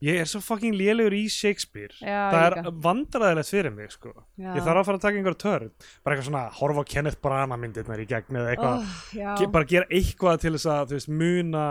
Ég 0.00 0.20
er 0.22 0.28
svo 0.30 0.38
fucking 0.38 0.76
lélegur 0.78 1.10
í 1.16 1.24
Shakespeare. 1.26 1.90
Já, 1.98 2.30
það 2.30 2.36
ég 2.38 2.44
er 2.46 2.54
líka. 2.58 2.72
vandræðilegt 2.84 3.48
fyrir 3.50 3.72
mig, 3.74 3.90
sko. 3.90 4.12
Já. 4.38 4.52
Ég 4.54 4.62
þarf 4.62 4.78
að 4.78 4.84
fara 4.86 4.98
að 5.00 5.04
taka 5.06 5.18
einhver 5.18 5.34
törn. 5.42 5.70
Bara 6.04 6.14
eitthvað 6.16 6.28
svona, 6.28 6.42
horfa 6.60 6.84
á 6.86 6.90
Kenneth 6.92 7.18
Branagh 7.24 7.58
myndirnar 7.64 7.98
í 7.98 8.06
gegn 8.06 8.38
eða 8.38 8.52
eitthvað. 8.52 8.92
já, 9.18 9.30
Ge 9.40 9.48
bara 9.56 9.64
gera 9.72 9.88
eitthvað 9.90 10.38
til 10.44 10.52
þess 10.54 10.68
að, 10.70 10.84
þú 10.92 10.98
veist, 11.00 11.10
muna 11.10 11.64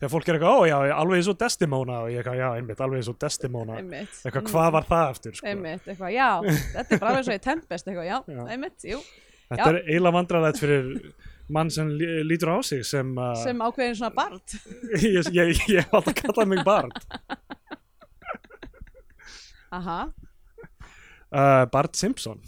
þegar 0.00 0.12
fólk 0.12 0.28
er 0.28 0.36
eitthvað, 0.38 0.58
ó 0.60 0.60
já, 0.68 0.76
alveg 0.96 1.16
eins 1.22 1.30
og 1.32 1.38
Desdemona 1.40 1.96
og 2.04 2.10
ég 2.12 2.20
eitthvað, 2.20 2.38
já, 2.40 2.48
einmitt, 2.60 2.80
alveg 2.84 3.00
eins 3.00 3.08
og 3.12 3.18
Desdemona 3.20 3.74
einmitt 3.80 4.20
eitthvað, 4.24 4.46
hvað 4.52 4.70
var 4.76 4.86
það 4.88 5.10
eftir, 5.14 5.34
sko 5.36 5.48
einmitt, 5.50 5.88
eitthvað, 5.92 6.14
já, 6.14 6.28
þetta 6.76 6.94
er 6.96 7.02
bara 7.02 7.10
alveg 7.12 7.26
svo 7.26 7.36
í 7.36 7.42
Tempest 7.44 7.90
eitthvað, 7.90 8.08
já, 8.08 8.16
Já. 8.32 8.40
einmitt, 8.54 8.86
jú 8.88 9.00
þetta 9.50 9.60
já. 9.60 9.68
er 9.74 9.80
eiginlega 9.82 10.14
vandræðilegt 10.16 10.62
fyrir 10.62 10.88
mann 11.52 11.70
sem 11.74 11.90
lí- 12.00 12.24
lítur 12.30 12.52
á 12.56 12.56
sig 12.64 12.80
sem, 12.88 13.12
uh, 13.18 13.34
sem 13.44 13.60
ákveðin 13.60 13.98
svona 14.00 14.14
bard 14.16 14.56
ég, 15.04 15.30
ég, 15.36 15.52
ég 15.68 15.84
hef 15.84 15.92
alltaf 16.00 16.16
kallað 16.22 16.48
mig 16.54 16.64
Bard 16.64 16.96
aha, 19.70 20.00
uh, 21.30 21.64
Bard 21.72 21.94
Simpson. 21.98 22.40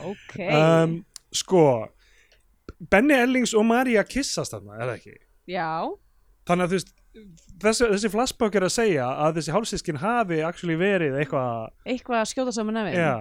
Ok. 0.00 0.38
Um, 0.40 0.94
sko 1.36 1.62
Benny 2.90 3.12
Ellings 3.14 3.52
og 3.52 3.66
Maria 3.68 4.00
kissast 4.08 4.54
þarna, 4.54 4.78
eða 4.80 4.94
ekki? 4.96 5.12
Já, 5.50 5.68
þannig 6.48 6.64
að 6.64 6.72
þú 6.72 6.78
veist 6.78 6.94
þessi, 7.60 7.88
þessi 7.92 8.10
flashback 8.12 8.56
er 8.56 8.66
að 8.66 8.74
segja 8.74 9.06
að 9.26 9.40
þessi 9.40 9.54
hálfsískin 9.54 10.00
hafi 10.00 10.40
actually 10.46 10.78
verið 10.80 11.18
eitthvað 11.20 11.72
eitthvað 11.84 12.22
að 12.22 12.28
skjóta 12.32 12.54
saman 12.56 12.78
nefn 12.78 12.96
já, 12.96 13.14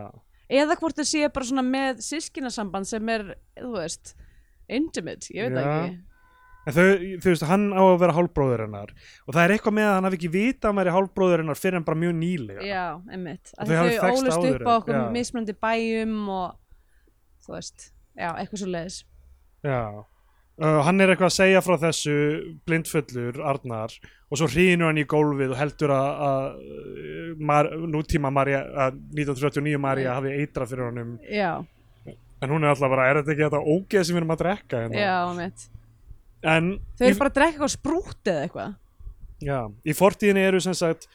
eða 0.62 0.78
hvort 0.80 1.00
þau 1.00 1.08
séu 1.10 1.32
bara 1.34 1.50
svona 1.50 1.65
með 1.65 2.04
sískinasamband 2.06 2.89
sem 2.89 3.12
er, 3.12 3.26
þú 3.58 3.74
veist 3.76 4.13
intimate, 4.70 5.34
ég 5.34 5.50
veit 5.50 5.58
það 5.58 5.68
Já. 5.68 5.80
ekki 5.82 5.98
En 6.67 6.76
þau, 6.76 6.88
þú 7.24 7.32
veist, 7.32 7.45
hann 7.50 7.69
á 7.72 7.82
að 7.82 8.00
vera 8.02 8.15
hálfbróður 8.17 8.63
hennar 8.65 8.91
og 9.24 9.32
það 9.32 9.43
er 9.43 9.54
eitthvað 9.56 9.76
með 9.78 9.88
að 9.88 9.93
hann 9.95 10.08
hafi 10.10 10.17
ekki 10.19 10.32
vita 10.34 10.60
að 10.60 10.69
hann 10.69 10.80
væri 10.82 10.95
hálfbróður 10.95 11.43
hennar 11.43 11.60
fyrir 11.60 11.80
en 11.80 11.86
bara 11.88 12.02
mjög 12.02 12.15
nýlega. 12.19 12.65
já, 12.67 12.84
að 13.00 13.72
þau 13.72 13.78
þau 13.80 14.12
ólust 14.12 14.48
upp 14.50 14.67
á 14.67 14.74
okkur 14.76 14.98
já. 14.98 15.02
mismunandi 15.15 15.56
bæjum 15.63 16.17
og 16.36 16.58
þú 17.45 17.56
veist, 17.56 17.89
já, 18.13 18.30
eitthvað 18.36 18.63
svo 18.63 18.72
leiðis 18.76 19.00
Já. 19.65 20.06
Uh, 20.60 20.82
hann 20.84 21.00
er 21.00 21.13
eitthvað 21.13 21.30
að 21.30 21.38
segja 21.38 21.63
frá 21.63 21.78
þessu 21.80 22.13
blindfullur, 22.67 23.38
Arnar, 23.48 23.93
og 24.28 24.39
svo 24.41 24.48
hrýnur 24.52 24.89
hann 24.89 25.00
í 25.00 25.06
gólfið 25.08 25.54
og 25.56 25.60
heldur 25.62 25.93
að, 25.95 26.24
að 26.28 27.43
mar, 27.50 27.69
nútíma 27.88 28.32
Marja, 28.36 28.65
að 28.89 28.98
1939 29.15 29.80
Marja 29.80 30.17
hafi 30.17 30.36
eitrað 30.36 30.74
fyrir 30.74 30.89
honum, 30.89 31.13
já, 31.24 31.54
en 32.43 32.52
hún 32.52 32.67
er 32.67 32.74
alltaf 32.74 32.91
bara, 32.91 33.08
er 33.08 33.22
þetta 33.22 33.36
ekki 33.38 33.45
þetta 33.48 33.63
ógeð 33.63 34.04
sem 34.04 34.17
við 34.17 34.22
erum 34.22 34.36
að 34.36 34.41
drekka? 34.43 34.84
Hérna? 34.84 35.00
já, 35.00 35.15
einmitt 35.30 35.69
En 36.47 36.71
þau 36.99 37.08
eru 37.08 37.19
bara 37.19 37.32
að 37.32 37.38
drekka 37.39 37.52
eitthvað 37.56 37.73
sprútt 37.73 38.32
eða 38.32 38.45
eitthvað. 38.45 38.78
Já, 39.43 39.60
í 39.88 39.95
fortíðinni 39.95 40.45
eru 40.49 40.60
sem 40.63 40.75
sagt 40.75 41.08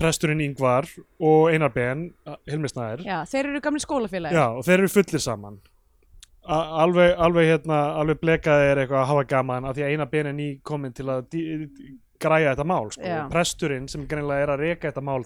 presturinn 0.00 0.42
Ingvar 0.44 0.88
og 1.20 1.50
Einar 1.52 1.72
Ben, 1.72 2.10
Hilmi 2.48 2.68
Snær, 2.68 3.02
já, 3.04 3.20
þeir 3.28 3.50
eru 3.52 3.62
gamli 3.64 3.80
skólafélagi 3.80 4.36
Já, 4.36 4.46
og 4.52 4.64
þeir 4.66 4.82
eru 4.82 4.92
fullir 4.92 5.22
saman. 5.24 5.60
A 6.46 6.58
alveg, 6.84 7.14
alveg 7.18 7.48
hérna, 7.50 7.78
alveg 8.00 8.20
blekaði 8.22 8.66
er 8.70 8.80
eitthvað 8.82 9.00
að 9.02 9.08
hafa 9.10 9.24
gaman 9.32 9.64
af 9.66 9.76
því 9.76 9.86
að 9.86 9.94
eina 9.94 10.06
ben 10.10 10.28
er 10.30 10.36
ný 10.36 10.50
komin 10.62 10.94
til 10.94 11.08
að 11.10 11.24
græja 12.22 12.52
þetta 12.52 12.66
mál, 12.68 12.92
sko. 12.94 13.14
Presturinn 13.32 13.88
sem 13.90 14.04
greinilega 14.08 14.44
er 14.44 14.52
að 14.54 14.62
reka 14.62 14.92
þetta 14.92 15.04
mál 15.04 15.24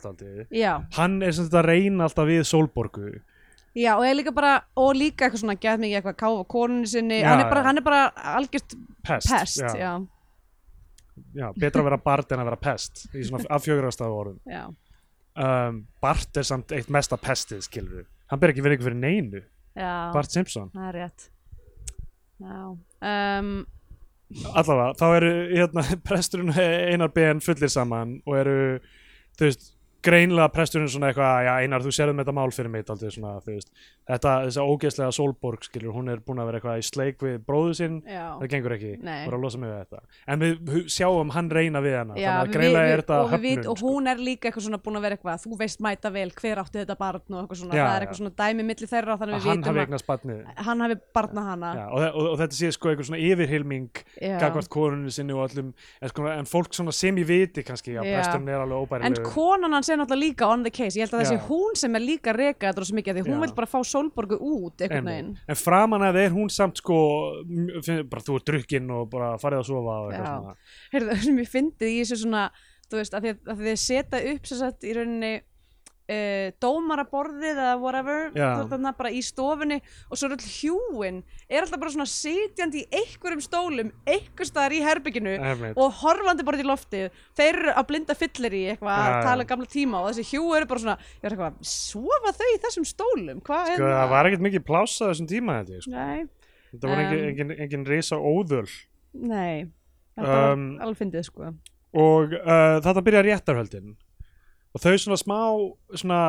já, 0.50 0.72
hann 0.96 1.20
er 1.22 1.34
sem 1.36 1.46
þetta 1.46 1.60
að 1.60 1.68
reyna 1.68 2.06
alltaf 2.06 2.30
við 2.30 2.46
Sólborgu. 2.48 3.10
Já, 3.78 3.92
og 3.94 4.04
líka 4.18 4.32
bara, 4.34 4.54
og 4.74 4.94
líka 4.98 5.26
eitthvað 5.26 5.44
svona 5.44 5.56
gæð 5.60 5.82
mikið 5.84 5.98
eitthvað 6.00 6.16
káfa 6.18 6.46
konunni 6.50 6.90
sinni, 6.90 7.20
Já, 7.20 7.28
hann, 7.30 7.44
er 7.44 7.50
bara, 7.52 7.62
hann 7.68 7.78
er 7.78 7.86
bara 7.86 8.00
algjört 8.36 8.74
Pest. 9.06 9.30
pest, 9.30 9.60
já, 9.60 9.76
já. 9.78 9.92
já, 11.38 11.46
betra 11.54 11.84
að 11.84 11.90
vera 11.92 12.00
Bart 12.02 12.32
en 12.34 12.42
að 12.42 12.50
vera 12.50 12.60
pest 12.66 13.04
í 13.14 13.22
svona 13.28 13.46
afjögrastaf 13.54 14.10
orðum. 14.10 14.40
Um, 15.40 15.84
Bart 16.02 16.40
er 16.40 16.48
samt 16.48 16.74
eitt 16.74 16.90
mesta 16.90 17.16
pestið, 17.20 17.62
skilur 17.68 18.00
við. 18.00 18.08
Hann 18.32 18.42
ber 18.42 18.52
ekki 18.52 18.64
verið 18.66 18.80
ykkur 18.80 18.90
fyrir 18.90 19.02
neinu. 19.04 19.44
Bart 19.78 20.34
Simpson. 20.34 20.72
það 20.74 20.88
er 20.88 20.98
rétt 20.98 21.30
um, 22.40 23.50
allavega, 24.54 24.94
þá 24.98 25.06
eru 25.18 25.32
hérna, 25.50 25.84
presturinn 26.08 26.54
Einar 26.56 27.12
Ben 27.14 27.42
fullir 27.44 27.70
saman 27.72 28.18
og 28.26 28.38
eru, 28.40 28.56
þú 29.38 29.48
veist 29.48 29.70
greinlega 30.04 30.48
presturinn 30.54 30.90
svona 30.90 31.10
eitthvað 31.10 31.46
já 31.46 31.52
Einar 31.60 31.84
þú 31.84 31.92
sérðum 31.94 32.20
þetta 32.22 32.34
mál 32.36 32.52
fyrir 32.54 32.72
mitt 32.72 32.90
aldrei 32.92 33.12
svona 33.12 33.34
þú 33.44 33.54
veist, 33.54 33.70
þetta, 34.08 34.34
þessa 34.46 34.64
ógeðslega 34.66 35.14
Sólborg 35.16 35.66
skilur, 35.66 35.94
hún 35.96 36.12
er 36.12 36.22
búin 36.24 36.40
að 36.42 36.50
vera 36.50 36.60
eitthvað 36.60 36.80
í 36.80 36.86
sleik 36.86 37.24
við 37.24 37.36
bróðu 37.46 37.76
sinn, 37.78 37.98
já. 38.08 38.24
Það 38.40 38.52
gengur 38.54 38.74
ekki. 38.76 38.92
Nei. 39.00 39.18
bara 39.28 39.40
losa 39.40 39.60
mig 39.60 39.70
við 39.70 39.80
þetta, 39.84 40.02
en 40.26 40.44
við 40.44 40.88
sjáum 40.96 41.32
hann 41.34 41.50
reyna 41.52 41.82
við 41.84 41.96
hana, 41.98 42.18
Já, 42.20 42.30
þannig 42.30 42.40
að 42.40 42.54
greinlega 42.56 42.94
er 42.94 43.04
þetta 43.04 43.20
höfnun 43.34 43.70
og 43.70 43.80
sko. 43.80 43.94
hún 43.94 44.10
er 44.10 44.22
líka 44.30 44.50
eitthvað 44.50 44.66
svona 44.66 44.80
búin 44.84 45.00
að 45.00 45.06
vera 45.06 45.18
eitthvað 45.18 45.44
þú 45.44 45.60
veist 45.60 45.84
mæta 45.84 46.12
vel 46.14 46.26
hver 46.40 46.62
átti 46.64 46.82
þetta 46.82 46.98
barn? 47.00 47.22
og 47.30 47.42
eitthvað 47.42 47.60
svona, 47.60 47.76
Já, 47.76 47.84
það 47.84 47.94
er 47.96 48.06
eitthvað 48.06 48.20
svona 48.20 48.34
dæmi 48.40 48.66
milli 48.70 48.90
þeirra 48.90 49.18
þannig 49.20 49.36
að 49.36 49.44
við 49.44 49.50
vitum 49.50 49.80
að 50.00 50.64
hann 50.66 50.84
hafi 50.84 50.96
barna 51.14 51.44
hana. 51.46 51.70
Og, 51.90 52.04
og, 52.08 52.28
og 52.32 52.38
þetta 52.40 52.56
sé 52.56 52.70
sko 52.74 52.90
eitthvað 52.90 53.10
svona 53.10 53.20
yfirhilming 53.24 54.02
gagvart 54.40 54.70
konunni 54.72 55.12
sinni 55.14 55.36
og 55.36 55.44
öllum. 55.46 55.72
En, 56.00 56.12
sko, 56.12 56.26
en 56.32 56.48
fólk 56.48 56.74
svona 56.76 56.94
sem 56.96 57.20
ég 57.20 57.28
viti 57.28 57.64
kannski 57.66 57.96
að 58.00 58.10
presturinn 58.10 58.50
er 58.50 58.64
alveg 58.64 58.80
En 58.80 58.86
óbærilegur 58.86 59.30
er 59.92 60.00
náttúrulega 60.00 60.22
líka 60.24 60.48
on 60.50 60.64
the 60.66 60.72
case. 60.72 60.98
Ég 60.98 61.06
held 61.06 61.16
að 61.16 61.22
það 61.24 61.30
sé 61.30 61.38
hún 61.48 61.76
sem 61.80 61.98
er 61.98 62.04
líka 62.04 62.32
að 62.32 62.40
reka 62.40 62.70
þetta 62.70 62.84
rosa 62.84 62.96
mikið 62.98 63.20
Því 63.20 63.24
hún 63.26 63.44
vil 63.44 63.52
bara 63.58 63.70
fá 63.70 63.78
Sólborgu 63.90 64.38
út 64.40 64.84
einhvern 64.86 65.10
veginn. 65.10 65.30
En 65.50 65.60
framan 65.60 66.06
að 66.06 66.20
er 66.24 66.34
hún 66.34 66.50
samt 66.52 66.80
sko 66.80 66.98
bara 68.10 68.24
þú 68.26 68.40
er 68.40 68.48
drukkinn 68.50 68.90
og 68.96 69.06
bara 69.12 69.34
farið 69.42 69.62
að 69.62 69.70
sofa 69.70 70.00
og 70.00 70.10
eitthvað 70.14 70.34
svona. 70.34 70.56
Heyrðu, 70.94 71.12
það 71.12 71.24
sem 71.28 71.40
ég 71.42 71.54
fyndið 71.54 71.94
í 71.94 72.00
þessu 72.02 72.20
svona 72.24 72.44
þú 72.90 72.98
veist, 72.98 73.14
að 73.14 73.26
því 73.26 73.32
að 73.52 73.64
þið 73.66 73.80
setja 73.84 74.20
upp 74.32 74.50
sem 74.50 74.60
sagt 74.60 74.86
í 74.86 74.94
rauninni 74.96 75.32
uh, 76.10 76.50
dómaraborðið 76.62 77.50
eða 77.52 77.74
whatever 77.80 78.30
þarna 78.72 78.92
bara 78.98 79.12
í 79.14 79.20
stofunni 79.24 79.78
og 80.10 80.18
svo 80.18 80.28
er 80.28 80.34
öll 80.36 80.48
hjúin. 80.50 81.20
Er 81.48 81.62
alltaf 81.64 81.80
bara 81.82 81.92
svona 81.94 82.08
sitjandi 82.10 82.82
í 82.82 82.88
einhverjum 83.00 83.42
stólum 83.44 83.92
einhver 84.10 84.48
staðar 84.48 84.74
í 84.76 84.82
herbygginu 84.84 85.36
og 85.76 85.94
horfandi 86.02 86.46
bara 86.46 86.60
í 86.60 86.66
loftið. 86.66 87.08
Þeir 87.38 87.50
eru 87.62 87.74
að 87.76 87.88
blinda 87.92 88.18
fyllir 88.18 88.58
í 88.58 88.62
eitthvað 88.74 89.06
að 89.06 89.16
tala 89.30 89.46
gamla 89.54 89.70
tíma 89.70 90.02
og 90.02 90.10
þessi 90.12 90.26
hjú 90.34 90.44
eru 90.58 90.68
bara 90.70 90.84
svona 90.84 90.98
ég 91.00 91.22
var 91.24 91.36
eitthvað, 91.36 91.58
sofa 91.70 92.34
þau 92.40 92.48
í 92.50 92.60
þessum 92.66 92.86
stólum? 92.90 93.40
Hvað 93.46 93.72
sko, 93.76 93.88
það 93.94 94.12
var 94.16 94.28
ekkert 94.30 94.46
mikið 94.50 94.66
plássa 94.68 95.06
á 95.06 95.10
þessum 95.14 95.30
tíma 95.30 95.58
þetta 95.62 95.82
sko. 95.86 96.06
Þetta 96.70 96.90
engin, 96.94 97.18
Um, 97.20 97.28
engin, 97.32 97.50
engin 97.64 97.84
risa 97.88 98.16
óðöl. 98.20 98.68
Nei. 99.14 99.66
Þetta 100.14 100.36
Um, 100.52 100.64
var 100.76 100.84
alveg 100.86 100.98
fyndið 101.00 101.24
sko. 101.26 101.48
Og 101.98 102.34
uh, 102.36 102.76
þetta 102.84 103.02
byrja 103.02 103.22
réttarhöldin 103.26 103.96
og 104.70 104.82
þau 104.82 104.92
svona 105.02 105.18
smá 105.18 105.38
svona 105.98 106.20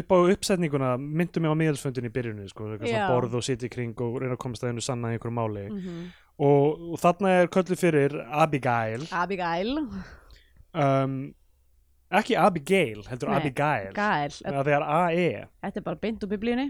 upp 0.00 0.12
á 0.14 0.18
uppsetninguna 0.34 0.92
myndu 0.98 1.42
mig 1.42 1.50
á 1.50 1.56
miðelsfundin 1.58 2.06
í 2.06 2.12
byrjunni 2.14 2.50
sko, 2.50 2.68
Já. 2.86 3.08
borð 3.10 3.40
og 3.40 3.46
sitja 3.46 3.66
í 3.66 3.72
kring 3.72 3.98
og 3.98 4.20
reyna 4.22 4.36
að 4.36 4.44
komast 4.44 4.62
að 4.62 4.74
einu 4.74 4.84
sanna 4.84 5.10
í 5.10 5.18
einhverju 5.18 5.34
máli. 5.34 5.66
Mm 5.72 6.04
og, 6.42 6.92
og 6.94 7.00
þarna 7.02 7.32
er 7.40 7.50
köllu 7.52 7.78
fyrir 7.78 8.14
Abigail. 8.26 9.06
Abigail. 9.14 9.76
Um, 10.74 11.18
ekki 12.14 12.36
Abigail 12.38 13.04
heldur 13.08 13.30
Nei, 13.30 13.38
Abigail. 13.40 13.92
Gail, 13.94 14.34
það 14.42 14.72
er 14.74 14.86
AE 14.88 15.28
þetta 15.62 15.80
er 15.80 15.86
bara 15.86 16.02
beint 16.02 16.26
úr 16.26 16.32
biblíunni. 16.34 16.68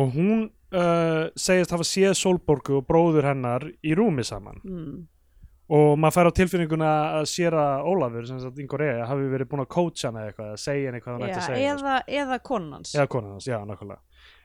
Og 0.00 0.12
hún 0.14 0.44
uh, 0.46 1.28
segist 1.34 1.72
hafa 1.74 1.86
séð 1.86 2.14
Sólborgu 2.18 2.78
og 2.78 2.86
bróður 2.88 3.26
hennar 3.32 3.66
í 3.82 3.96
rúmi 3.98 4.24
saman. 4.26 4.60
Mm. 4.64 5.00
Og 5.70 5.94
maður 6.02 6.16
fær 6.16 6.30
á 6.30 6.38
tilfinninguna 6.40 6.90
að 7.20 7.30
séra 7.30 7.64
Ólafur 7.86 8.26
sem 8.26 8.40
sagt 8.42 8.58
Ingor 8.62 8.82
E 8.82 8.92
hafi 9.06 9.30
verið 9.30 9.50
búin 9.52 9.64
að 9.64 9.72
coacha 9.76 10.10
hana 10.10 10.26
eitthvað, 10.26 10.52
að 10.56 10.62
segja 10.64 10.90
henni 10.90 11.02
hvað 11.04 11.16
hann 11.16 11.26
ætti 11.28 11.40
að 11.40 11.48
segja 11.48 11.74
sko. 11.74 11.86
eða, 11.86 11.96
eða 12.22 12.38
konans 12.50 12.94
eða 12.96 13.10
konan 13.14 13.34
hans, 13.36 13.46
já, 13.46 13.58
nákvæmlega 13.68 14.00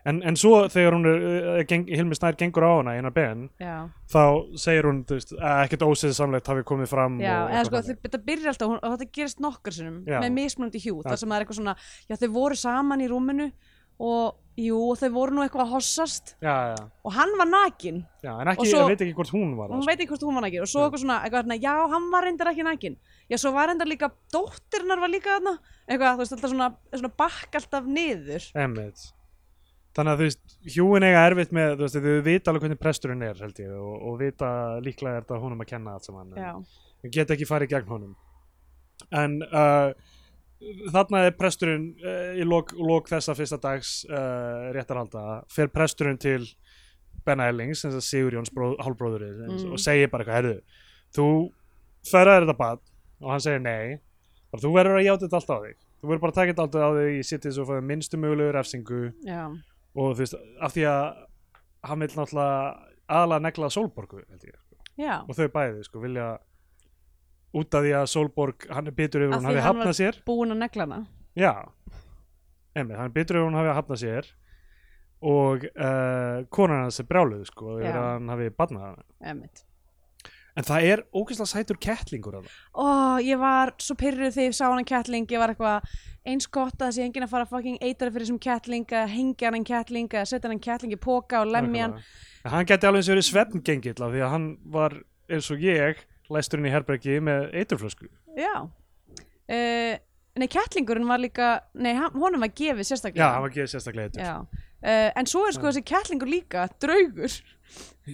en, 0.05 0.21
en 0.29 0.38
svo 0.38 0.53
þegar 0.69 0.97
hún 0.97 1.09
er, 1.09 1.23
uh, 1.25 1.59
geng, 1.65 1.88
Hilmi 1.89 2.17
Snær 2.17 2.38
gengur 2.38 2.67
á 2.69 2.71
hana 2.77 2.93
einar 2.99 3.13
ben 3.15 3.47
já, 3.61 3.75
þá 4.11 4.21
segir 4.61 4.89
hún 4.89 5.01
þú 5.09 5.17
veist, 5.17 5.33
að 5.39 5.61
ekkert 5.65 5.85
ósýðisamlegt 5.89 6.51
hafi 6.53 6.65
komið 6.69 6.91
fram 6.93 7.17
já 7.23 7.33
eða 7.49 7.63
sko 7.71 7.81
þetta 7.89 8.21
byrjar 8.29 8.53
alltaf 8.53 8.73
hún, 8.73 8.83
þetta 8.85 9.09
gerist 9.17 9.41
nokkur 9.41 9.75
sinnum 9.79 10.03
Já. 10.05 10.19
með 10.21 10.35
mismunandi 10.38 10.83
hjú 10.83 10.99
Já. 10.99 11.09
þar 11.09 11.21
sem 11.23 11.33
það 11.33 11.39
er 11.39 11.47
eitthvað 11.47 11.61
svona, 11.61 11.75
já 12.05 12.19
þau 12.21 12.29
voru 12.38 12.59
saman 12.61 13.01
í 13.01 13.09
rúminu 13.09 13.49
og 13.99 14.36
jú, 14.60 14.77
þau 14.99 15.10
voru 15.12 15.36
nú 15.36 15.41
eitthvað 15.43 15.65
að 15.65 15.71
hossast. 15.75 16.36
Já, 16.43 16.53
já, 16.71 16.77
og 17.03 17.12
hann 17.15 17.34
var 17.39 17.47
nakin 17.49 17.97
já, 18.23 18.31
en 18.41 18.47
ekki, 18.53 18.67
svo- 18.71 18.86
veit 18.88 19.01
ekki 19.03 19.15
hvort 19.17 19.31
hún 19.36 19.55
var 19.58 19.69
hún 19.73 19.84
veit 19.88 19.99
ekki 19.99 20.08
hvort 20.13 20.23
hún 20.23 20.36
var 20.39 20.45
nakin 20.47 20.62
og 20.63 20.69
svo 20.71 20.86
eitthvað 20.86 21.03
svona, 21.03 21.17
eitthvað 21.25 21.43
hérna, 21.43 21.58
já, 21.60 21.73
hann 21.91 22.08
var 22.12 22.23
reyndar 22.23 22.51
ekki 22.53 22.63
nakin 22.67 22.95
já, 23.29 23.38
svo 23.38 23.51
var 23.55 23.67
reyndar 23.71 23.88
líka, 23.88 24.12
dóttirnar 24.31 24.99
var 25.03 25.10
líka 25.12 25.36
þarna. 25.39 25.58
Eitthvað, 25.89 26.15
þú 26.15 26.23
veist, 26.23 26.34
alltaf 26.38 26.49
svona, 26.55 26.69
svona 26.95 27.12
bakk 27.19 27.60
alltaf 27.60 27.86
niður. 27.86 28.39
Sko. 28.47 28.60
Einmitt. 28.63 29.12
þannig 29.95 30.12
að 30.12 30.19
þú 30.19 30.25
veist, 30.27 30.55
hjúin 30.75 31.03
eiga 31.08 31.21
erfitt 31.29 31.51
með 31.55 31.75
þú 31.77 31.86
veist, 31.86 31.99
þau 32.03 32.23
vita 32.25 32.51
alveg 32.51 32.63
hvernig 32.65 32.79
presturinn 32.84 33.21
er 33.23 33.38
held 33.39 33.60
ég 33.63 33.69
og, 33.79 33.93
og 34.10 34.17
vita 34.19 34.49
líklega 34.84 35.17
er 35.21 35.23
þetta 35.23 35.38
honum 35.39 35.62
að 35.63 35.69
kenna 35.69 35.93
allt 35.95 36.03
saman 36.10 36.34
en- 36.36 36.65
en 37.05 37.12
geta 37.15 37.34
ekki 37.36 37.47
farið 37.47 37.69
gegn 37.75 37.88
honum. 37.93 38.15
En 39.12 39.38
uh, 39.43 39.93
þarna 40.93 41.25
er 41.27 41.35
presturinn 41.37 41.89
uh, 42.01 42.33
í 42.39 42.45
lok, 42.47 42.71
lok 42.79 43.09
þessa 43.11 43.35
fyrsta 43.37 43.57
dags 43.61 44.05
uh, 44.09 44.71
réttarhalda, 44.75 45.43
fer 45.51 45.67
presturinn 45.73 46.17
til 46.21 46.45
Ben 47.25 47.41
Ellings, 47.41 47.81
þess 47.85 47.97
að 47.99 48.05
Sigurjóns 48.05 48.51
bróð, 48.53 48.75
hálfbróðurinn 48.85 49.39
Mm. 49.49 49.71
og 49.73 49.79
segir 49.81 50.09
bara 50.13 50.23
eitthvað, 50.23 50.37
herðu, 50.39 50.57
þú 51.15 51.27
ferðar 52.05 52.45
þetta 52.45 52.57
bad 52.59 52.79
og 53.21 53.31
hann 53.33 53.41
segir 53.41 53.63
nei 53.65 53.97
bara, 54.51 54.61
þú 54.61 54.73
verður 54.75 54.99
að 54.99 55.05
játa 55.07 55.25
þetta 55.25 55.39
allt 55.41 55.53
á 55.55 55.57
þig. 55.65 55.77
Þú 56.01 56.09
verður 56.11 56.21
bara 56.25 56.31
að 56.31 56.39
taka 56.39 56.51
þetta 56.53 56.65
allt 56.65 56.75
á 56.75 56.89
þig 56.99 57.15
í 57.15 57.23
sittið 57.25 57.55
svo 57.55 57.65
fæði 57.65 57.85
minnstu 57.89 58.19
mögulegu 58.21 58.51
refsingu. 58.53 58.99
Já, 59.25 59.41
og 59.95 60.11
þú 60.13 60.19
veist, 60.21 60.35
af 60.61 60.75
því 60.75 60.83
að 60.91 61.05
hann 61.89 62.01
vil 62.03 62.09
náttúrulega 62.13 62.59
aðalega 63.05 63.45
negla 63.45 63.69
Sólborgu 63.73 64.21
ég 64.21 64.53
já. 64.97 65.15
Og 65.27 65.33
þau 65.35 65.47
bæði 65.55 65.83
sko 65.87 66.01
vilja 66.03 66.27
út 67.55 67.75
af 67.77 67.83
því 67.85 67.91
að 68.01 68.07
Solborg 68.11 68.65
hann 68.75 68.87
er 68.91 68.95
bitur 68.97 69.23
yfir 69.25 69.35
Af 69.35 69.39
hún 69.41 69.45
því 69.47 69.53
hafi 69.53 69.61
hann 69.63 69.69
hafnað 69.75 69.91
var- 69.91 69.99
sér. 70.01 70.21
búin 70.27 70.51
að 70.55 70.61
negla 70.63 70.87
hana. 70.87 71.01
Já, 71.35 71.53
einmitt, 72.75 72.97
hann 72.97 73.09
er 73.11 73.15
bitur 73.15 73.37
yfir 73.39 73.47
hún 73.49 73.59
hafi 73.59 73.75
hafnað 73.77 74.01
sér 74.03 74.33
og 75.25 75.63
uh, 75.79 76.43
konan 76.53 76.83
hans 76.85 76.99
er 77.01 77.07
brjáluð 77.09 77.45
sko 77.49 77.77
yfir 77.79 77.95
að 77.95 78.09
hann 78.17 78.33
hafi 78.33 78.49
barnað 78.59 78.83
hana. 78.89 79.05
Einmitt. 79.23 79.63
en 80.55 80.63
það 80.63 80.85
er 80.87 81.01
ógeðslega 81.11 81.51
sætur 81.51 81.77
kettlingur 81.83 82.35
að 82.39 82.45
Ó, 82.79 82.85
ég 83.19 83.39
var 83.41 83.73
svo 83.83 83.95
pyrruð 83.99 84.31
þegar 84.37 84.51
ég 84.51 84.55
sá 84.55 84.67
hann 84.71 84.85
kettling, 84.87 85.25
ég 85.27 85.41
var 85.41 85.51
eitthvað 85.51 85.89
eins 86.25 86.47
gott 86.47 86.77
að 86.79 86.85
það 86.87 86.93
sé 86.95 87.03
enginn 87.07 87.25
að 87.25 87.33
fara 87.33 87.43
að 87.47 87.51
fucking 87.51 87.79
eitra 87.83 88.07
fyrir 88.11 88.23
þessum 88.25 88.39
kettling, 88.45 88.85
að 88.95 89.09
hengja 89.11 89.51
hann 89.51 89.67
kettling, 89.67 90.07
að 90.15 90.29
setja 90.31 90.49
hann 90.49 90.61
kettling 90.63 90.95
í 90.95 90.99
póka 91.03 91.41
og 91.43 91.51
lemja 91.51 91.89
hann. 91.89 91.97
en 92.45 92.51
hann 92.55 92.65
geti 92.71 92.87
alveg 92.87 93.03
eins 93.03 93.09
og 93.09 93.15
verið 93.17 93.27
svefngengill 93.31 93.99
af 94.07 94.13
því 94.15 94.23
að 94.23 94.31
hann 94.35 94.47
var 94.77 94.95
eins 95.29 95.51
og 95.51 95.59
ég 95.67 95.99
læsturinn 96.33 96.65
í 96.69 96.73
herbergi 96.73 97.19
með 97.23 97.49
eiturflösku 97.61 98.07
Já. 98.39 98.53
Uh, 99.45 99.95
nei, 100.39 100.47
kettlingurinn 100.51 101.07
var 101.07 101.21
líka, 101.21 101.49
nei, 101.77 101.93
hann- 101.95 102.15
honum 102.17 102.41
var 102.41 102.49
gefið 102.49 102.81
já, 102.83 102.89
sérstaklega. 102.91 103.33
hann 103.35 103.43
var 103.45 103.53
gefið 103.53 103.73
sérstaklega 103.75 104.09
eitur 104.09 104.23
Já. 104.25 104.63
Uh, 104.85 105.09
en 105.17 105.25
svo 105.29 105.45
er 105.47 105.53
sko 105.55 105.69
þessi 105.69 105.83
kettlingur 105.85 106.29
líka 106.29 106.65
draugur, 106.81 107.35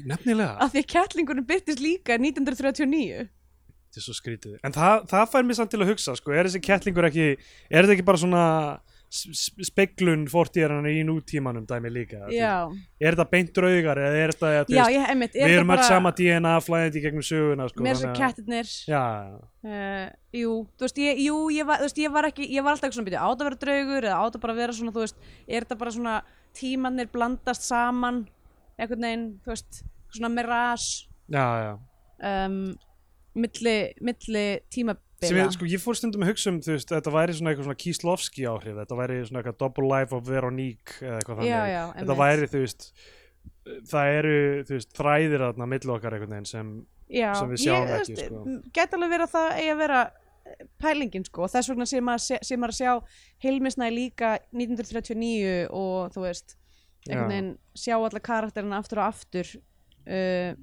nefnilega, 0.08 0.54
af 0.64 0.72
því 0.74 0.84
að 0.84 0.90
kettlingurinn 0.94 1.48
byrtist 1.50 1.82
líka 1.84 2.16
1939. 2.20 3.26
þetta 3.92 4.00
er 4.00 4.06
svo 4.06 4.16
skrítið 4.16 4.60
en 4.64 4.76
það, 4.76 5.08
það 5.12 5.26
fær 5.34 5.44
mér 5.48 5.58
samt 5.60 5.72
til 5.74 5.82
að 5.84 5.90
hugsa 5.92 6.14
sko, 6.20 6.32
er 6.32 6.48
þessi 6.48 6.62
kettlingur 6.64 7.08
ekki 7.10 7.26
er 7.34 7.84
þetta 7.84 7.96
ekki 7.98 8.06
bara 8.08 8.22
svona 8.22 8.44
speglun 9.12 10.24
fortíðarinn 10.32 10.88
í 10.88 11.02
nútímanum 11.08 11.66
dæmi 11.68 11.90
líka. 11.92 12.22
Er 12.32 13.12
þetta 13.12 13.26
beint 13.32 13.52
draugar 13.56 14.00
eða 14.00 14.22
er 14.24 14.34
þetta 14.34 14.52
já, 14.72 14.84
ég, 14.94 15.06
einmitt, 15.12 15.36
er 15.36 15.44
við 15.44 15.52
þetta 15.52 15.58
erum 15.60 15.72
bara 15.74 15.88
sama 15.90 16.12
DNA 16.16 16.54
flæðandi 16.64 17.02
í 17.02 17.04
gegnum 17.04 17.26
söguna 17.28 17.68
sko, 17.70 17.84
þannig 17.84 18.06
að- 18.12 18.22
kettirnir. 18.22 18.72
já, 18.88 19.04
Uh, 19.62 20.08
jú, 20.34 20.52
þú 20.74 20.82
veist, 20.88 20.98
ég, 20.98 21.20
jú, 21.22 21.36
ég 21.54 21.68
var, 21.70 21.78
þú 21.78 21.86
veist, 21.86 21.98
ég 22.02 22.12
var 22.12 22.26
ekki, 22.26 22.48
ég 22.50 22.64
var 22.66 22.74
alltaf 22.74 22.88
ekki 22.90 22.98
svona 22.98 23.10
byrju, 23.12 23.20
átt 23.22 23.42
að 23.44 23.46
vera 23.46 23.60
draugur 23.62 24.08
eða 24.08 24.22
átt 24.26 24.36
að 24.40 24.42
bara 24.42 24.56
vera 24.58 24.74
svona, 24.74 24.92
þú 24.96 25.04
veist, 25.04 25.16
er 25.48 25.62
þetta 25.68 25.78
bara 25.78 25.92
svona 25.92 26.16
tímannir 26.58 27.12
blandast 27.14 27.62
saman 27.68 28.24
einhvern 28.80 29.06
veginn, 29.06 29.28
þú 29.46 29.52
veist, 29.54 29.84
svona 30.16 30.32
mirage? 30.34 31.06
Já, 31.30 31.46
já. 31.62 31.78
Um, 32.26 32.58
milli, 33.36 33.76
milli 34.02 34.46
sem 35.30 35.38
ég, 35.38 35.50
sko, 35.56 35.68
ég 35.70 35.82
fór 35.84 35.98
stundum 36.00 36.24
að 36.26 36.32
hugsa 36.32 36.52
um 36.52 36.60
þú 36.66 36.76
veist, 36.76 36.92
þetta 36.92 37.14
væri 37.14 37.36
svona 37.38 37.52
eitthvað 37.52 37.68
svona 37.68 37.82
Kíslovski 37.84 38.46
áhrif 38.50 38.78
þetta 38.80 38.98
væri 38.98 39.18
svona 39.28 39.42
eitthvað 39.42 39.60
double 39.62 39.90
life 39.92 40.16
of 40.18 40.24
Veronique 40.28 40.96
eða 41.02 41.20
eitthvað 41.20 41.42
þannig 41.42 41.52
Já, 41.52 41.60
já, 41.70 41.82
þetta 41.92 42.02
einmitt. 42.02 42.22
væri 42.24 42.50
þú 42.52 42.64
veist 42.66 42.88
það 43.92 44.16
eru 44.22 44.40
þú 44.70 44.78
veist 44.78 44.96
þræðir 44.98 45.46
þarna 45.46 45.68
milli 45.74 45.94
okkar 45.96 46.18
einhvern 46.18 46.36
veginn 46.36 46.50
sem 46.50 46.74
Já, 47.12 47.30
sem 47.36 47.52
við 47.52 47.62
sjáum 47.66 47.90
ég, 47.90 47.94
ekki, 48.00 48.18
sko. 48.24 48.42
gæti 48.72 48.98
alveg 48.98 49.12
verið 49.12 49.26
að 49.28 49.34
það 49.36 49.48
eigi 49.60 49.72
að 49.74 49.82
vera 49.82 50.00
eh, 50.08 50.64
pælingin 50.80 51.26
sko 51.28 51.44
og 51.46 51.52
þess 51.52 51.72
vegna 51.74 51.88
sé 51.92 52.02
maður, 52.08 52.76
sjá 52.78 52.92
Hilmisnæ 53.44 53.90
líka 53.92 54.30
1939 54.56 55.68
og 55.76 56.16
þú 56.16 56.24
veist 56.24 56.56
einhvern 57.10 57.28
Já. 57.28 57.34
veginn 57.34 57.52
sjá 57.84 57.96
alla 57.98 58.24
karakterina 58.24 58.80
aftur 58.80 59.02
og 59.02 59.10
aftur 59.12 59.52
uh, 60.08 60.56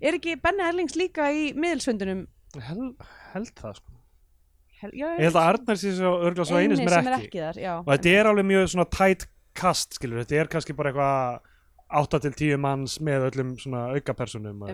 er 0.00 0.18
ekki 0.20 0.36
Benni 0.44 0.64
Erlings 0.68 0.96
líka 0.98 1.28
í 1.32 1.50
miðilsfundunum 1.56 2.26
held, 2.68 3.06
held 3.34 3.52
það 3.58 3.78
sko 3.80 3.92
Hel, 3.92 3.94
já, 3.94 3.95
ég 4.82 5.24
held 5.24 5.38
að 5.40 5.48
Arnar 5.50 5.80
sé 5.80 5.92
svo 5.96 6.12
örgla 6.28 6.46
svo 6.46 6.60
eini 6.60 6.76
sem 6.76 6.88
er 6.90 7.18
ekki, 7.18 7.42
þar 7.42 7.60
já, 7.62 7.74
og 7.80 7.90
þetta 7.94 8.14
er 8.20 8.30
alveg 8.30 8.48
mjög 8.52 8.70
svona 8.74 8.88
tight 8.92 9.26
cast 9.56 9.96
skilur, 9.96 10.22
þetta 10.24 10.40
er 10.42 10.50
kannski 10.52 10.76
bara 10.76 10.92
eitthvað 10.92 11.52
8 11.96 12.18
til 12.24 12.32
10 12.34 12.58
manns 12.58 12.96
með 13.04 13.28
öllum 13.28 13.52
svona 13.62 13.84
aukapersonum 13.94 14.64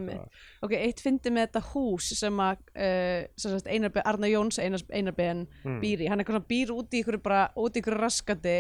ok, 0.65 0.73
eitt 0.79 1.03
fyndi 1.05 1.29
með 1.35 1.51
þetta 1.51 1.63
hús 1.75 2.07
sem 2.17 2.39
að 2.41 2.63
uh, 2.73 4.01
Arnar 4.03 4.33
Jóns 4.33 4.59
Einar, 4.63 4.85
Einar 4.91 5.17
Ben 5.19 5.43
Mm. 5.63 5.79
býr 5.83 6.01
í, 6.03 6.09
hann 6.09 6.19
er 6.19 6.25
eitthvað 6.25 6.39
svona 6.41 6.51
býr 6.51 6.73
út 6.75 6.97
í 6.97 7.03
ykkur 7.03 7.19
bara, 7.23 7.43
út 7.61 7.77
í 7.77 7.83
ykkur 7.83 7.99
raskati 8.01 8.57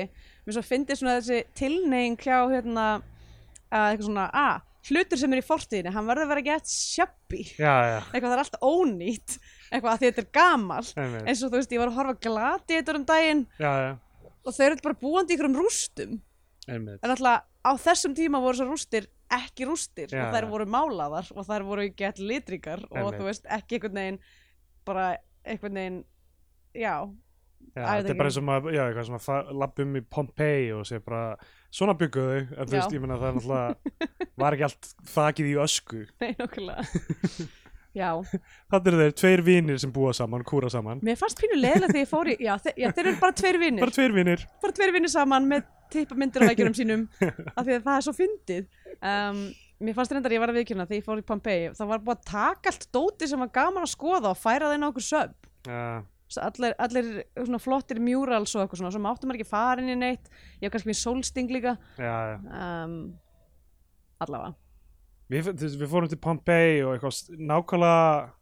mér 0.46 0.54
svo 0.54 0.62
fyndi 0.66 0.94
svona 0.98 1.16
þessi 1.18 1.40
tilneying 1.58 2.20
hjá 2.20 2.36
hérna 2.52 2.84
að 3.72 3.88
eitthvað 3.88 4.06
svona, 4.10 4.28
að 4.30 4.92
hlutur 4.92 5.18
sem 5.18 5.32
er 5.32 5.40
í 5.40 5.46
fortíðinni 5.46 5.94
hann 5.96 6.06
verður 6.10 6.26
að 6.28 6.32
vera 6.34 6.44
gett 6.52 6.70
já, 7.56 7.74
eitthvað 8.12 8.28
það 8.28 8.36
er 8.36 8.44
allt 8.44 8.60
ónýtt 8.68 9.36
eitthvað 9.72 9.94
að 9.94 10.04
þetta 10.04 10.22
er 10.22 10.28
gamal 10.36 10.82
eins 11.22 11.42
og 11.42 11.52
þú 11.52 11.56
veist, 11.58 11.72
ég 11.72 11.82
var 11.82 11.92
að 11.92 11.98
horfa 12.00 12.18
glati 12.28 12.76
þetta 12.78 12.98
um 12.98 13.08
daginn. 13.08 13.42
Já, 13.58 13.72
já, 13.86 13.90
og 14.42 14.56
þau 14.56 14.62
eru 14.66 14.78
bara 14.84 15.00
búandi 15.00 15.32
í 15.32 15.38
ykkur 15.38 15.48
um 15.48 15.58
rústum. 15.58 16.20
Einmitt. 16.68 17.00
En 17.02 17.14
alltaf 17.14 17.48
á 17.62 17.70
þessum 17.78 18.14
tíma 18.18 18.42
voru 18.42 18.58
þessar 18.58 18.70
rústir 18.70 19.08
ekki 19.32 19.66
rústir. 19.66 20.12
Já, 20.12 20.26
og 20.26 20.36
þær 20.36 20.48
voru 20.50 20.68
málaðar 20.70 21.32
og 21.34 21.46
þær 21.48 21.66
voru 21.66 21.88
gett 21.96 22.20
litrikar 22.22 22.84
og 22.90 23.12
þú 23.16 23.26
veist 23.30 23.48
ekki 23.50 23.78
einhvern 23.78 24.00
veginn 24.00 24.22
bara 24.86 25.06
einhvern 25.46 25.78
veginn 25.78 26.00
já, 26.76 26.94
þetta 27.72 28.12
er 28.12 28.18
bara 28.18 28.28
ekki. 28.28 28.28
eins 28.28 28.38
og 28.40 28.46
maður, 28.48 29.50
lappum 29.62 29.96
í 29.98 30.04
Pompeii 30.04 30.70
og 30.76 30.84
segja 30.88 31.04
bara, 31.06 31.22
svona 31.72 31.96
bygguðu 31.98 32.38
en 32.42 32.68
þú 32.68 32.76
veist, 32.76 32.94
ég 32.94 33.02
meina 33.04 33.18
það 33.20 33.28
er 33.30 33.38
náttúrulega, 33.38 34.28
var 34.42 34.56
ekki 34.56 34.68
allt 34.68 34.92
þakið 35.14 35.50
í 35.50 35.56
ösku. 35.64 36.04
nei 36.22 36.32
nokkulega 36.38 36.86
já, 37.96 38.08
Þetta 38.72 38.90
eru 38.92 39.00
þeir, 39.02 39.14
tveir 39.22 39.42
vinir 39.46 39.80
sem 39.82 39.92
búa 39.94 40.12
saman, 40.16 40.44
kúra 40.48 40.70
saman. 40.72 41.02
mér 41.04 41.18
fannst 41.20 41.40
pínu 41.40 41.58
leðilega 41.60 41.92
þegar 41.92 42.04
ég 42.04 42.12
fór 42.12 42.30
í 42.32 42.36
já, 42.40 42.54
þe 42.62 42.74
já, 42.76 42.88
þeir 42.92 43.06
eru 43.06 43.18
bara 43.20 43.36
tveir 43.42 43.58
vinnir 43.62 43.84
Bara 43.84 43.96
tveir 43.98 44.14
vinir. 44.16 44.46
bara 44.62 44.76
tveir 44.78 44.94
vinnir 44.96 45.12
saman 45.12 45.48
með 45.50 45.66
tippamyndir 45.92 46.46
á 46.46 46.48
veikjunum 46.52 46.76
sínum 46.78 47.02
af 47.58 47.66
því 47.66 47.74
að 47.76 47.84
það 47.84 47.96
er 47.98 48.06
svo 48.06 48.14
fyndið. 48.16 48.62
Um, 49.02 49.42
mér 49.82 49.96
fannst 49.98 50.14
reyndar 50.14 50.32
að 50.32 50.36
ég 50.38 50.42
var 50.44 50.52
að 50.52 50.58
viðkjöna 50.60 50.86
þegar 50.88 51.00
ég 51.02 51.06
fór 51.10 51.20
í 51.20 51.26
Pompeii 51.28 51.68
það 51.76 51.90
var 51.92 52.02
búið 52.06 52.16
að 52.16 52.30
taka 52.32 52.72
allt 52.72 52.88
dóti 52.94 53.28
sem 53.28 53.42
var 53.44 53.52
gaman 53.52 53.84
að 53.84 53.92
skoða 53.92 54.32
og 54.32 54.40
færa 54.40 54.70
það 54.70 54.78
inn 54.78 54.86
á 54.86 54.90
okkur 54.92 55.06
Já, 55.62 56.02
Svo 56.32 56.40
allir, 56.48 56.72
allir 56.80 57.08
svona 57.36 57.58
flottir 57.60 57.98
murals 58.00 58.54
og 58.56 58.62
eitthvað 58.62 58.80
svona 58.80 58.92
sem 58.94 59.08
áttum 59.10 59.28
maður 59.28 59.42
ekki 59.42 59.48
að 59.50 59.52
fara 59.52 59.82
inn 59.82 59.92
í 59.92 59.96
neitt. 60.00 60.30
Ég 60.62 60.64
hef 60.64 60.72
kannski 60.72 60.88
með 60.88 61.00
sólsting 61.02 61.50
líka. 61.52 61.74
Já, 62.00 62.14
já. 62.32 62.38
um, 62.40 62.94
allavega 64.22 64.54
Við, 65.32 65.48
við 65.80 65.88
fórum 65.88 66.10
til 66.12 66.20
Pompeii 66.20 66.82
og 66.84 66.94
eitthvað 66.94 67.40
nákvæmlega, 67.40 68.32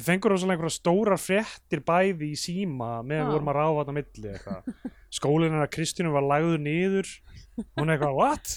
við 0.00 0.06
fengur 0.08 0.32
rosalega 0.32 0.56
einhverja 0.56 0.78
stórar 0.78 1.20
fréttir 1.20 1.82
bæði 1.84 2.32
í 2.32 2.38
síma 2.38 3.00
meðan 3.04 3.28
við 3.28 3.34
vorum 3.36 3.52
að 3.52 3.58
ráfa 3.58 3.82
þarna 3.82 3.96
milli 3.98 4.32
eitthvað. 4.32 4.88
Skólinn 5.10 5.52
hennar 5.52 5.70
Kristínu 5.74 6.14
var 6.14 6.24
lagður 6.24 6.62
niður, 6.62 7.10
hún 7.76 7.92
eitthvað, 7.92 8.16
what? 8.16 8.54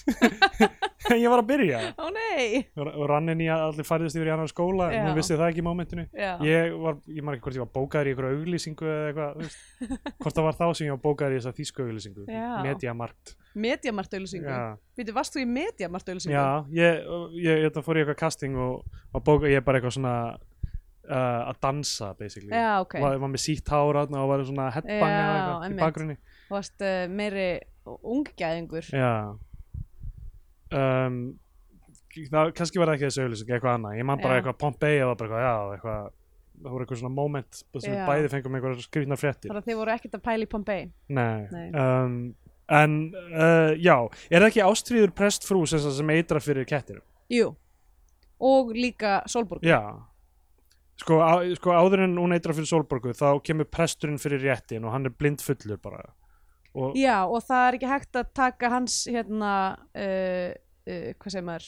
ég 1.23 1.27
var 1.33 1.41
að 1.41 1.49
byrja. 1.49 1.81
og 1.99 2.89
og 2.93 3.05
rann 3.11 3.33
inn 3.33 3.43
í 3.43 3.49
að 3.51 3.65
allir 3.67 3.87
færðist 3.87 4.17
yfir 4.17 4.29
í 4.29 4.33
annar 4.33 4.51
skóla 4.51 4.87
en 4.93 5.09
hún 5.09 5.17
vissi 5.17 5.35
það 5.35 5.49
ekki 5.49 5.63
í 5.63 5.65
mómentinu. 5.67 6.05
Ég 6.47 6.77
var, 6.79 7.01
ég 7.09 7.25
man 7.25 7.35
ekki 7.35 7.47
hvort 7.47 7.59
ég 7.59 7.65
var 7.65 7.73
bókaður 7.75 8.09
í 8.09 8.13
einhverju 8.13 8.39
auglýsingu 8.39 8.89
eða 8.93 9.09
eitthvað, 9.09 9.59
hvort 10.23 10.39
það 10.39 10.47
var 10.47 10.59
þá 10.61 10.65
sem 10.69 10.87
ég 10.87 10.95
var 10.95 11.03
bókaður 11.03 11.35
í 11.35 11.41
þessa 11.41 11.55
þýsku 11.59 11.87
auglýsingu. 11.87 12.27
Mediamarkt. 12.63 13.35
Mediamart 13.53 14.15
auðlýsingu 14.17 14.49
já, 14.49 14.77
Býtu, 14.97 15.13
varst 15.13 15.35
þú 15.35 15.43
í 15.43 15.49
mediamart 15.49 16.07
auðlýsingu? 16.09 16.33
já 16.33 16.45
ég, 16.73 17.03
ég, 17.37 17.59
ég, 17.67 17.75
fór 17.85 17.99
í 17.99 18.01
eitthvað 18.01 18.17
casting 18.23 18.57
og, 18.57 18.87
og 19.13 19.25
bóka, 19.25 19.45
ég 19.51 19.61
er 19.61 19.65
bara 19.67 19.77
eitthvað 19.77 19.99
svona 19.99 20.15
uh, 21.09 21.51
að 21.51 21.59
dansa 21.63 22.13
basically. 22.19 22.51
Já, 22.53 22.79
ok. 22.83 22.97
var, 23.03 23.19
var 23.21 23.31
með 23.33 23.43
sítt 23.43 23.69
hár 23.71 23.99
þarna 23.99 24.23
og 24.23 24.31
var 24.31 24.43
svona 24.47 24.67
headbang 24.73 25.13
Já, 25.13 25.19
eða 25.19 25.37
eitthvað 25.37 25.69
í 25.69 25.79
bakgrunni. 25.81 26.17
Þú 26.47 26.57
varst 26.57 26.85
uh, 26.87 26.97
meiri 27.11 27.47
unggæðingur. 28.13 28.89
Já, 28.95 29.13
um, 30.79 31.21
það, 32.13 32.51
kannski 32.57 32.81
var 32.81 32.91
það 32.91 32.97
ekki 32.97 33.07
þessi 33.09 33.23
auðlýsing 33.25 33.55
eitthvað 33.55 33.77
annað, 33.77 33.97
ég 33.99 34.07
man 34.09 34.21
bara 34.21 34.37
Já. 34.37 34.41
eitthvað 34.41 34.59
Pompei 34.61 34.93
og 35.03 35.15
bara 35.17 35.27
eitthvað, 35.27 35.43
já, 35.43 35.55
eitthvað 35.77 36.13
það 36.53 36.75
voru 36.75 36.85
eitthvað 36.85 37.01
svona 37.01 37.17
moment 37.17 37.59
sem 37.59 37.89
við 37.89 38.05
bæði 38.07 38.29
fengum 38.31 38.55
einhverjar 38.57 38.85
skrýtnar 38.85 39.19
fréttir. 39.19 39.49
Þannig 39.51 39.63
að 39.63 39.71
þið 39.71 39.79
voru 39.81 39.93
ekkert 39.95 40.15
að 40.15 40.23
pæla 40.29 40.45
í 40.45 40.49
Pompei 40.51 40.79
Nei, 41.17 41.41
Nei. 41.51 41.65
Um, 41.73 42.15
en 42.71 42.95
uh, 43.33 43.73
já, 43.75 43.97
er 44.29 44.45
það 44.45 44.49
ekki 44.51 44.63
ástríður 44.63 45.15
prestfrú 45.17 45.65
sem, 45.67 45.83
sem 45.97 46.13
eitra 46.15 46.39
fyrir 46.43 46.67
kettirum? 46.69 47.03
Jú. 47.33 47.51
Og 48.43 48.71
líka 48.77 49.19
Solborg 49.31 49.65
Já 49.65 49.81
sko, 51.03 51.19
á, 51.21 51.33
sko 51.59 51.75
áður 51.75 52.05
en 52.07 52.17
hún 52.19 52.35
eitra 52.35 52.55
fyrir 52.55 52.69
Sólborgu 52.69 53.13
þá 53.17 53.27
kemur 53.45 53.69
presturinn 53.69 54.21
fyrir 54.21 54.43
réttin 54.43 54.87
og 54.87 54.95
hann 54.95 55.07
er 55.09 55.15
blindfullur 55.15 55.79
bara. 55.83 56.03
Og, 56.73 56.95
Já, 56.97 57.21
og 57.29 57.43
það 57.45 57.67
er 57.67 57.77
ekki 57.77 57.89
hægt 57.91 58.17
að 58.17 58.29
taka 58.33 58.69
hans 58.73 59.03
hérna 59.05 59.53
uh, 59.93 60.49
uh, 60.89 61.09
hvað 61.19 61.35
segir 61.35 61.45
maður? 61.45 61.67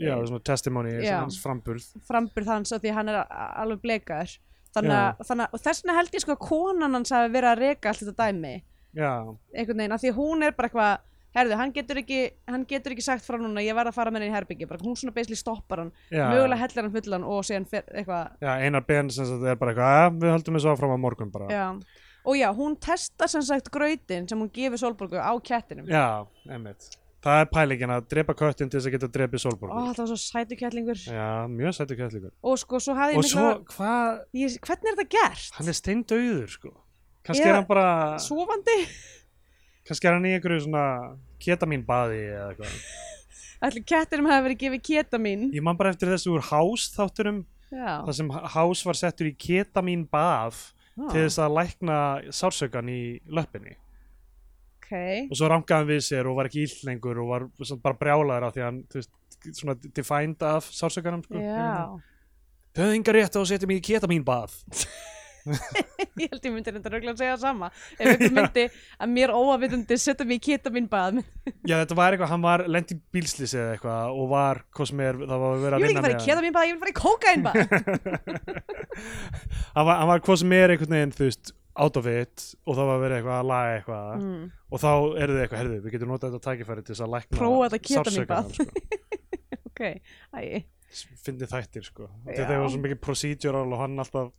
Já, 0.00 0.14
svona 0.24 0.40
testimony 0.40 0.94
Já. 1.04 1.18
hans 1.20 1.36
framburð. 1.42 1.90
Framburð 2.08 2.48
hans 2.54 2.72
af 2.72 2.80
því 2.80 2.92
að 2.92 2.98
hann 3.00 3.12
er 3.12 3.18
alveg 3.60 3.82
blekaður. 3.82 4.38
Þannig 4.76 4.96
að, 4.96 5.20
að 5.32 5.42
og 5.46 5.60
þess 5.64 5.82
vegna 5.82 5.98
held 5.98 6.16
ég 6.16 6.24
sko 6.24 6.34
að 6.36 6.42
konan 6.46 6.96
hans 6.96 7.12
hafi 7.12 7.32
verið 7.32 7.50
að 7.50 7.62
reka 7.62 7.92
allt 7.92 8.02
þetta 8.04 8.26
dæmi. 8.30 8.54
Já, 8.96 9.12
einhvern 9.52 9.82
veginn, 9.82 9.92
af 9.92 10.00
því 10.00 10.10
að 10.12 10.18
hún 10.22 10.46
er 10.46 10.56
bara 10.56 10.70
eitthvað 10.70 11.04
herðu, 11.36 11.58
hann 11.60 11.74
getur 11.76 12.00
ekki, 12.02 12.20
hann 12.50 12.64
getur 12.68 12.94
ekki 12.94 13.04
sagt 13.04 13.26
frá 13.26 13.38
núna 13.40 13.64
ég 13.64 13.76
verð 13.76 13.92
að 13.92 13.98
fara 13.98 14.12
með 14.14 14.24
henni 14.24 14.32
í 14.32 14.36
herbyggi, 14.36 14.68
bara 14.70 14.82
hún 14.84 14.96
svona 14.98 15.14
basically 15.16 15.38
stoppar 15.38 15.84
hann, 15.84 15.92
já, 16.10 16.24
mögulega 16.32 16.62
hellar 16.64 16.88
hann 16.88 16.96
fullan 16.96 17.28
og 17.28 17.46
síðan 17.46 17.68
fer, 17.70 17.86
eitthvað, 17.92 18.34
já 18.42 18.52
einar 18.64 18.84
ben 18.88 19.12
sem 19.12 19.28
sagt 19.28 19.46
er 19.46 19.60
bara 19.60 19.74
eitthvað, 19.74 19.96
ja, 20.00 20.12
við 20.24 20.36
höldum 20.36 20.58
þessu 20.58 20.72
áfram 20.72 20.96
á 20.96 20.98
morgun 21.06 21.32
bara. 21.34 21.48
Já. 21.52 21.66
Og 22.26 22.34
já, 22.34 22.48
hún 22.50 22.74
testar 22.82 23.30
sem 23.30 23.42
sagt 23.46 23.68
grautin 23.70 24.24
sem 24.26 24.40
hún 24.40 24.48
gefur 24.50 24.80
Solborgu 24.80 25.20
á 25.22 25.30
kettinum. 25.38 25.86
Já 25.86 26.26
einmitt. 26.50 26.96
Það 27.26 27.42
er 27.42 27.48
pælingin 27.50 27.90
að 27.90 28.08
drepa 28.10 28.34
köttin 28.38 28.70
til 28.70 28.78
þess 28.78 28.88
að 28.88 28.94
geta 28.96 29.08
drepið 29.14 29.38
Ó, 29.38 29.42
Sólborgu 29.44 29.76
það 29.76 30.00
var 30.00 30.08
svo 30.10 30.18
sætu 30.20 30.58
kettlingur. 30.58 30.98
Já, 31.06 31.28
mjög 31.50 31.76
sættu 31.78 31.98
kettlingur. 31.98 32.32
Og 32.42 32.58
sko, 32.62 32.80
svo 32.82 32.96
hafði 32.98 33.16
ég 33.16 33.22
og 33.22 33.30
svo, 33.30 33.46
hvað, 33.70 34.18
ég, 34.42 34.58
hvernig 34.66 34.90
er 34.90 34.98
þetta 34.98 35.08
gert? 35.14 35.46
hann 35.58 35.70
er 35.70 35.78
steindauður 35.78 36.50
sko. 36.50 36.74
Kannski 37.26 37.46
Já, 37.46 37.50
er 37.50 37.58
hann 37.60 37.66
bara 37.70 37.86
Sofandi? 38.22 38.76
kannski 39.86 40.10
er 40.10 40.16
hann 40.18 40.26
í 40.26 40.34
einhverju 40.36 40.66
svona 40.66 40.84
ketamin 41.42 41.84
baði 41.86 42.22
eða 42.30 42.48
eitthvað. 42.52 42.78
Ætli 43.66 43.82
kettinum 43.88 44.28
hafi 44.30 44.44
verið 44.46 44.62
gefið 44.62 44.82
ketamin? 44.84 45.46
Ég 45.56 45.64
man 45.64 45.78
bara 45.78 45.92
eftir 45.94 46.10
þessu 46.12 46.34
úr 46.36 46.44
House 46.50 46.90
þátturum 46.92 47.44
Já, 47.72 48.04
þar 48.06 48.16
sem 48.18 48.30
House 48.54 48.86
var 48.86 48.98
settur 48.98 49.30
í 49.30 49.32
ketamin 49.32 50.04
bað 50.10 50.58
ah, 50.58 51.08
til 51.08 51.24
þess 51.24 51.40
að 51.42 51.56
lækna 51.56 51.98
sársökan 52.36 52.92
í 52.92 53.00
löppinni. 53.32 53.74
Ok. 54.76 54.92
Og 55.32 55.34
svo 55.38 55.50
rangaði 55.50 55.80
hann 55.80 55.90
við 55.90 56.04
sér 56.06 56.28
og 56.30 56.36
var 56.38 56.50
ekki 56.50 56.66
ill 56.68 56.76
lengur 56.86 57.22
og 57.24 57.32
var 57.32 57.48
bara 57.82 57.98
brjálaður 57.98 58.46
af 58.46 58.54
því 58.54 58.62
að 58.62 58.68
hann 58.68 58.82
veist, 58.94 59.12
svona 59.56 59.74
defined 59.82 60.46
af 60.46 60.70
sársökanum 60.70 61.24
sko. 61.26 61.40
Já, 61.42 61.96
þau 62.76 62.84
hefðu 62.84 63.00
enga 63.00 63.16
rétt 63.16 63.34
á 63.34 63.40
að 63.40 63.50
setja 63.50 63.70
mig 63.70 63.82
í 63.82 63.86
ketamin 63.88 64.26
bað 64.26 64.54
ég 66.22 66.30
held 66.32 66.46
ég 66.46 66.52
myndi 66.54 66.72
reynda 66.72 66.92
röglega 66.92 67.14
að 67.14 67.20
segja 67.20 67.34
það 67.36 67.42
sama. 67.44 67.68
Ef 67.96 68.06
einhver 68.12 68.34
myndi 68.38 68.64
að 68.98 69.12
mér 69.16 69.32
óafitandi 69.36 69.98
setja 70.00 70.26
mig 70.28 70.40
í 70.40 70.44
ketamin 70.46 70.88
bað 70.92 71.20
já 71.66 71.76
þetta 71.82 71.98
var 71.98 72.16
eitthvað, 72.16 72.32
hann 72.32 72.46
var 72.46 72.64
lent 72.70 72.94
í 72.94 72.98
bílslýsi 73.14 73.58
eða 73.60 73.76
eitthvað 73.76 74.16
og 74.16 74.30
var, 74.32 74.62
hvað 74.76 74.90
sem 74.92 75.04
er, 75.06 75.20
það 75.22 75.44
var 75.44 75.60
verið 75.66 75.66
Ég 75.66 75.76
að 75.76 75.82
vil 75.82 75.86
ekki 75.86 75.92
vinna 75.92 76.06
fara 76.06 76.16
í 76.16 76.26
ketamin 76.26 76.56
bað, 76.56 76.66
ég 76.66 76.74
vil 76.74 76.82
fara 76.82 76.92
í 76.92 76.98
kókain 77.02 77.46
bað. 77.46 77.56
Hann 79.76 79.84
var, 79.84 79.98
hann 80.00 80.08
var 80.08 80.22
hvað 80.24 80.38
sem 80.40 80.52
er 80.56 80.72
einhvern 80.72 80.94
veginn 80.96 81.10
þú 81.12 81.26
veist, 81.26 81.50
out 81.76 81.98
of 82.00 82.06
it 82.08 82.44
og 82.64 82.78
það 82.78 82.86
var 82.88 83.02
verið 83.02 83.18
eitthvað 83.18 83.40
að 83.42 83.50
laga 83.50 83.74
eitthvað. 83.76 84.22
Mm. 84.22 84.46
og 84.72 84.80
þá 84.80 84.88
eru 84.94 85.34
þið 85.34 85.42
eitthvað, 85.42 85.60
herðu, 85.60 85.76
við 85.84 85.96
getum 85.96 86.12
notað 86.14 86.32
þetta 86.32 86.46
tækifæri 86.46 86.84
til 86.86 86.94
þess 86.94 87.04
að 87.04 87.12
lækna 87.12 87.36
þetta 87.76 87.80
sko. 88.56 88.64
Ok, 89.68 89.82
æ, 90.32 90.64
fyndið 91.26 91.52
þættir 91.52 91.84
sko. 91.84 92.08
Þegar 92.24 92.48
það 92.48 92.62
var 92.62 92.72
svo 92.72 92.82
mikið 92.86 93.00
procedural 93.04 93.66
og 93.68 93.82
hann 93.82 94.00
alltaf 94.00 94.32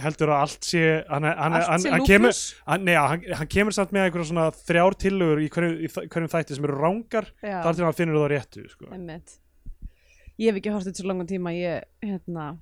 heldur 0.00 0.32
að 0.32 0.42
allt 0.46 0.64
sé 0.64 0.82
hann, 1.08 1.26
hann, 1.26 1.56
allt 1.58 1.68
hann, 1.68 1.82
sé 1.84 1.92
hann, 1.92 2.06
kemur, 2.08 2.40
nei, 2.80 2.94
hann, 2.96 3.48
kemur 3.52 3.76
samt 3.76 3.92
með 3.92 4.06
einhverja 4.06 4.30
svona 4.30 4.48
þrjár 4.56 4.96
tillögur 5.04 5.42
í 5.44 5.48
hverjum, 5.52 5.78
í 5.84 5.90
hverjum 5.92 6.32
þætti 6.32 6.56
sem 6.56 6.68
eru 6.68 6.80
rángar 6.80 7.28
þar 7.42 7.76
til 7.76 7.86
hann 7.86 7.96
finnur 7.98 8.20
það 8.22 8.30
réttu 8.32 8.66
sko. 8.72 8.92
Ég 10.40 10.48
hef 10.48 10.60
ekki 10.62 10.72
þetta 10.72 10.96
svo 10.96 11.10
langan 11.10 11.28
tíma 11.28 11.52
ég, 11.54 11.84
hérna, 12.02 12.54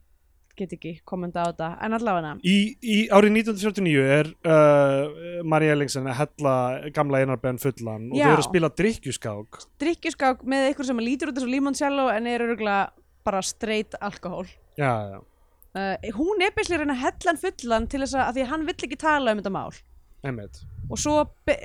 get 0.59 0.75
ekki 0.75 0.97
kommenta 1.07 1.45
á 1.47 1.51
þetta. 1.53 1.69
En 1.87 1.97
allavega 1.97 2.35
í, 2.43 2.57
í 2.83 2.99
árið 3.15 3.37
1949 3.39 4.07
er 4.19 4.31
uh, 4.51 5.43
María 5.47 5.77
Ellingsen 5.77 6.09
að 6.11 6.19
hella 6.25 6.55
gamla 6.97 7.23
einarbenn 7.23 7.61
fullan 7.63 8.11
og 8.11 8.19
Já. 8.19 8.27
þau 8.27 8.33
eru 8.35 8.43
að 8.43 8.49
spila 8.49 8.73
drikkjuskák 8.83 9.61
drikkjuskák 9.83 10.43
með 10.51 10.69
eitthvað 10.69 10.91
sem 10.91 11.05
lítur 11.05 11.31
út 11.31 11.39
eins 11.39 11.47
og 11.47 11.55
limoncello 11.55 12.09
en 12.13 12.29
er 12.31 12.45
örgulega 12.49 12.91
bara 13.27 13.43
straight 13.45 13.95
alkohól. 14.01 14.49
Já, 14.81 14.93
já, 15.13 15.19
uh, 15.77 15.97
hún 16.19 16.43
er 16.47 16.55
beislega 16.57 16.83
reyna 16.83 16.97
að 16.97 17.05
hella 17.05 17.31
hann 17.33 17.43
fullan 17.45 17.87
til 17.93 18.01
þess 18.05 18.17
að, 18.19 18.33
því 18.39 18.45
að 18.47 18.51
hann 18.55 18.67
vill 18.71 18.77
ekki 18.89 18.99
tala 19.01 19.35
um 19.37 19.43
þetta 19.43 19.55
mál 19.55 19.75
einmitt 20.27 20.63
og 20.91 20.99
svo, 20.99 21.15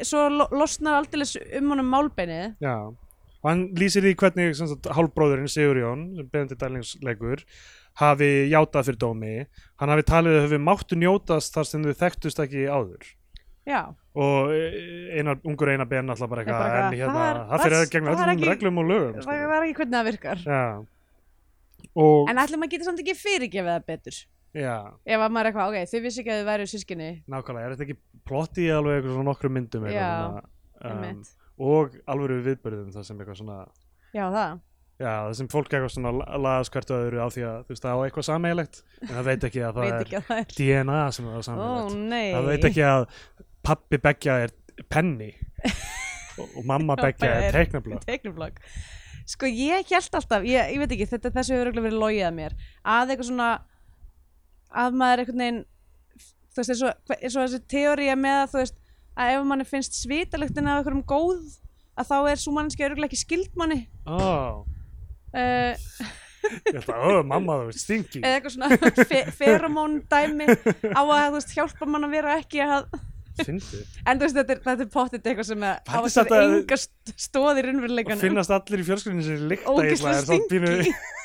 svo 0.06 0.28
lo- 0.30 0.52
losnar 0.54 1.00
aldrei 1.02 1.26
um 1.60 1.72
honum 1.74 1.90
málbeinið 1.92 2.54
Já, 2.62 2.76
og 2.92 3.50
hann 3.50 3.64
lýsir 3.78 4.06
því 4.06 4.14
hvernig 4.22 4.54
hálfbróðurinn 4.96 5.50
Sigurjón, 5.52 6.06
sem 6.18 6.30
Benedikt 6.34 6.64
Erlingsleikur, 6.66 7.44
hafi 8.02 8.30
játað 8.52 8.88
fyrir 8.90 8.98
dómi. 9.04 9.34
Hann 9.80 9.92
hafi 9.94 10.04
talið 10.10 10.38
að 10.44 10.54
þau 10.56 10.62
máttu 10.66 10.98
njótast 10.98 11.54
þar 11.56 11.68
sem 11.70 11.86
þau 11.86 11.94
þekktust 12.00 12.42
ekki 12.46 12.64
áður. 12.70 13.06
já, 13.70 13.82
Og 14.16 14.50
eh, 14.56 15.20
einar, 15.20 15.38
ungur 15.44 15.70
einar 15.74 15.88
ben 15.90 16.10
alltaf 16.10 16.30
bara 16.32 16.42
eitthvað, 16.46 16.76
en 16.80 16.98
hérna, 16.98 17.24
það 17.52 17.64
fyrir 17.66 17.78
að 17.82 17.90
gegna 17.94 18.12
öllum 18.16 18.44
reglum 18.50 18.78
og 18.82 18.86
lögum. 18.90 19.16
það 19.18 19.24
Sko. 19.26 19.32
það 19.32 19.56
er 19.58 19.66
ekki 19.66 19.78
hvernig 19.82 19.98
það 20.00 20.10
virkar 20.10 20.44
Já. 20.46 20.64
Og, 21.94 22.30
en 22.32 22.42
ætlum 22.42 22.64
maður 22.64 22.76
getur 22.76 22.90
samt 22.90 23.04
ekki 23.04 23.18
fyrirgefið 23.20 23.72
það 23.72 23.88
betur? 23.92 24.20
Já, 24.56 24.76
ef 25.04 25.20
að 25.20 25.34
maður 25.36 25.42
er 25.42 25.50
eitthvað, 25.52 25.72
ok, 25.72 25.90
þau 25.92 26.04
vissi 26.06 26.22
ekki 26.22 26.32
að 26.32 26.38
þau 26.42 26.50
væru 26.50 26.68
sískinni 26.72 27.10
nákvæmlega, 27.28 27.66
er 27.66 27.74
þetta 27.76 27.86
ekki 27.90 28.22
plotti 28.30 28.64
í 28.64 28.70
alveg 28.72 29.02
eitthvað 29.02 29.18
svona 29.18 29.28
nokkrum 29.28 29.58
myndum 29.58 29.88
Já, 29.92 30.12
um, 30.92 31.26
og 31.72 31.98
alvöru 32.08 32.38
viðbörðum 32.46 32.94
það 32.96 33.08
sem 33.10 33.20
eitthvað 33.20 33.42
svona 33.42 33.58
já, 34.16 34.24
það, 34.32 34.56
Já, 34.96 35.10
það 35.12 35.34
sem 35.42 35.48
fólk 35.52 35.74
eitthvað 35.74 35.92
svona 35.92 36.12
laðast 36.40 36.72
hvert 36.72 36.92
öðru 36.96 37.20
á 37.20 37.28
því 37.36 37.42
að 37.44 37.56
þú 37.66 37.74
veist 37.74 37.84
það 37.84 38.00
á 38.00 38.04
eitthvað 38.06 38.28
sameigilegt 38.30 38.78
en 39.02 39.10
það 39.12 39.26
veit 39.28 39.48
ekki 39.50 39.64
að 39.68 39.80
það 39.80 39.96
ekki 39.98 40.20
að 40.22 40.30
það 40.30 40.40
er. 40.40 40.54
DNA 40.56 41.00
sem 41.18 41.28
er 41.28 41.36
á 41.36 41.44
ó, 41.52 41.76
nei. 42.00 42.28
Það 42.32 42.48
veit 42.48 42.68
ekki 42.70 42.86
að 42.88 43.08
pappi 43.68 44.00
beggja 44.06 44.38
er 44.46 44.54
penni 44.88 45.34
og, 45.36 46.48
og 46.62 46.64
mamma 46.64 46.96
beggja 47.02 47.28
Bara 47.28 47.50
er 47.50 47.60
teiknublokk 48.08 48.72
sko 49.26 49.50
ég 49.50 49.90
held 49.90 50.18
alltaf, 50.20 50.44
ég, 50.46 50.74
ég 50.76 50.82
veit 50.82 50.92
ekki 50.96 51.08
þetta, 51.10 51.32
þessu 51.34 51.56
hefur 51.56 51.68
örugglega 51.68 51.88
verið 51.88 52.04
logið 52.04 52.28
að 52.28 52.36
mér 52.40 52.58
að 52.82 53.14
eitthvað 53.14 53.30
svona 53.32 53.50
að 54.76 55.00
maður 55.00 55.24
einhvern 55.24 55.44
veginn 55.44 55.62
þú 56.56 56.62
veist, 56.62 56.74
eins 57.16 57.36
og, 57.36 57.46
þessi 57.46 57.62
teória 57.72 58.16
með 58.20 58.42
að 58.42 58.52
þú 58.52 58.62
veist, 58.62 58.78
að 59.16 59.32
ef 59.34 59.48
manni 59.50 59.68
finnst 59.68 59.98
svitalektin 60.00 60.70
af 60.70 60.80
einhverjum 60.80 61.08
góð 61.08 61.58
að 61.96 62.12
þá 62.12 62.16
er 62.32 62.42
svo 62.42 62.54
mannski 62.56 62.86
örugglega 62.86 63.12
ekki 63.12 63.22
skild 63.22 63.58
manni. 63.60 63.82
Ó, 64.04 64.64
uh, 65.36 65.92
ég 66.68 66.80
ætla 66.80 66.98
að, 67.00 67.20
ó, 67.20 67.24
mamma 67.28 67.60
þú 67.62 67.68
veist, 67.70 67.84
stingi. 67.86 68.22
Eða 68.22 68.40
eitthvað 68.40 68.56
svona 68.56 69.06
fe 69.12 69.22
feromón 69.36 70.00
dæmi 70.12 70.48
á 70.52 71.02
að 71.02 71.28
þú 71.28 71.38
veist, 71.38 71.56
hjálpa 71.56 71.90
mann 71.90 72.08
að 72.08 72.18
vera 72.18 72.40
ekki 72.42 72.64
að 72.66 72.90
Fyndi 73.42 73.82
en 74.06 74.20
þú 74.22 74.28
veist, 74.28 74.38
þetta 74.40 74.56
er, 74.56 74.62
þetta 74.70 74.86
er 74.86 74.92
pottit 74.94 75.28
eitthvað 75.32 75.50
sem 75.50 75.66
að 75.68 75.92
á 75.92 75.98
er 76.00 76.46
að 76.46 76.56
enga 76.62 76.80
st- 76.80 77.16
stoð 77.26 77.60
í 77.60 77.66
og 78.16 78.24
finnast 78.24 78.56
allir 78.56 78.84
í 78.84 78.88
fjölskyldinu 78.88 79.26
sem 79.28 79.46
líkta 79.52 79.76
ógislega 79.76 80.24
er 80.24 80.48
pínu- 80.54 80.80
stingi 80.86 81.24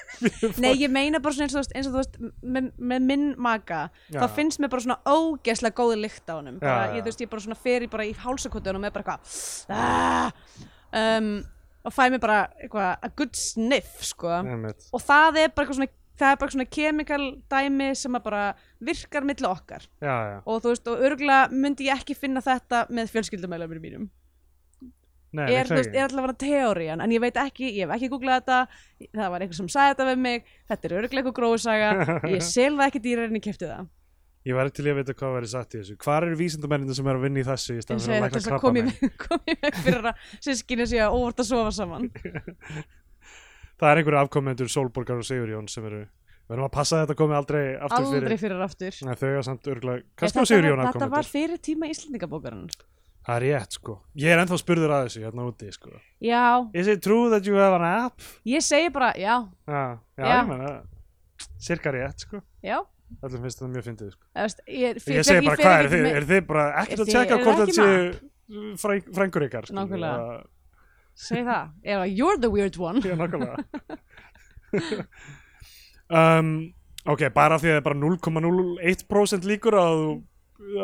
Nei, 0.61 0.75
ég 0.83 0.91
meina 0.93 1.21
bara 1.23 1.33
svona 1.33 1.47
eins 1.49 1.55
og 1.55 1.61
þú 1.61 1.63
veist, 1.63 1.77
eins 1.79 1.89
og 1.89 1.95
þú 1.95 2.01
veist 2.03 2.19
með, 2.57 2.67
með 2.93 3.07
minn 3.09 3.23
maka, 3.41 3.79
Já. 4.13 4.19
þá 4.21 4.35
finnst 4.37 4.61
mér 4.61 4.73
bara 4.73 4.85
svona 4.85 4.99
ógeðslega 5.09 5.79
góð 5.79 5.95
lykt 6.03 6.29
á 6.29 6.37
já. 6.61 6.99
ég, 6.99 7.07
ég 7.25 7.31
bara 7.31 7.45
svona 7.47 7.61
fer 7.61 7.87
í 7.87 7.89
bara 7.93 8.09
í 8.09 8.13
hálsakotunum 8.21 8.85
með 8.85 8.93
bara 8.99 9.17
eitthvað 9.17 9.79
ah, 9.79 10.33
um, 11.01 11.31
og 11.87 11.95
fæ 11.97 12.03
mér 12.13 12.21
bara 12.21 12.41
eitthvað 12.61 12.91
a 13.09 13.13
good 13.17 13.39
sniff, 13.39 14.03
sko. 14.11 14.35
Einmitt. 14.43 14.91
og 14.93 15.01
það 15.07 15.41
er 15.47 15.55
bara 15.55 15.65
eitthvað 15.65 15.81
svona 15.81 15.93
það 16.21 16.33
er 16.35 16.41
bara 16.41 16.55
svona 16.55 16.69
kemikal 16.77 17.27
dæmi 17.53 17.91
sem 17.99 18.17
bara 18.23 18.45
virkar 18.85 19.27
milli 19.27 19.49
okkar. 19.49 19.85
Já, 20.03 20.15
já, 20.31 20.39
og 20.45 20.63
þú 20.63 20.73
veist, 20.73 20.89
og 20.91 21.05
örgulega 21.09 21.51
myndi 21.53 21.89
ég 21.89 22.01
ekki 22.01 22.17
finna 22.19 22.43
þetta 22.45 22.87
með 22.93 23.13
fjölskyldumælamir 23.15 23.83
mínum. 23.83 24.09
Nei, 25.31 25.47
er, 25.55 25.69
þú 25.69 25.77
veist, 25.79 25.95
er 25.95 26.09
allavega 26.09 26.35
teórian 26.43 27.03
en 27.05 27.13
ég 27.15 27.23
veit 27.23 27.37
ekki, 27.39 27.69
ég 27.77 27.87
hef 27.87 27.95
ekki 27.95 28.11
googlað 28.11 28.41
þetta. 28.41 28.83
Það 29.15 29.33
var 29.35 29.45
einhver 29.45 29.59
sem 29.61 29.71
sagði 29.71 29.95
þetta 29.95 30.09
við 30.09 30.21
mig. 30.27 30.53
Þetta 30.73 30.89
er 30.89 30.97
örglega 30.99 31.23
eitthvað 31.23 31.39
gróðsaga 31.39 31.91
ég 32.35 32.45
sel 32.45 32.73
það 32.75 32.87
ekki 32.89 33.03
dýrar 33.07 33.31
en 33.31 33.39
ég 33.39 33.47
kefti 33.47 33.71
það. 33.71 33.89
Ég 34.49 34.57
til 34.73 34.87
í 34.87 34.89
að 34.89 34.99
vita 35.03 35.13
hvað 35.21 35.35
væri 35.37 35.49
satt 35.53 35.75
í 35.75 35.79
þessu. 35.83 35.95
Hvar 36.01 36.25
eru 36.25 36.37
vísindamenninu 36.41 36.95
sem 36.97 37.09
eru 37.13 37.21
að 37.21 37.25
vinna 37.27 37.43
í 37.43 37.45
þessu 37.45 37.75
í 37.77 37.83
segja 37.85 37.99
fyrir 38.01 38.15
að 38.17 38.23
lækna 38.25 38.57
að 38.57 38.63
komi 38.63 38.85
krabba 38.89 39.27
komi 39.27 39.57
veg 39.61 39.81
fyrir 39.85 40.09
að 40.09 40.23
sískinni 40.47 40.87
sé 40.89 41.03
að 41.05 41.17
óvart 41.19 41.43
að 41.45 41.49
sofa 41.51 41.75
saman 41.77 42.07
Það 43.81 43.91
er 43.95 44.01
einhverju 44.03 44.21
afkomendur 44.21 44.69
Sólborgar 44.73 45.21
og 45.23 45.27
Sigurjón 45.29 45.69
sem 45.73 45.87
eru 45.89 46.03
Við 46.51 46.57
erum 46.57 46.67
að 46.67 46.73
passa 46.75 46.97
að 46.99 47.05
þetta 47.05 47.15
komi 47.21 47.35
aldrei 47.39 47.61
aftur 47.79 48.01
aldrei 48.05 48.21
fyrir. 48.21 48.39
fyrir 48.43 48.63
aftur. 48.65 48.97
Nei, 49.07 49.13
þau 49.21 49.29
er 49.31 49.45
samt 49.47 49.69
örgulega 49.71 50.01
Þetta 50.03 50.17
Kannski 50.19 50.43
á 50.43 50.51
Sigurjón 50.51 50.81
þetta 50.81 50.87
var 50.91 50.95
afkomendur 51.07 51.29
fyrir 51.31 51.61
tíma 51.63 51.91
Íslendingabókarinn 51.93 52.65
Það 53.21 53.37
er 53.37 53.45
rétt 53.45 53.77
sko. 53.77 53.95
Ég 54.17 54.33
er 54.33 54.41
ennþá 54.41 54.57
spurður 54.59 54.93
að 54.97 55.03
þessu 55.07 55.21
hérna 55.23 55.45
úti 55.47 55.69
sko. 55.77 55.91
Já, 56.25 56.43
Is 56.75 56.89
it 56.89 57.03
true 57.05 57.29
that 57.31 57.47
you 57.47 57.55
have 57.61 57.77
an 57.77 57.85
app? 57.85 58.25
ég 58.49 58.65
segi 58.65 58.89
bara 58.91 59.13
já, 59.15 59.37
Já, 59.69 59.83
já, 60.17 60.25
Já. 60.25 60.41
ég 60.41 60.49
meina 60.49 60.73
Cirka 61.61 61.93
rétt 61.95 62.25
sko. 62.27 62.41
Já. 62.65 62.81
Öllum 63.23 63.43
finnst 63.45 63.61
það 63.61 63.71
mjög 63.75 63.85
fyndið 63.91 64.11
sko. 64.15 64.25
Veist, 64.35 64.61
ég, 64.67 64.99
Ég 65.15 65.25
segi 65.29 65.47
bara, 65.47 65.57
hvað 65.61 65.77
er 65.85 65.89
þið? 65.93 66.09
Er 66.17 66.27
þið 66.33 66.43
bara 66.49 66.65
Er 66.71 66.81
ekkert 66.83 67.01
að 67.05 67.13
tjekka 67.15 67.39
hvort 67.45 67.61
þetta 67.61 67.77
séu 67.79 68.77
fræng, 68.81 69.05
frængur 69.15 69.47
ykkar 69.47 69.69
skilur, 69.69 69.81
Nákvæmlega. 69.85 70.43
Segi 71.15 71.43
það, 71.47 71.71
eða 71.85 72.05
you're 72.17 72.39
the 72.41 72.51
weird 72.51 72.77
one. 72.81 73.01
Já, 73.05 73.15
nákvæmlega. 73.17 73.65
Um, 76.11 76.51
Ok, 77.09 77.23
bara 77.33 77.57
því 77.57 77.71
að 77.71 77.73
það 77.73 77.79
er 77.81 77.85
bara 77.87 77.97
0,01% 77.97 79.47
líkur 79.49 79.75
að 79.81 80.01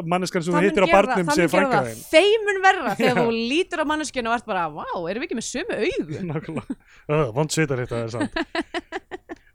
manneskjan 0.08 0.42
sem 0.46 0.48
þú 0.48 0.54
Það 0.54 0.62
mun 0.62 0.64
hittir 0.70 0.80
á 0.80 0.88
það- 0.88 0.94
barnum 0.96 1.26
það 1.28 1.36
sé 1.36 1.42
mun 1.44 1.50
frænga 1.52 1.76
það 1.76 1.88
þeim 1.90 1.98
Feimun 2.14 2.60
verra 2.64 2.94
þegar 2.96 3.18
þú 3.20 3.34
lítur 3.50 3.82
á 3.84 3.90
manneskjunu 3.90 4.30
og 4.30 4.36
ert 4.38 4.46
bara, 4.48 4.62
vá, 4.72 4.86
erum 5.10 5.20
við 5.20 5.26
ekki 5.26 5.36
með 5.36 5.46
sömu 5.50 5.76
augu? 5.76 6.20
Nákvæmlega. 6.30 6.76
Uh, 7.10 7.26
Vond 7.36 7.52
svitar 7.52 7.82
þetta 7.82 8.00
er 8.00 8.14
samt 8.14 8.32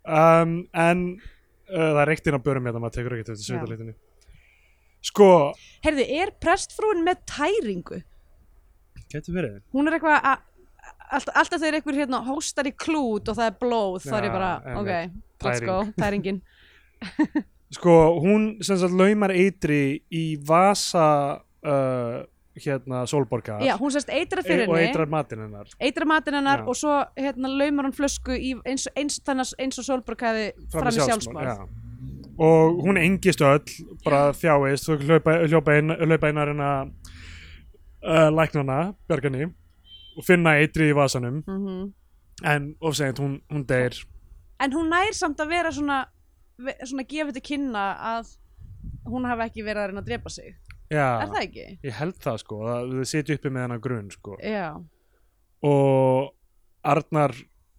um, 0.05 0.53
En 0.85 1.01
uh, 1.17 1.89
það 1.97 2.01
er 2.05 2.13
eitt 2.13 2.29
inn 2.29 2.37
á 2.37 2.45
börum 2.45 2.69
hérna 2.69 2.83
maður 2.85 2.95
tekur 2.99 3.17
þetta 3.17 3.33
Já. 3.33 3.41
svitarlítinu 3.49 3.97
Sko, 5.01 5.31
Herðu, 5.81 6.05
er 6.21 6.29
prestfrúin 6.45 7.01
með 7.07 7.25
tæringu? 7.25 8.03
getur 9.11 9.33
verið. 9.35 9.57
Hún 9.73 9.89
er 9.89 9.97
eitthvað 9.97 10.21
að 10.29 10.43
Alltaf, 11.11 11.35
alltaf 11.35 11.59
þegar 11.59 11.79
einhver 11.79 11.97
hérna 11.99 12.21
hóstar 12.25 12.69
í 12.69 12.73
klút 12.79 13.27
og 13.31 13.35
það 13.37 13.49
er 13.49 13.55
blóð, 13.59 13.95
þá 14.05 14.13
er 14.17 14.23
ég 14.23 14.29
Já, 14.29 14.35
bara, 14.37 14.51
einmitt. 14.63 14.81
ok, 14.81 14.91
let's 15.43 15.61
Tæring. 15.61 15.67
go, 15.67 15.79
tæringin. 15.99 16.41
Sko, 17.75 17.95
hún 18.23 18.45
sem 18.63 18.77
sagt 18.79 18.95
laumar 18.99 19.31
eitri 19.31 19.81
í 20.11 20.23
vasa 20.47 21.05
uh, 21.39 22.17
hérna 22.59 23.05
Sólborgar 23.07 23.61
Já, 23.63 23.77
hún 23.79 23.93
sérst 23.95 24.11
eitra 24.11 24.43
fyrir 24.43 24.67
og 24.67 24.75
henni, 24.75 24.89
eitrar 24.89 25.07
matinn 25.07 25.45
hennar 25.45 25.69
eitra 25.79 26.07
matinn 26.09 26.35
hennar 26.35 26.65
Já. 26.65 26.67
og 26.67 26.75
svo 26.75 26.97
hérna 27.15 27.47
laumar 27.47 27.87
hún 27.87 27.95
flösku 27.95 28.35
í 28.35 28.51
eins, 28.67 28.89
eins, 28.95 29.21
eins, 29.23 29.53
eins 29.55 29.79
og 29.79 29.87
Solborg 29.87 30.25
hefði 30.27 30.49
fram 30.73 30.91
í 30.91 30.97
sjálfsmál. 30.99 31.47
já. 31.47 31.55
og 32.43 32.83
hún 32.83 32.99
engist 32.99 33.41
öll 33.45 33.63
bara 34.03 34.33
þjáist 34.35 34.91
og 34.91 35.07
hlaupa, 35.07 35.37
hlaupa, 35.47 35.77
inn, 35.79 35.95
hlaupa 35.95 36.31
inn 36.33 36.41
að 36.43 36.51
reyna 36.51 36.69
uh, 38.03 38.29
læknana, 38.35 38.79
bjargani 39.07 39.47
og 40.17 40.25
finna 40.27 40.57
eitri 40.59 40.89
í 40.91 40.95
vasanum. 40.97 41.43
Mm 41.47 41.89
en 42.43 42.75
ofsegnt 42.81 43.19
hún, 43.21 43.39
hún 43.51 43.65
deyr. 43.67 43.95
En 44.61 44.73
hún 44.73 44.89
nær 44.91 45.13
samt 45.17 45.39
að 45.41 45.51
vera 45.53 45.71
svona, 45.73 46.03
svona 46.85 47.05
gefið 47.09 47.37
til 47.37 47.45
kynna 47.51 47.85
að 48.15 48.33
hún 49.09 49.25
hafi 49.29 49.47
ekki 49.47 49.65
verið 49.65 49.83
að 49.83 49.89
reyna 49.91 50.03
að 50.03 50.09
drepa 50.11 50.29
sig. 50.33 50.55
já, 50.91 51.21
Er 51.21 51.29
það 51.31 51.45
ekki? 51.45 51.65
ég 51.83 51.93
held 51.99 52.17
það 52.21 52.37
sko 52.43 52.59
þið 52.91 53.05
sitja 53.09 53.37
uppi 53.37 53.49
með 53.49 53.65
hennar 53.65 53.79
grunn 53.79 54.11
sko. 54.11 54.37
Já. 54.41 54.75
og 55.63 56.33
Arnar 56.83 57.35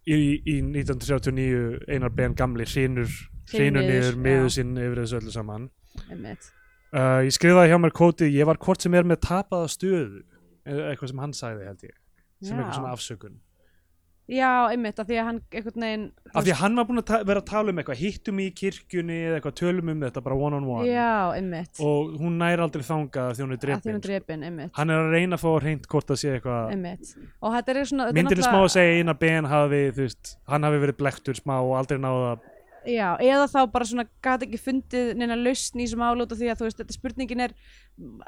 í, 0.07 0.39
í 0.47 0.61
1939 0.63 1.83
Einar 1.91 2.09
Ben 2.15 2.35
Gamli 2.35 2.63
hrínur 2.65 3.09
niður, 3.51 4.15
miður 4.15 4.49
sinn 4.49 4.77
yfir 4.77 5.03
þessu 5.03 5.19
öllu 5.19 5.31
saman. 5.35 5.69
Uh, 6.93 7.19
ég 7.25 7.33
skrifaði 7.35 7.73
hjá 7.73 7.79
mér 7.81 7.91
kótið 7.91 8.31
ég 8.31 8.47
var 8.47 8.57
hvort 8.57 8.81
sem 8.81 8.93
er 8.95 9.03
með 9.03 9.19
tapaða 9.27 9.67
stöðu. 9.67 10.23
Eitthvað 10.63 11.11
sem 11.11 11.19
hann 11.19 11.33
sagði 11.35 11.67
held 11.67 11.83
ég 11.83 12.02
sem 12.43 12.59
eitthvað 12.59 12.77
svona 12.79 12.93
afsökun. 12.97 13.41
Já, 14.31 14.69
einmitt, 14.71 14.99
af 15.03 15.07
því 15.09 15.15
að 15.19 15.25
hann 15.27 15.39
einhvern 15.51 15.83
veginn 15.83 16.03
af 16.31 16.45
því 16.45 16.51
að 16.53 16.59
hann 16.61 16.77
var 16.79 16.85
búin 16.87 16.99
að 17.01 17.25
vera 17.27 17.41
að 17.41 17.47
tala 17.49 17.73
um 17.73 17.79
eitthvað 17.81 17.99
hittum 17.99 18.37
í 18.39 18.45
kirkjunni 18.55 19.17
eða 19.27 19.39
eitthvað 19.41 19.55
tölum 19.59 19.91
um 19.91 20.05
þetta 20.05 20.23
bara 20.23 20.37
one 20.47 20.55
on 20.61 20.67
one 20.77 20.85
Já, 20.87 21.33
einmitt. 21.35 21.81
Og 21.83 22.13
hún 22.21 22.37
næri 22.39 22.63
aldrei 22.63 22.85
þangað 22.87 23.33
því 23.35 23.43
hún 23.43 23.51
er 23.51 23.59
að 23.59 23.65
því 23.67 23.67
hún 23.67 23.83
drefin 23.83 23.97
er 23.99 24.05
drepin, 24.07 24.45
einmitt, 24.47 24.71
hann 24.79 24.95
er 24.95 25.01
að 25.03 25.11
reyna 25.17 25.35
að 25.35 25.43
fá 25.43 25.51
reynd 25.65 25.89
hvort 25.91 26.07
það 26.07 26.21
sé 26.23 26.31
eitthvað 26.37 26.71
einmitt. 26.71 27.11
Og 27.43 27.57
þetta 27.57 27.75
er 27.75 27.91
svona 27.91 28.07
þetta 28.07 28.19
myndin 28.21 28.37
er 28.39 28.43
smá 28.47 28.55
náttúrulega- 28.55 28.71
að 28.71 28.75
segja 28.77 28.97
eina 29.03 29.19
ben 29.25 29.51
hafi 29.51 29.83
þú 29.91 30.07
veist, 30.07 30.33
hann 30.47 30.63
hafi 30.69 30.81
verið 30.87 30.99
blektur 31.03 31.41
smá 31.43 31.55
og 31.59 31.75
aldrei 31.83 31.99
náða 31.99 32.33
Já, 32.83 33.15
eða 33.19 33.47
þá 33.47 33.59
bara 33.71 33.85
svona 33.87 34.07
gat 34.23 34.41
ekki 34.43 34.59
fundið 34.59 35.15
neina 35.15 35.35
lausn 35.35 35.79
í 35.79 35.87
álút 35.87 36.31
og 36.31 36.37
því 36.39 36.47
að 36.51 36.59
þú 36.59 36.67
veist, 36.67 36.79
þetta 36.79 36.95
spurningin 36.95 37.43
er 37.43 37.53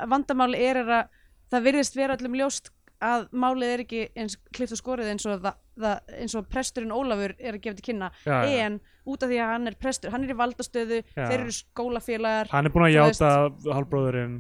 vandamáli 0.07 0.59
er, 0.59 0.77
er 0.83 0.91
að 0.91 1.07
það 1.51 1.65
virðist 1.67 1.95
vera 1.95 2.15
öllum 2.15 2.35
ljóst 2.39 2.71
að 3.05 3.27
málið 3.35 3.71
er 3.73 3.83
ekki 3.85 4.01
eins 4.17 4.35
klift 4.55 4.75
og 4.75 4.81
skorið 4.81 5.11
eins 5.13 5.25
og, 5.29 5.39
það, 5.43 5.61
það, 5.83 6.11
eins 6.23 6.35
og 6.39 6.49
presturinn 6.51 6.93
Ólafur 6.95 7.35
er 7.37 7.57
að 7.57 7.63
gefa 7.63 7.79
til 7.79 7.87
kynna. 7.89 8.11
Já, 8.25 8.35
já. 8.49 8.65
en 8.65 8.79
út 9.05 9.23
af 9.23 9.31
því 9.31 9.39
að 9.43 9.53
hann 9.53 9.69
er 9.69 9.77
prestur, 9.85 10.13
hann 10.13 10.25
er 10.25 10.33
í 10.33 10.37
valdastöðu 10.39 10.99
Já. 11.03 11.23
þeir 11.29 11.39
eru 11.39 11.55
skólafélagar 11.55 12.51
hann 12.51 12.67
er 12.67 12.73
búin 12.73 12.87
að 12.87 12.95
játa 12.95 13.31
hálfbróðurinn. 13.69 14.37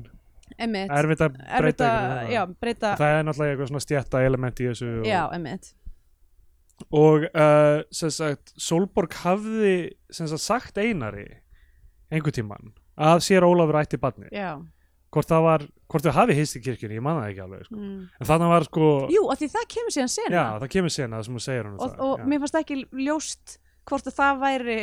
Einmitt, 0.61 0.91
erfitt 0.93 1.23
að 1.25 1.39
breyta 1.41 1.87
að 2.43 2.53
breyta, 2.61 2.91
það 2.99 3.15
er 3.15 3.25
náttúrulega 3.25 3.53
eitthvað 3.55 3.71
svona 3.71 3.83
stjætta 3.83 4.21
element 4.23 4.61
í 4.61 4.67
þessu 4.69 4.91
og, 5.01 5.07
já, 5.09 5.21
einmitt. 5.33 5.71
Og 6.91 7.25
uh, 7.31 7.81
sem 7.95 8.11
sagt 8.13 8.53
Solborg 8.59 9.15
hafði 9.23 9.75
sem 10.13 10.29
sagt 10.29 10.43
sagt 10.43 10.79
einari 10.79 11.25
einhver 12.13 12.35
tíman 12.35 12.73
að 12.95 13.23
sér 13.25 13.47
Ólafur 13.47 13.79
ætti 13.81 13.99
barni 13.99 14.29
já, 14.31 14.53
hvort 15.13 15.29
það 15.29 15.43
var, 15.45 15.65
hvort 15.91 16.05
þau 16.05 16.15
hafi 16.15 16.37
hist 16.37 16.57
í 16.57 16.61
kirkjunni 16.65 16.97
ég 16.97 17.03
man 17.05 17.19
það 17.19 17.29
ekki 17.31 17.43
alveg 17.45 17.67
sko. 17.67 17.77
mm. 17.79 17.99
en 18.19 18.29
þannig 18.31 18.53
var 18.53 18.67
sko 18.67 18.89
jú, 19.13 19.25
af 19.31 19.41
því 19.41 19.49
það 19.53 19.67
kemur 19.75 19.95
síðan 19.95 20.13
sena 20.15 20.35
já, 20.35 20.45
það 20.63 20.71
kemur 20.75 20.95
sena 20.95 21.21
sem 21.25 21.37
hún 21.37 21.45
segir 21.45 21.69
hún 21.69 21.77
og, 21.77 21.85
það, 21.85 22.01
og 22.07 22.15
já. 22.19 22.25
mér 22.31 22.43
fannst 22.43 22.59
ekki 22.61 22.79
ljóst 23.05 23.57
hvort 23.85 24.09
að 24.09 24.17
það 24.19 24.41
væri 24.43 24.79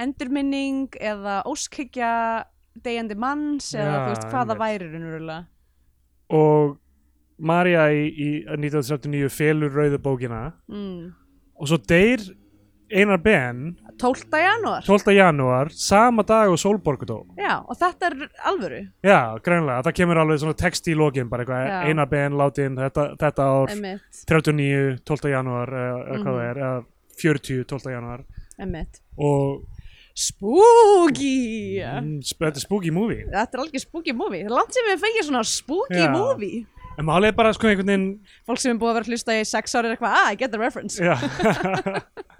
endurminning 0.00 1.00
eða 1.00 1.40
óskhyggja 1.50 2.12
deyjandi 2.80 3.16
manns 3.18 3.72
eða 3.74 3.90
Já, 3.90 3.98
þú 4.00 4.12
veist 4.12 4.28
hvað 4.30 4.52
það 4.52 4.62
væri 4.62 4.90
raunverulega 4.92 5.40
og 6.40 6.76
Marja 7.40 7.86
í, 7.96 8.02
í 8.12 8.28
1979 8.52 9.30
felur 9.32 9.72
rauðu 9.74 10.00
bókina 10.04 10.42
mm. 10.70 11.10
og 11.60 11.70
svo 11.70 11.80
deyr 11.90 12.24
Einar 12.90 13.18
Ben 13.22 13.76
12. 14.00 14.24
janúar 14.32 14.82
12. 14.86 15.12
janúar, 15.14 15.68
sama 15.70 16.22
dag 16.26 16.50
og 16.50 16.58
Solborg 16.58 17.04
dó 17.06 17.20
já, 17.38 17.60
og 17.62 17.76
þetta 17.78 18.08
er 18.10 18.16
alvöru 18.50 18.80
Já, 19.06 19.18
greinlega, 19.44 19.82
það 19.86 19.96
kemur 20.00 20.20
alveg 20.22 20.40
svona 20.42 20.56
text 20.58 20.88
í 20.90 20.94
lokin 20.98 21.28
bara 21.30 21.44
eitthvað. 21.44 21.88
Einar 21.90 22.06
Ben 22.10 22.32
látin 22.40 22.76
þetta, 22.80 23.04
þetta 23.20 23.46
ár, 23.46 23.74
emitt, 23.76 24.24
39, 24.26 24.98
12. 25.04 25.30
janúar 25.34 25.68
eða, 25.68 26.00
eða 26.06 26.16
hvað 26.16 26.24
Mhm. 26.24 26.40
það 26.40 26.50
er, 26.50 26.62
eða 26.64 26.84
40, 27.20 27.64
12. 27.64 27.90
janúar 27.94 28.24
emitt 28.58 29.00
og 29.18 29.62
spooky 30.14 31.80
mm, 31.84 32.18
sp- 32.26 32.42
þetta 32.48 32.58
er 32.58 32.64
spooky 32.66 32.90
movie 32.92 33.24
þetta 33.30 33.54
er 33.54 33.62
algjör 33.62 33.80
spooky 33.86 34.12
movie 34.12 34.42
það 34.42 34.50
er 34.50 34.56
langt 34.58 34.74
sem 34.74 34.88
við 34.90 35.00
fengið 35.04 35.28
svona 35.28 35.44
spooky 35.46 36.00
Já. 36.02 36.10
movie 36.12 36.66
en 36.98 37.06
málið 37.06 37.30
er 37.30 37.36
bara 37.38 37.52
sko 37.54 37.68
einhvern 37.70 37.86
veginn 37.86 38.08
fólk 38.48 38.58
sem 38.60 38.74
er 38.74 38.80
búið 38.80 38.90
að 38.90 38.94
vera 38.98 39.04
að 39.06 39.12
hlusta 39.14 39.36
í 39.38 39.44
sex 39.46 39.74
ári 39.78 39.88
er 39.88 39.96
eitthvað, 39.96 40.16
ah, 40.18 40.32
I 40.32 40.34
get 40.36 40.50
the 40.52 40.58
reference 40.58 40.98
Já 40.98 41.14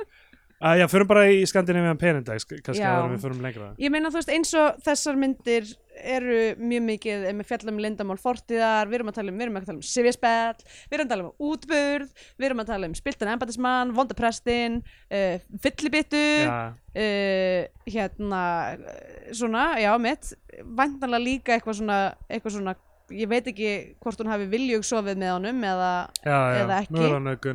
að, 0.61 0.80
Já, 0.80 0.86
förum 0.92 1.08
bara 1.08 1.26
í 1.32 1.38
Scandinavian 1.48 1.98
Penindex 2.00 2.44
kannski 2.48 2.82
en 2.84 3.14
við 3.14 3.22
förum 3.24 3.40
lengra. 3.44 3.70
Ég 3.80 3.92
meina 3.92 4.11
þú 4.12 4.20
veist 4.20 4.32
eins 4.34 4.52
og 4.61 4.82
þessar 4.84 5.16
myndir 5.20 5.70
eru 6.00 6.40
mjög 6.61 6.84
mikið 6.86 7.24
eh, 7.28 7.34
með 7.36 7.48
fjallum 7.48 7.80
lindamál 7.82 8.16
fortíðar, 8.20 8.88
við 8.90 9.00
erum 9.00 9.11
að 9.12 9.16
tala 9.18 9.32
um, 9.32 9.38
við 9.40 9.46
erum 9.46 9.58
að 9.61 9.66
tala 9.68 9.80
um 9.80 9.86
sifjaspell, 9.90 10.66
við 10.90 10.96
erum 10.96 11.06
að 11.08 11.14
tala 11.14 11.26
um 11.26 11.48
útburð, 11.50 12.12
við 12.36 12.48
erum 12.48 12.62
að 12.62 12.70
tala 12.72 12.90
um 12.90 12.94
spiltan 12.98 13.32
embatismann, 13.34 13.94
vondaprestin, 13.96 14.78
uh, 15.11 15.48
fyllibittu, 15.64 16.22
Já, 16.44 16.54
uh, 16.76 17.90
hérna, 17.90 18.44
eh, 18.76 19.34
svona, 19.36 19.66
já 19.80 19.90
mitt, 20.00 20.32
væntanlega 20.64 21.24
líka 21.24 21.56
eitthvað 21.56 21.80
svona, 21.82 22.00
eitthvað 22.30 22.56
svona, 22.56 22.76
ég 23.11 23.28
veit 23.30 23.50
ekki 23.50 23.70
hvort 24.00 24.20
hún 24.22 24.30
hafi 24.30 24.48
viljug 24.52 24.84
sofið 24.86 25.20
með 25.20 25.36
honum 25.36 25.64
eða 25.66 25.92
já, 26.22 26.36
já, 26.36 26.58
Eða 26.64 26.80
ekki. 26.84 27.54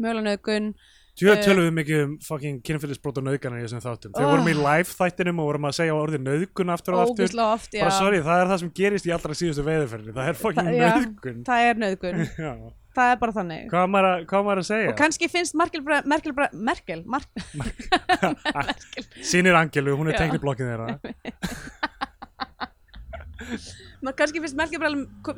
mögulega 0.00 0.24
nögun 0.28 0.72
nögun, 1.10 1.20
Tjóða 1.20 1.36
Eh. 1.36 1.44
tölum 1.44 1.64
við 1.66 1.74
mikið 1.80 2.02
um 2.04 2.12
fucking 2.24 2.62
kynfylisbrot 2.62 3.18
og 3.18 3.24
nöðganir 3.26 3.60
í 3.60 3.64
þessum 3.66 3.82
þáttum 3.84 4.12
Þegar 4.14 4.26
Oh. 4.26 4.30
vorum 4.36 4.48
í 4.48 4.54
live 4.54 4.88
þættinum 4.94 5.38
og 5.40 5.46
vorum 5.50 5.64
að 5.68 5.74
segja 5.80 5.94
orðið 5.94 6.22
nöðgun 6.28 6.70
aftur 6.74 6.94
og 6.94 7.00
aftur 7.08 7.24
ógíslega 7.26 7.52
oft, 7.54 7.72
já, 7.74 7.80
Bara 7.84 7.90
sorry, 7.98 8.18
það 8.20 8.38
er 8.42 8.46
það 8.52 8.58
sem 8.60 8.70
gerist 8.80 9.06
í 9.06 9.12
allra 9.12 9.34
síðustu 9.34 9.64
veiðurferðinni 9.66 10.14
Það 10.14 10.28
er 10.28 10.34
fucking 10.34 10.68
Já. 10.70 10.92
nöðgun 10.94 11.44
það 11.44 11.60
er 11.70 11.74
Já. 12.46 12.52
það 12.96 13.12
er 13.12 13.16
bara 13.22 13.32
þannig. 13.32 13.68
Hvað 13.70 13.86
maður 13.90 14.08
að- 14.10 14.24
hvað 14.26 14.42
maður 14.48 14.58
að 14.62 14.66
segja? 14.70 14.88
Og 14.90 14.96
kannski 14.98 15.28
finnst 15.30 15.54
Merkel, 15.54 15.82
Merkel, 16.04 16.32
Merkel, 16.70 17.02
Merkel, 17.06 17.42
Sýnir 19.22 19.54
Angelu, 19.54 19.94
hún 19.96 20.08
er 20.08 20.14
Já. 20.16 20.24
tekniblokkin 20.26 20.66
þeirra 20.70 20.98
kannski 24.16 24.40
finnst 24.42 24.56
Merkel 24.56 24.80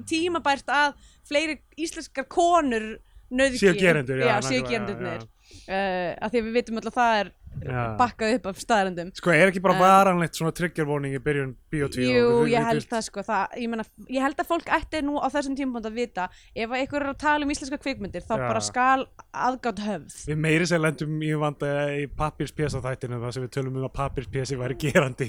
tímabært 0.08 0.68
að 0.70 0.94
fleiri 1.28 1.58
íslenskar 1.78 2.26
konur 2.30 2.98
nákvæmlega, 3.32 4.42
séu 4.44 4.62
gerendurnir 4.68 5.22
uh, 5.68 6.10
að 6.18 6.32
því 6.34 6.40
að 6.42 6.46
við 6.48 6.58
vitum 6.58 6.80
alltaf 6.80 6.96
að 6.96 7.00
það 7.02 7.20
er 7.22 7.30
Já. 7.62 7.80
bakkað 8.00 8.34
upp 8.38 8.46
af 8.48 8.60
staðarendum 8.62 9.10
Sko, 9.18 9.32
er 9.36 9.50
ekki 9.50 9.60
bara 9.60 9.74
En- 9.76 9.82
varanlegt 9.82 10.38
svona 10.38 10.54
trigger 10.56 10.86
warning 10.88 11.12
í 11.12 11.20
byrjun 11.22 11.50
bíotví 11.70 12.06
Jú, 12.08 12.30
ég 12.48 12.64
held 12.64 12.86
það 12.88 13.02
sko 13.10 13.24
það, 13.26 13.58
ég, 13.60 13.68
meina, 13.68 13.84
ég 14.08 14.24
held 14.24 14.40
að 14.40 14.48
fólk 14.48 14.70
ætti 14.72 15.02
nú 15.04 15.18
á 15.20 15.28
þessum 15.34 15.58
tímpúnt 15.58 15.88
að 15.90 15.98
vita 16.00 16.24
ef 16.56 16.72
einhver 16.78 17.04
er 17.04 17.10
að 17.12 17.20
tala 17.20 17.44
um 17.44 17.52
íslenska 17.52 17.76
kvikmyndir 17.82 18.24
þá 18.24 18.34
Já. 18.40 18.46
bara 18.46 18.64
skal 18.64 19.04
aðgátt 19.36 19.84
höfð. 19.84 20.16
Við 20.32 20.40
meiri 20.46 20.70
sér 20.72 20.80
lendum 20.80 21.20
í 21.20 21.30
vanda 21.44 21.74
í 22.00 22.08
pappirspjesa 22.08 22.80
þættinu 22.88 23.20
þar 23.20 23.36
sem 23.36 23.44
við 23.44 23.54
tölum 23.58 23.76
um 23.76 23.86
að 23.90 23.94
pappirspjesi 24.00 24.58
væri 24.60 24.80
gerandi. 24.86 25.28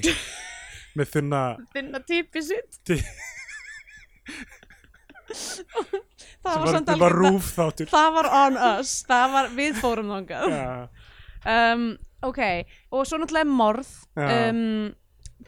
Með 0.96 1.12
þunna 1.18 1.44
finna 1.76 2.00
típi 2.08 2.40
sitt 2.46 2.94
það 6.44 6.64
var 6.64 6.74
var, 6.78 6.98
var, 7.04 7.16
rúf 7.20 7.52
þáttur. 7.56 7.90
það 7.92 8.10
var 8.18 8.30
on 8.40 8.58
us, 8.74 8.96
það 9.08 9.36
var 9.36 9.52
við 9.58 9.78
fórum 9.82 10.12
þangað. 10.14 10.54
Já, 10.54 10.74
um, 11.54 11.86
ok, 12.30 12.42
og 12.94 13.08
svo 13.08 13.20
náttúrulega 13.20 13.50
morð 13.50 13.94
um, 14.16 14.92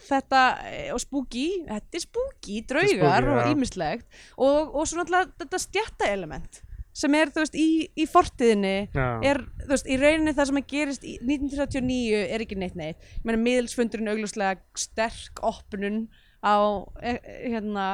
þetta 0.07 0.43
eh, 0.69 0.93
og 0.95 1.01
spooky, 1.01 1.49
þetta 1.69 1.99
er 1.99 2.05
spooky 2.05 2.63
draugar 2.69 3.29
og 3.33 3.41
já. 3.41 3.51
ýmislegt. 3.53 4.23
Og, 4.37 4.75
og 4.75 4.89
svo 4.89 5.01
náttúrulega 5.01 5.33
þetta 5.45 5.63
stjætta 5.63 6.11
element 6.13 6.63
sem 6.97 7.13
er 7.13 7.29
þú 7.29 7.43
veist 7.43 7.57
í, 7.61 7.69
í 7.93 8.07
fortiðinni 8.09 8.77
já. 8.89 9.09
er 9.29 9.43
þú 9.61 9.73
veist 9.75 9.89
í 9.91 9.99
rauninni 10.01 10.33
það 10.37 10.51
sem 10.51 10.61
að 10.61 10.69
gerist 10.71 11.03
í 11.05 11.17
1939 11.21 12.23
er 12.25 12.45
ekki 12.45 12.61
neitt 12.61 12.79
neitt. 12.79 13.09
Ég 13.19 13.27
meina 13.29 13.43
miðilsfundurinn 13.43 14.13
augljóslega 14.15 14.63
sterk 14.81 15.43
opnun 15.45 16.07
á 16.41 16.57
eh, 17.05 17.21
hérna 17.53 17.87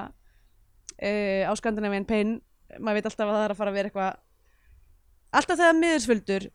uh, 1.02 1.50
á 1.50 1.52
Scandinavian 1.58 2.06
Pain 2.08 2.36
maður 2.78 3.00
veit 3.00 3.08
alltaf 3.10 3.28
að 3.28 3.36
það 3.36 3.44
er 3.44 3.54
að 3.54 3.60
fara 3.60 3.72
að 3.72 3.78
vera 3.78 3.90
eitthvað 3.90 4.20
alltaf 5.32 5.58
þegar 5.60 5.78
miðilsfundur 5.80 6.48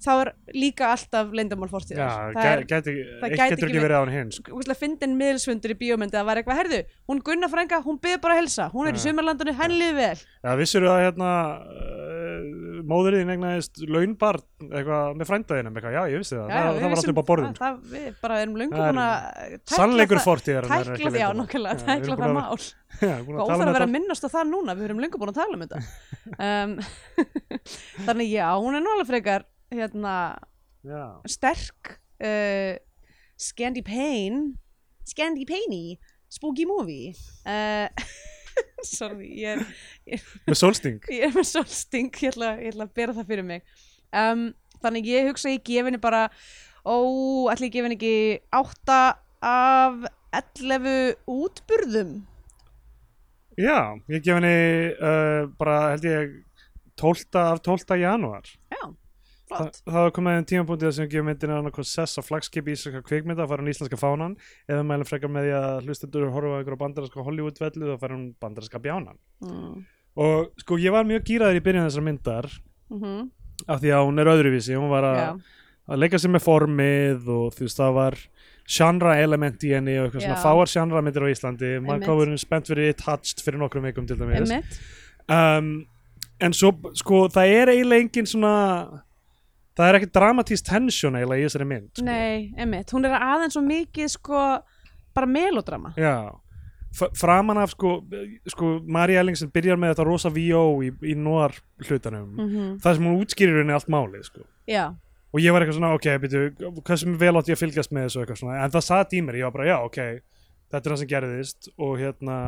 þá 0.00 0.10
er 0.24 0.30
líka 0.56 0.90
alltaf 0.94 1.32
leyndamál 1.36 1.68
fortíðar. 1.70 2.00
Já, 2.00 2.34
það 2.36 2.50
er 2.50 2.62
gæ- 2.64 2.70
gæti, 2.72 2.94
það 3.20 3.34
ekki 3.56 3.82
verið 3.84 3.96
án 4.00 4.12
hins 4.14 4.38
sko. 4.40 4.54
úrslega 4.58 4.80
fyndin 4.80 5.16
miðilsfundur 5.20 5.74
í 5.74 5.78
bíómyndi 5.82 6.16
að 6.16 6.20
það 6.22 6.28
var 6.30 6.40
eitthvað, 6.42 6.60
herðu, 6.62 6.80
hún 7.10 7.22
Gunna 7.30 7.50
frænga, 7.52 7.82
hún 7.84 8.00
byður 8.00 8.22
bara 8.24 8.36
að 8.36 8.40
helsa, 8.42 8.70
hún 8.72 8.88
er 8.88 8.96
í 8.96 9.00
Já. 9.00 9.04
sumarlandinu, 9.10 9.56
henni 9.60 9.80
liði 9.80 9.96
vel. 10.00 10.18
Já, 10.40 10.50
vissur 10.60 10.88
að 10.90 11.02
hérna 11.04 11.30
uh, 11.60 12.82
móðurinn 12.90 13.30
egnaðist 13.34 13.80
launbarn 13.90 14.44
eitthvað 14.70 15.16
með 15.20 15.28
frændaðinum 15.30 15.76
eitthvað, 15.76 15.96
já, 15.96 16.02
ég 16.14 16.22
vissi 16.22 16.36
það, 16.36 16.50
það, 16.50 16.68
við 16.70 16.80
það 16.80 16.90
var 16.90 17.00
alltaf 17.00 17.12
upp 17.12 17.20
á 17.20 17.30
borðum 17.30 17.54
það, 17.54 17.60
það, 17.60 17.80
við 17.94 18.20
bara 18.24 18.40
erum 18.40 18.58
Það 18.60 18.88
er 18.90 19.58
tækla 19.60 19.76
Sannleikur 19.76 20.18
það- 20.20 20.28
fortíðar 20.30 20.68
tækla 20.70 21.10
því, 21.10 21.20
já, 21.20 21.28
nokkulega, 21.40 21.84
tækla 21.86 22.16
það 22.20 22.36
mál. 22.36 22.60
Já, 23.00 23.14
og 23.22 23.28
að 23.30 23.36
tala 23.38 23.44
óþarf 23.44 23.54
um 23.54 23.60
að 23.60 23.60
vera 23.60 23.70
þetta. 23.70 23.86
að 23.86 23.92
minnast 23.94 24.24
á 24.26 24.28
það 24.34 24.48
núna 24.50 24.74
við 24.76 24.86
erum 24.88 24.98
löngu 25.00 25.18
búin 25.20 25.30
að 25.30 25.38
tala 25.38 25.54
um 25.56 25.62
þetta. 25.64 25.78
Um, 26.40 26.72
þannig 28.06 28.30
já, 28.32 28.46
hún 28.60 28.76
er 28.78 28.82
nú 28.84 28.92
alveg 28.94 29.08
frekar 29.10 29.44
hérna, 29.70 30.14
Já, 30.84 31.20
sterk 31.28 32.00
uh, 32.24 32.76
Scandi 33.36 33.82
Pain 33.84 34.54
Scandi 35.04 35.44
Painy 35.48 35.98
Spooky 36.30 36.64
Movie. 36.64 37.12
Uh, 37.44 37.88
sorry, 38.86 39.32
ég 39.42 39.58
er 40.06 40.24
með 40.46 40.58
sólsting. 40.60 41.00
Ég 41.16 41.26
er 41.26 41.34
með 41.34 41.48
sólsting, 41.50 42.10
ég 42.22 42.30
ætla, 42.34 42.52
ég 42.62 42.74
ætla 42.74 42.86
að 42.86 42.94
bera 43.00 43.14
það 43.16 43.32
fyrir 43.32 43.46
mig. 43.48 43.64
Um, 44.14 44.44
þannig 44.82 45.10
ég 45.10 45.30
hugsa 45.30 45.50
ég 45.52 45.64
gefi 45.66 45.88
henni 45.88 46.00
bara 46.02 46.28
ó, 46.86 46.94
ætla 47.50 47.66
ég 47.66 47.74
gefi 47.74 47.86
henni 47.86 47.98
ekki 47.98 48.14
átta 48.60 49.00
af 49.42 50.06
11 50.38 51.18
útburðum? 51.30 52.14
Já, 53.58 53.98
ég 54.08 54.22
gef 54.22 54.38
henni 54.38 54.54
uh, 54.94 55.50
bara 55.58 55.80
held 55.90 56.06
ég 56.06 56.38
12. 57.00 57.26
af 57.42 57.62
12. 57.66 57.98
janúar. 57.98 58.46
Já, 58.70 58.82
flott. 59.50 59.80
Það 59.86 59.98
var 60.06 60.14
komið 60.16 60.38
einn 60.38 60.48
tímapunktið 60.52 60.94
sem 60.96 61.10
gefur 61.10 61.26
myndinu 61.28 61.56
annað 61.56 61.82
sess 61.90 62.18
á 62.18 62.22
flagskipi 62.24 62.74
íslenska 62.76 63.02
kvikmynda 63.06 63.44
að 63.44 63.52
fara 63.52 63.64
hún 63.64 63.72
íslenska 63.72 63.98
fánan 64.00 64.36
eða 64.70 64.86
mælum 64.86 65.08
frekar 65.08 65.32
með 65.32 65.48
því 65.48 65.56
að 65.60 65.88
hlustendur 65.88 66.30
horfa 66.34 66.54
á 66.54 66.58
einhverja 66.60 66.82
bandarinska 66.84 67.26
Hollywood-vellu 67.26 67.90
þá 67.90 68.00
fara 68.04 68.16
hún 68.16 68.28
bandarinska 68.40 68.82
bjánan. 68.82 69.20
Mm. 69.44 69.84
og 70.20 70.50
sko 70.62 70.78
ég 70.82 70.94
var 70.94 71.06
mjög 71.06 71.28
gýraður 71.28 71.60
í 71.60 71.64
byrjun 71.66 71.86
þessar 71.88 72.06
myndar 72.06 72.50
Mm 72.90 73.28
af 73.68 73.80
því 73.82 73.90
að 73.92 74.06
hún 74.08 74.22
er 74.22 74.30
öðruvísi 74.32 74.76
hún 74.76 74.90
var 74.92 75.04
að, 75.04 75.18
já, 75.20 75.30
að 75.90 76.00
leika 76.00 76.20
sér 76.20 76.32
með 76.32 76.44
formið 76.46 77.28
og 77.34 77.56
þú 77.56 77.66
veist 77.66 77.80
það 77.80 77.96
var 77.98 78.18
genre 78.70 79.16
element 79.18 79.64
í 79.66 79.72
henni 79.74 79.96
og 79.98 80.06
eitthvað 80.06 80.24
svona 80.24 80.38
Já. 80.38 80.44
fáar 80.44 80.70
genre 80.70 81.02
myndir 81.02 81.26
á 81.26 81.32
Íslandi. 81.32 81.70
Maður 81.82 82.04
gáður 82.06 82.34
spennt 82.38 82.70
fyrir 82.70 82.92
það 89.80 89.88
er 89.88 89.98
ekki 89.98 90.10
dramatísk 90.16 90.68
tension 90.68 91.16
eiginlega 91.18 91.42
í 91.42 91.48
þessari 91.48 91.66
mynd 91.72 91.90
sko. 91.96 92.06
nei, 92.06 92.46
emmitt, 92.60 92.94
hún 92.94 93.08
er 93.08 93.16
aðeins 93.18 93.56
svo 93.56 93.64
mikið 93.66 94.14
sko, 94.14 94.44
bara 95.16 95.28
melodrama. 95.30 95.92
Já. 96.00 96.30
F 96.90 97.04
framan 97.14 97.60
af 97.62 97.70
sko, 97.76 98.00
sko 98.50 98.72
Mari 98.90 99.14
Ellingsen 99.20 99.52
byrjar 99.54 99.78
með 99.78 99.92
þetta 99.92 100.06
rosa 100.08 100.30
V.O. 100.34 100.80
í, 100.82 100.88
í 101.06 101.14
nóar 101.14 101.54
hlutanum 101.86 102.32
mm 102.34 102.80
það 102.82 102.96
sem 102.96 103.06
hún 103.06 103.20
útskýrir 103.22 103.60
henni 103.62 103.76
allt 103.76 103.92
málið 103.92 104.26
sko. 104.26 104.42
Já, 104.66 104.88
og 105.30 105.38
ég 105.42 105.54
var 105.54 105.62
eitthvað 105.62 105.78
svona, 105.78 105.94
ok, 105.94 106.08
byrju, 106.24 106.72
hvað 106.82 107.00
sem 107.04 107.16
vel 107.20 107.32
átti 107.38 107.52
ég 107.52 107.58
að 107.58 107.62
fylgjast 107.62 107.94
með 107.94 108.08
þessu 108.08 108.22
eitthvað 108.24 108.40
svona, 108.42 108.58
en 108.64 108.74
það 108.74 108.86
satt 108.88 109.14
í 109.14 109.22
mér, 109.22 109.38
ég 109.38 109.46
var 109.46 109.54
bara, 109.54 109.68
já, 109.70 109.76
ok, 109.86 109.98
þetta 110.70 110.80
er 110.80 110.94
það 110.94 111.00
sem 111.02 111.10
gerðist 111.12 111.70
og 111.78 111.92
hérna, 112.00 112.38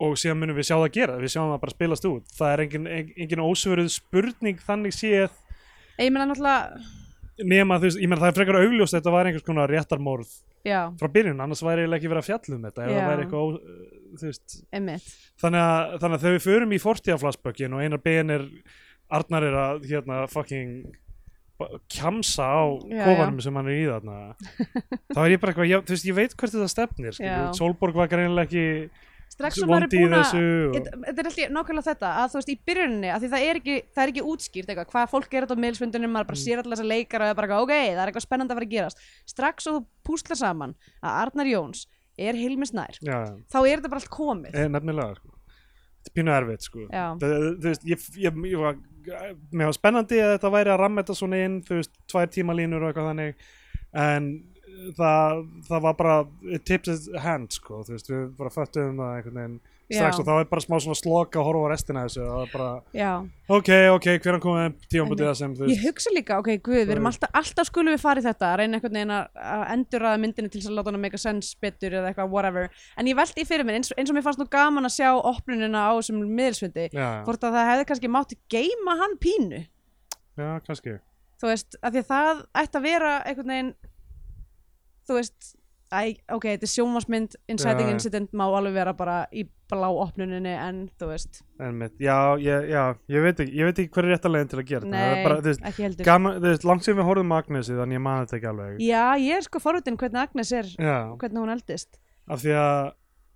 og 0.00 0.16
síðan 0.20 0.40
munum 0.42 0.58
við 0.58 0.68
sjá 0.68 0.76
það 0.76 0.90
gera, 0.98 1.16
við 1.20 1.32
sjáum 1.34 1.52
það 1.54 1.62
bara 1.64 1.76
spilast 1.76 2.08
út, 2.10 2.34
það 2.36 2.52
er 2.52 2.64
engin, 2.66 2.90
engin, 3.24 3.44
ósvöruð 3.44 3.88
spurning 3.96 4.60
þannig 4.66 4.96
séð 4.96 5.32
ég 6.00 6.12
meina 6.14 6.28
náttúrulega 6.30 7.46
nema, 7.50 7.78
þú 7.80 7.88
veist, 7.88 8.00
ég 8.02 8.10
meina 8.10 8.22
það 8.24 8.32
er 8.32 8.38
frekar 8.38 8.60
augljóst 8.60 8.96
þetta 8.98 9.14
var 9.14 9.30
einhvers 9.30 9.46
konar 9.46 9.72
réttarmorð 9.72 10.34
já, 10.68 10.80
frá 11.00 11.08
byrjun, 11.14 11.40
annars 11.40 11.64
væri 11.64 11.86
eiginlega 11.86 12.00
ekki 12.00 12.12
verið 12.12 12.24
að 12.24 12.28
fjalla 12.28 12.56
um 12.56 12.66
þetta, 12.68 12.84
ef 12.84 12.96
það 12.96 13.10
væri 13.10 13.24
eitthvað, 13.24 13.40
ó, 13.40 13.48
þú 14.20 14.28
veist, 14.28 14.58
þannig 15.40 15.64
að, 15.64 15.94
þannig 16.02 16.16
að 16.16 16.24
þegar 16.24 16.36
við 16.36 16.46
förum 16.46 16.74
í 16.76 16.80
fortíðaflassbökin 16.84 17.76
og 17.76 17.84
einar 17.86 18.02
ben 18.04 18.36
er 18.36 18.46
Arnar 19.10 19.42
er 19.42 19.56
að 19.58 19.86
hérna 19.90 20.24
fucking 20.30 20.92
kjamsa 21.90 22.46
á 22.46 22.62
kofanum 23.04 23.40
sem 23.42 23.56
hann 23.58 23.68
er 23.68 23.76
í 23.76 23.86
þarna. 23.88 24.18
Þá 25.14 25.18
er 25.24 25.32
ég 25.34 25.40
bara 25.42 25.52
eitthvað, 25.52 25.72
þú 25.88 25.94
veist, 25.96 26.06
ég 26.08 26.16
veit 26.16 26.36
hvert 26.36 26.54
þetta 26.54 26.68
stefnir. 26.72 27.18
Solborg 27.58 27.98
var 27.98 28.10
greinilega 28.12 28.46
ekki 28.46 29.08
strax 29.40 29.58
er 29.64 29.70
vondi 29.70 29.88
í 29.98 30.04
búin 30.04 30.16
að 30.20 30.30
Þetta 30.30 31.16
er 31.24 31.28
alltaf 31.30 31.54
nákvæmlega 31.56 31.86
þetta 31.90 32.10
að 32.20 32.28
þú 32.34 32.38
veist 32.40 32.52
í 32.52 32.56
byrjuninni 32.70 33.10
að 33.10 33.24
því 33.24 33.30
það 33.34 33.46
er 33.48 33.60
ekki, 33.60 33.76
það 33.96 34.02
er 34.04 34.12
ekki 34.14 34.24
útskýrt 34.30 34.70
eitthvað 34.74 34.90
hvað 34.94 35.10
fólk 35.14 35.34
er 35.34 35.46
þetta 35.46 35.56
á 35.56 35.62
meðlisfundunum 35.64 36.12
maður 36.14 36.26
Mm. 36.26 36.30
bara 36.30 36.42
sér 36.44 36.62
allar 36.62 36.76
þessa 36.76 36.90
leikara 36.92 37.24
og 37.26 37.32
er 37.34 37.40
bara 37.40 37.60
ok, 37.64 37.72
það 37.74 38.02
er 38.04 38.12
eitthvað 38.12 38.26
spennandi 38.26 38.52
að 38.54 38.60
fara 38.60 38.68
að 38.68 38.74
gerast 38.76 39.04
strax 39.32 39.66
og 39.70 39.78
þú 39.78 39.82
púslar 40.10 40.38
saman 40.40 40.74
að 41.02 41.18
Arnar 41.24 41.50
Jóns 41.50 41.86
er 42.20 42.36
Hilmis 42.36 42.72
nær 42.76 42.98
já, 43.00 43.18
þá 43.48 43.58
er 43.64 43.80
þetta 43.80 43.92
bara 43.94 44.02
allt 44.04 44.12
komið 44.12 44.54
e, 44.54 44.68
nefnilega 44.68 45.16
sko. 45.16 45.32
þetta 46.00 46.10
er 46.10 46.16
pínu 46.20 46.34
erfitt 46.36 46.66
sko. 46.68 46.84
Það, 46.90 47.24
þú 47.24 47.66
veist, 47.70 47.86
ég, 47.88 48.04
ég, 48.26 48.40
ég 48.52 48.60
var 48.60 48.76
mér 49.50 49.70
var 49.70 49.76
spennandi 49.78 50.18
að 50.20 50.34
þetta 50.36 50.50
væri 50.52 50.70
að 50.74 50.80
ramma 50.82 51.02
þetta 51.02 51.16
svona 51.16 51.38
inn, 51.46 51.54
þú 51.64 51.78
veist, 51.80 51.94
tvær 52.12 52.28
tímalínur 52.34 52.84
og 52.84 52.90
eitthvað 52.90 53.08
þannig 53.10 53.46
en 54.00 54.26
það, 54.98 55.42
það 55.68 55.84
var 55.88 55.98
bara 55.98 56.16
it 56.54 56.64
tips 56.68 57.10
hand, 57.24 57.52
sko, 57.56 57.82
veist, 57.88 58.08
við 58.10 58.30
bara 58.38 58.54
föttuðum 58.54 59.02
það 59.02 59.18
einhvern 59.18 59.40
veginn 59.40 59.60
strax 59.90 60.14
Já. 60.14 60.20
og 60.20 60.26
það 60.28 60.36
var 60.38 60.44
bara 60.52 60.62
smá 60.62 60.74
svona 60.84 60.96
slok 61.00 61.36
að 61.40 61.46
horfa 61.48 61.62
á 61.66 61.70
restina 61.72 62.02
þessu 62.06 62.20
og 62.22 62.28
það 62.30 62.36
var 62.40 62.50
bara, 62.52 62.68
Já, 62.94 63.08
ok, 63.56 63.70
ok, 63.96 64.06
hvernig 64.22 64.44
komið 64.44 64.76
tímabútið 64.92 65.26
það 65.26 65.34
sem, 65.40 65.56
þú 65.58 65.64
ég 65.64 65.72
veist? 65.72 65.82
hugsa 65.88 66.12
líka, 66.14 66.38
ok, 66.38 66.50
guð, 66.68 66.76
við 66.84 66.92
erum 66.94 67.08
alltaf, 67.10 67.32
alltaf 67.40 67.66
skulum 67.66 67.96
við 67.96 68.04
fara 68.04 68.22
í 68.22 68.26
þetta, 68.28 68.52
reyna 68.60 68.78
einhvern 68.78 68.98
veginn 69.00 69.14
að 69.16 69.42
að 69.50 69.64
endurraða 69.74 70.22
myndinni 70.22 70.52
til 70.52 70.62
þess 70.62 70.70
að 70.70 70.78
láta 70.78 70.92
hana 70.92 71.02
make 71.02 71.18
a 71.18 71.24
sense 71.24 71.58
betur 71.66 71.98
eða 71.98 72.12
eitthvað, 72.12 72.30
whatever, 72.36 72.70
en 72.94 73.10
ég 73.10 73.18
velti 73.18 73.48
fyrir 73.50 73.66
mér 73.66 73.80
eins, 73.80 73.90
eins 73.98 74.14
og 74.14 74.18
mér 74.20 74.26
fannst 74.28 74.42
nú 74.44 74.46
gaman 74.54 74.86
að 74.86 74.96
sjá 75.00 75.10
opnunina 75.18 75.84
á 75.90 75.92
þessum 75.98 76.22
miðilsfundi, 76.38 76.86
já, 76.94 77.08
hvort 77.26 77.50
að 77.50 77.58
það 77.58 77.70
hefði 77.72 77.90
kannski 77.90 78.14
mátti 78.14 78.38
geima 78.54 78.98
hann 79.02 79.18
pínu. 79.18 79.64
Já, 80.38 80.50
kannski. 80.70 81.00
Þú 81.40 81.48
veist, 81.50 81.76
af 81.82 81.94
því 81.94 82.00
að 82.04 82.10
það 82.14 82.40
ætti 82.62 82.78
að 82.78 82.86
vera 82.86 83.12
einhvern 83.26 83.52
veginn 83.54 83.70
þú 85.08 85.16
veist, 85.18 85.54
æ, 85.90 86.00
ok, 86.30 86.44
þetta 86.52 86.66
er 86.68 86.72
sjónvarsmynd 86.74 87.34
inciting 87.50 87.88
Já. 87.88 87.94
incident 87.94 88.34
má 88.36 88.44
alveg 88.46 88.76
vera 88.76 88.92
bara 88.94 89.16
í 89.32 89.46
blá 89.70 89.86
opnuninni 89.88 90.52
en 90.54 90.84
þú 90.98 91.08
veist, 91.12 91.42
en 91.62 91.76
mitt, 91.78 91.96
já, 92.02 92.16
ég, 92.42 92.68
já, 92.70 92.82
ég 93.10 93.26
veit 93.26 93.42
ekki 93.44 93.58
ég 93.58 93.68
veit 93.70 93.82
ekki 93.82 93.92
hver 93.96 94.08
er 94.08 94.14
rétta 94.16 94.30
leiðin 94.32 94.52
til 94.52 94.60
að 94.60 94.70
gera 94.70 94.84
þetta. 94.86 94.94
það 94.94 95.10
nei, 95.10 95.18
er 95.18 95.26
bara, 95.28 95.40
þú 95.40 95.50
veist, 95.50 95.66
ekki 95.70 95.86
heldur 95.86 96.08
gaman, 96.10 96.38
þú 96.38 96.48
veist, 96.48 96.68
langt 96.70 96.86
sem 96.86 96.98
við 96.98 97.08
horfum 97.10 97.34
Agnesi 97.36 97.76
þannig 97.78 97.98
ég 98.00 98.04
man 98.06 98.22
þetta 98.24 98.38
ekki 98.40 98.50
alveg 98.52 98.80
já, 98.86 99.04
ég 99.24 99.36
er 99.36 99.46
sko 99.46 99.62
forvitin 99.62 99.98
hvernig 100.00 100.22
Agnes 100.24 100.52
er 100.60 100.72
já, 100.74 100.96
hvernig 101.22 101.44
hún 101.44 101.54
eldist 101.54 102.00
af 102.30 102.42
því 102.42 102.56
að 102.60 102.80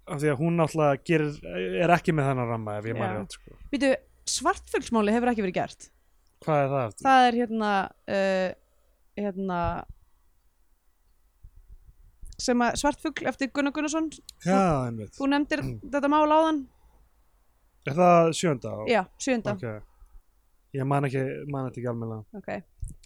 af 0.04 0.20
því 0.20 0.28
að 0.34 0.40
hún 0.42 0.58
náttúrulega 0.60 1.00
gerir, 1.08 1.36
er 1.80 1.92
ekki 1.94 2.12
með 2.12 2.26
þennan 2.28 2.50
ramma 2.50 2.74
ef 2.76 2.88
ég 2.90 2.98
man 2.98 3.08
Já. 3.08 3.20
rétt 3.22 3.36
sko. 3.38 3.54
Býtu, 3.72 3.92
svartfuglsmáli 4.28 5.14
hefur 5.14 5.30
ekki 5.32 5.44
verið 5.46 5.56
gert 5.56 5.86
hvað 6.44 6.60
er 6.60 6.72
það? 6.74 6.96
það 7.06 7.28
er 7.28 7.38
hérna 7.40 7.70
uh, 8.18 8.50
hérna 9.16 9.60
sem 12.38 12.58
að 12.66 12.76
svartfugl 12.80 13.26
eftir 13.30 13.50
Gunnar 13.54 13.72
Gunnarsson. 13.72 14.10
Já, 14.44 14.86
einmitt. 14.88 15.14
þú 15.18 15.28
nefndir 15.30 15.62
þetta 15.82 16.08
mál 16.12 16.26
áðan. 16.34 16.62
Er 17.86 17.92
það 17.98 18.30
sjönda? 18.38 18.70
á? 18.72 18.80
já, 18.88 19.02
sjönda 19.20 19.52
ok. 19.58 19.82
Ég 20.74 20.86
man 20.90 21.04
ekki, 21.06 21.20
man 21.52 21.68
þetta 21.68 21.78
ekki 21.78 21.90
almennilega. 21.92 22.24
Ok, 22.34 22.48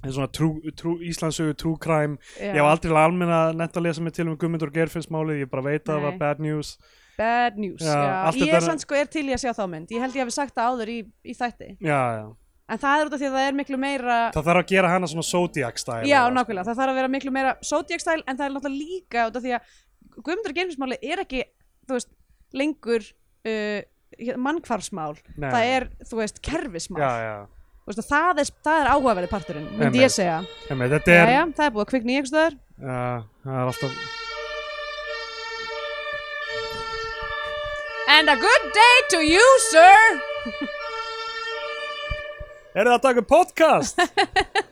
en 0.07 0.13
svona 0.15 0.31
true, 0.33 0.71
true, 0.79 0.97
Íslandsugu 1.05 1.53
true 1.61 1.77
crime. 1.77 2.17
Já. 2.39 2.55
ég 2.55 2.61
hef 2.63 2.69
aldrei 2.71 2.95
almenna 2.97 3.41
nefnt 3.53 3.77
að 3.77 3.85
lesa 3.89 4.01
mig 4.07 4.15
til 4.17 4.25
um 4.29 4.37
Guðmundur 4.41 4.73
Geirfinnsmálið, 4.73 5.43
ég 5.43 5.51
bara 5.53 5.67
veit 5.67 5.83
að 5.85 5.93
það 5.99 6.03
var 6.07 6.15
Nei. 6.15 6.19
bad 6.23 6.41
news. 6.41 6.79
Bad 7.19 7.59
news, 7.59 7.83
Já, 7.83 7.93
já, 7.93 8.15
allt 8.25 8.37
Ég 8.39 8.47
þetta 8.47 8.57
er 8.57 8.63
er- 8.63 8.69
samt 8.71 8.81
sko 8.87 8.95
er 8.95 9.07
til 9.13 9.27
í 9.27 9.35
að 9.35 9.43
sjá 9.43 9.53
þá 9.59 9.65
mynd. 9.69 9.91
Ég 9.91 10.01
held 10.01 10.15
ég 10.17 10.23
hafi 10.25 10.31
sagt 10.39 10.55
það 10.55 10.69
áður 10.73 10.89
í, 10.95 10.99
í 11.27 11.35
þætti. 11.35 11.69
Já, 11.83 12.01
já, 12.23 12.27
En 12.69 12.81
það 12.81 13.01
er 13.01 13.09
út 13.09 13.15
af 13.17 13.21
því 13.21 13.29
að 13.29 13.37
það 13.39 13.47
er 13.49 13.55
miklu 13.57 13.79
meira 13.81 14.17
það 14.35 14.49
þarf 14.51 14.63
að 14.63 14.73
gera 14.73 14.89
hana 14.93 15.09
svona 15.09 15.25
Zodiac 15.25 15.79
style 15.81 16.09
Já, 16.09 16.19
nákvæmlega, 16.29 16.67
það 16.69 16.81
þarf 16.83 16.93
að 16.93 16.99
vera 17.01 17.13
miklu 17.13 17.33
meira 17.33 17.55
Zodiac 17.65 18.03
style 18.05 18.25
En 18.27 18.37
það 18.37 18.45
er 18.45 18.57
náttúrulega 18.57 18.83
líka 18.83 19.29
út 19.31 19.39
af 19.39 19.47
því 19.47 19.55
að 19.57 19.77
Guðmundur 20.19 20.57
Geirfinsmáli 20.57 20.99
er 21.01 21.23
ekki 21.23 21.45
veist, 21.89 22.11
lengur 22.57 23.05
uh, 23.49 23.81
mannkvarfsmál 24.37 25.15
Nei. 25.37 25.51
það 25.53 25.71
er, 25.77 25.89
þú 26.09 26.21
veist, 26.23 26.41
kerfismál. 26.45 27.03
Já, 27.03 27.11
já. 27.23 27.37
Veist, 27.89 28.03
og 28.03 28.09
það 28.09 28.43
er, 28.43 28.55
er 28.75 28.91
áhugaverði 28.93 29.29
parturinn 29.33 29.69
myndi 29.79 30.03
ég 30.03 30.13
segja. 30.13 30.41
Þetta 30.69 31.13
er, 31.15 31.33
Jæja, 31.33 31.45
það 31.57 31.69
er 31.69 31.77
búið 31.77 31.85
að 31.85 31.93
kvikna 31.93 32.13
í 32.13 32.19
einhvers 32.19 32.33
stöður 32.35 32.59
já, 32.79 33.23
það 33.45 33.61
er 33.61 33.71
alltaf 33.73 33.93
And 38.09 38.29
a 38.33 38.37
good 38.37 38.73
day 38.73 38.97
to 39.13 39.23
you, 39.25 39.47
sir 39.71 40.69
Er 42.77 42.85
það 42.87 42.95
að 42.99 43.03
taka 43.09 43.25
podcast? 43.27 43.99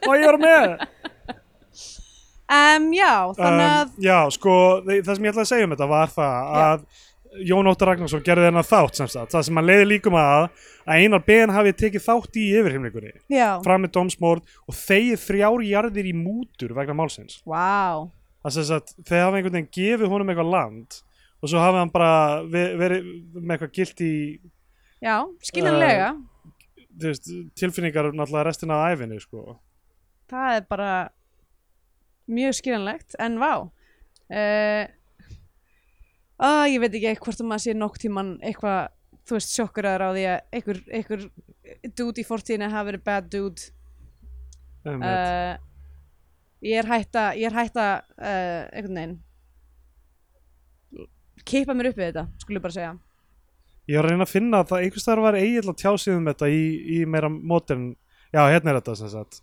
Má 0.07 0.13
ég 0.17 0.27
vera 0.27 0.39
með? 0.43 0.77
um, 2.53 2.87
Já, 2.95 3.13
þannig 3.39 3.67
að 3.67 3.83
um, 3.89 3.99
Já, 4.07 4.19
sko, 4.37 4.55
það 4.87 5.11
sem 5.17 5.27
ég 5.27 5.33
ætlaði 5.35 5.45
að 5.47 5.51
segja 5.53 5.67
um 5.69 5.75
þetta 5.75 5.89
var 5.91 6.13
það 6.15 6.57
að 6.63 6.87
Jón 7.47 7.69
Óttar 7.69 7.91
Ragnarsson 7.91 8.23
gerði 8.25 8.47
þennan 8.49 8.65
þátt 8.65 8.97
sem 8.97 9.09
sagt, 9.13 9.33
það 9.35 9.43
sem 9.45 9.59
hann 9.59 9.67
leiði 9.69 9.87
líkum 9.91 10.15
að 10.17 10.45
að 10.87 11.01
Einar 11.03 11.25
Ben 11.27 11.51
hafi 11.53 11.73
tekið 11.77 12.05
þátt 12.07 12.39
í 12.41 12.45
yfirhimningunni 12.57 13.11
Já, 13.35 13.49
fram 13.67 13.83
með 13.85 13.93
dómsmórð 13.99 14.55
og 14.71 14.79
þegið 14.79 15.21
þrjár 15.27 15.65
jarðir 15.67 16.09
í 16.09 16.15
mútur 16.17 16.73
vegna 16.79 16.95
málsins. 16.97 17.41
Vá. 17.45 18.07
Það 18.47 18.55
sem 18.57 18.67
sagt, 18.71 18.95
þeir 19.05 19.25
hafa 19.27 19.41
einhvern 19.41 19.57
veginn 19.59 19.73
gefið 19.75 20.13
honum 20.15 20.31
eitthvað 20.33 20.53
land 20.55 21.01
og 21.43 21.51
svo 21.53 21.61
hafi 21.61 21.81
hann 21.83 21.93
bara 21.93 22.13
ve- 22.49 22.73
verið 22.81 23.11
með 23.37 23.57
eitthvað 23.59 23.75
gilt 23.81 24.05
í 24.07 24.13
Já, 25.05 25.17
skiljanlega. 25.45 26.15
Þú 26.17 26.36
veist, 27.05 27.29
tilfinningar 27.59 28.11
náttúrulega 28.13 28.47
restina 28.49 28.81
af 28.83 28.97
æfinni 28.97 29.19
sko. 29.21 29.59
Það 30.31 30.57
er 30.57 30.67
bara 30.71 30.93
mjög 32.27 32.57
skiljanlegt 32.59 33.15
En 33.23 33.39
vá. 33.39 33.53
Uh, 34.27 34.85
uh, 36.43 36.65
Ég 36.67 36.81
veit 36.83 36.97
ekki 36.99 37.15
hvort 37.23 37.43
að 37.43 37.51
maður 37.51 37.65
sé 37.67 37.77
nokk 37.77 38.01
tíman 38.03 38.33
eitthvað, 38.43 38.91
þú 39.29 39.39
veist, 39.39 39.55
sjokkuraður 39.55 40.07
á 40.07 40.11
því 40.17 40.27
að 40.33 40.59
einhver, 40.59 40.83
einhver 40.99 41.29
dude 41.95 42.23
í 42.23 42.27
fortíðinu 42.27 42.73
hafi 42.73 42.91
verið 42.91 43.07
bad 43.07 43.31
dude. 43.31 43.71
Uh, 44.87 45.55
ég 46.63 46.83
er 46.83 46.91
hætta 46.91 47.31
ég 47.39 47.51
er 47.51 47.57
hætta 47.57 47.87
uh, 48.19 48.63
einhvern 48.73 49.01
veginn. 49.01 49.17
Keipa 51.47 51.75
mér 51.77 51.93
upp 51.93 52.01
við 52.01 52.11
þetta, 52.11 52.27
skulum 52.43 52.65
bara 52.65 52.75
segja 52.75 52.95
Ég 53.87 53.99
var 54.01 54.09
að 54.09 54.15
reyna 54.15 54.27
að 54.27 54.33
finna 54.35 54.61
að 54.63 54.71
það 54.73 54.85
einhvers 54.85 55.05
þar 55.07 55.21
var 55.23 55.37
eiginlega 55.39 55.75
að 55.75 55.83
tjá 55.83 55.93
sig 56.03 56.17
um 56.17 56.25
þetta 56.27 56.49
í, 56.51 56.63
í 56.97 57.03
meira 57.07 57.29
modern 57.31 57.85
já, 58.35 58.41
hérna 58.51 58.73
er 58.73 58.81
þetta 58.81 58.97
sem 58.99 59.13
sagt. 59.13 59.43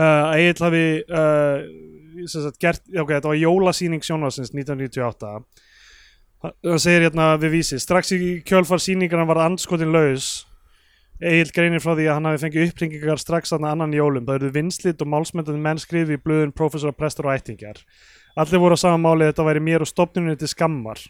Uh, 0.00 0.30
Egil 0.38 0.62
hafi 0.64 0.84
uh, 1.10 1.64
sem 2.30 2.44
sagt 2.46 2.60
gert, 2.62 2.84
ok, 2.88 3.10
þetta 3.16 3.32
var 3.32 3.40
jólasýning 3.40 4.04
sjónvarsins 4.06 4.54
1998 4.54 5.32
Ha- 6.40 6.54
það 6.64 6.78
segir 6.80 7.02
hérna 7.04 7.26
við 7.36 7.52
vísi 7.58 7.76
strax 7.82 8.14
í 8.16 8.18
kjölfar 8.48 8.80
sýningarna 8.80 9.26
var 9.28 9.42
anskotin 9.44 9.90
laus. 9.92 10.46
Egil 11.20 11.50
greinir 11.52 11.82
frá 11.84 11.92
því 11.92 12.06
að 12.06 12.14
hann 12.16 12.28
hafi 12.30 12.40
fengið 12.46 12.70
uppringingar 12.70 13.20
strax 13.20 13.52
þarna 13.52 13.74
annan 13.74 13.92
jólum. 13.92 14.24
Það 14.24 14.38
eruðu 14.38 14.54
vinslit 14.54 15.04
og 15.04 15.10
málsmyndandi 15.12 15.60
menn 15.60 15.82
skrifi 15.82 16.16
í 16.16 16.22
blöðun 16.22 16.54
professor, 16.56 16.94
prestur 16.96 17.28
og 17.28 17.34
ættingjar. 17.34 17.82
Allir 18.40 18.62
voru 18.62 18.78
á 18.78 18.80
sama 18.80 18.96
máli 19.02 19.28
þetta 19.28 19.44
væri 19.50 19.60
mér 19.66 19.84
og 19.84 19.90
stopnunni 19.90 20.38
til 20.40 20.48
skammar 20.48 21.02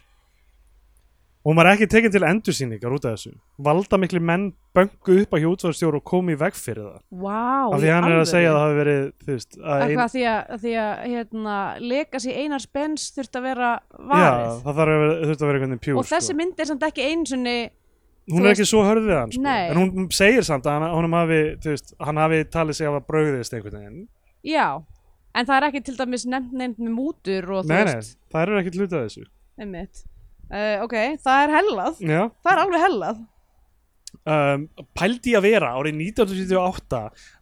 og 1.41 1.49
hún 1.49 1.57
var 1.57 1.71
ekki 1.71 1.87
tekin 1.89 2.11
til 2.13 2.21
endursýningar 2.21 2.93
út 2.93 3.05
af 3.09 3.15
þessu. 3.17 3.31
Valda 3.65 3.97
miklu 3.97 4.21
menn 4.21 4.51
böngu 4.77 5.15
upp 5.23 5.33
á 5.33 5.37
hjútvarstjóru 5.41 5.97
og 5.97 6.05
komi 6.05 6.35
í 6.35 6.39
veg 6.39 6.53
fyrir 6.53 6.85
það. 6.85 7.01
Vá, 7.23 7.41
af 7.65 7.81
því 7.81 7.89
í 7.89 7.93
hann 7.95 8.07
er 8.11 8.19
að 8.21 8.29
segja 8.29 8.51
að 8.51 8.57
það 8.57 8.65
hafi 8.67 8.77
verið 8.77 9.01
þú 9.25 9.31
veist, 9.31 9.57
að 9.57 9.85
ein, 9.87 10.03
því 10.13 10.25
að, 10.31 10.53
því 10.61 10.73
að 10.83 10.93
hérna, 11.15 11.57
legacy 11.81 12.35
Einars 12.43 12.67
Benz 12.69 13.07
þurft 13.15 13.39
að 13.41 13.47
vera 13.49 13.71
já, 13.81 14.05
varið. 14.13 14.61
það 14.67 14.79
þarf 14.81 14.95
að 14.95 15.03
vera, 15.05 15.19
þurft 15.25 15.41
að 15.41 15.49
vera 15.51 15.57
einhvern 15.61 15.75
veginn 15.75 15.85
pjúr 15.87 16.01
og 16.03 16.09
þessi 16.11 16.37
mynd 16.37 16.61
er 16.61 16.71
samt 16.71 16.87
ekki 16.91 17.07
einsunni 17.09 17.57
hún 18.29 18.45
er 18.45 18.47
veist- 18.51 18.61
ekki 18.61 18.69
svo 18.69 18.85
hörð 18.85 19.09
við 19.09 19.17
hann 19.17 19.31
sko. 19.33 19.57
En 19.57 19.81
hún 19.81 20.07
segir 20.13 20.45
samt 20.45 20.69
að 20.69 20.85
hann, 20.85 21.11
hafi, 21.17 21.41
veist, 21.65 21.93
hann 21.99 22.21
hafi 22.21 22.43
talið 22.53 22.77
sig 22.77 22.87
að 22.87 22.93
hafa 22.93 23.05
brögðist 23.09 23.57
einhvern 23.57 23.79
veginn. 23.81 24.07
Já, 24.45 24.67
en 25.33 25.45
það 25.49 25.57
er 25.57 25.67
ekki 25.71 25.83
til 25.89 25.97
dæmis 25.97 26.25
nefnt 26.29 26.53
nefnt 26.53 26.79
með 26.79 26.95
mútur 26.95 27.49
nei, 27.65 27.83
nei, 27.89 27.99
það 28.31 28.41
eru 28.45 28.61
ekki 28.61 28.77
hluta 28.77 29.03
þessu. 29.05 29.25
Einmitt. 29.57 30.05
Uh, 30.51 30.81
ok, 30.83 30.95
það 31.23 31.43
er 31.45 31.53
hellað. 31.55 32.01
Já, 32.03 32.23
það 32.43 32.51
er 32.51 32.63
alveg 32.65 32.83
hellað. 32.85 33.21
Um, 34.21 34.65
pældi 34.93 35.31
að 35.33 35.45
vera 35.47 35.69
árið 35.79 35.95
1978 36.11 36.97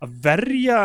að 0.05 0.11
verja 0.23 0.77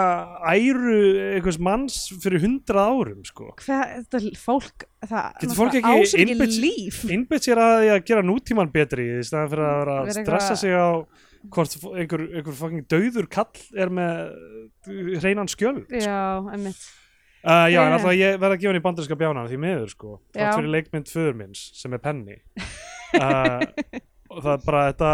æru 0.50 0.96
einhvers 1.36 1.58
manns 1.62 1.98
fyrir 2.24 2.42
hundrað 2.42 2.94
árum 2.96 3.20
sko. 3.28 3.50
Hvað, 3.60 3.92
þetta 4.00 4.40
fólk 4.40 4.86
það 5.04 5.44
náttúrulega 5.44 5.92
ekki 6.24 6.48
líf. 6.64 6.98
innbytt 7.14 7.46
sér 7.46 7.62
að, 7.62 7.84
að 7.94 8.00
gera 8.08 8.26
nútíman 8.26 8.72
betri 8.74 9.06
í 9.20 9.22
staðan 9.28 9.52
fyrir 9.52 9.68
að 9.68 9.78
vera 9.84 10.00
að 10.00 10.12
stressa 10.16 10.58
sig 10.58 10.74
á 10.74 10.88
hvort 11.52 11.78
einhver, 11.92 12.26
einhver 12.40 12.58
fucking 12.58 12.90
dauður 12.90 13.30
kall 13.30 13.64
er 13.76 13.92
með 13.92 15.18
hreinan 15.20 15.50
skjöld 15.52 15.92
já, 15.92 16.40
einmitt 16.48 16.80
uh, 17.44 17.66
já, 17.70 17.80
en 17.84 17.96
alltaf 17.96 18.16
ég 18.16 18.38
verð 18.40 18.56
að 18.56 18.60
gefa 18.62 18.72
hann 18.72 18.80
í 18.80 18.84
bandarinska 18.84 19.20
bjána 19.20 19.46
því 19.50 19.62
miður 19.64 19.94
sko, 19.94 20.18
þátt 20.34 20.58
fyrir 20.58 20.74
leikmynd 20.74 21.10
föður 21.12 21.40
minns 21.40 21.66
sem 21.78 21.96
er 21.96 22.02
penni 22.04 22.40
uh, 23.22 23.60
og 24.32 24.40
það 24.40 24.54
er 24.56 24.64
bara 24.68 24.86
þetta 24.92 25.12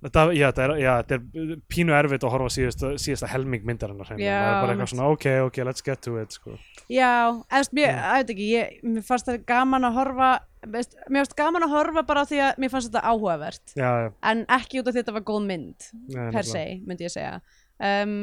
Þetta, 0.00 0.22
já, 0.32 0.46
þetta 0.48 0.62
er, 0.64 0.70
já, 0.80 0.90
þetta 1.02 1.16
er 1.44 1.56
pínu 1.68 1.92
erfitt 1.92 2.22
að 2.24 2.32
horfa 2.32 2.52
síðasta, 2.54 2.90
síðasta 3.02 3.28
helming 3.28 3.66
myndarinnar 3.68 4.08
það 4.08 4.22
er 4.24 4.54
bara 4.62 4.72
eitthvað 4.72 4.88
svona, 4.94 5.08
ok, 5.12 5.26
ok, 5.44 5.58
let's 5.68 5.84
get 5.84 6.00
to 6.06 6.14
it 6.16 6.32
sko. 6.32 6.54
Já, 6.88 7.10
eðst, 7.52 7.74
mér, 7.76 7.90
ég 7.90 8.14
veit 8.14 8.32
ekki, 8.32 8.46
ég, 8.54 8.78
mér 8.86 9.04
fannst 9.04 9.28
það 9.28 9.42
gaman 9.50 9.84
að 9.90 9.98
horfa, 9.98 10.30
veist, 10.72 10.96
mér 11.04 11.20
fannst 11.20 11.36
gaman 11.42 11.66
að 11.66 11.74
horfa 11.74 12.04
bara 12.08 12.22
því 12.30 12.40
að 12.46 12.62
mér 12.64 12.72
fannst 12.72 12.88
þetta 12.88 13.12
áhugavert, 13.12 13.74
já, 13.76 13.90
já, 14.06 14.08
en 14.32 14.40
ekki 14.56 14.80
út 14.80 14.88
af 14.88 14.96
því 14.96 15.02
að 15.02 15.02
þetta 15.02 15.16
var 15.18 15.26
góð 15.34 15.44
mynd, 15.50 15.90
per 16.16 16.48
se, 16.48 16.64
myndi 16.88 17.08
ég 17.10 17.14
segja. 17.18 17.34
Um, 17.76 18.16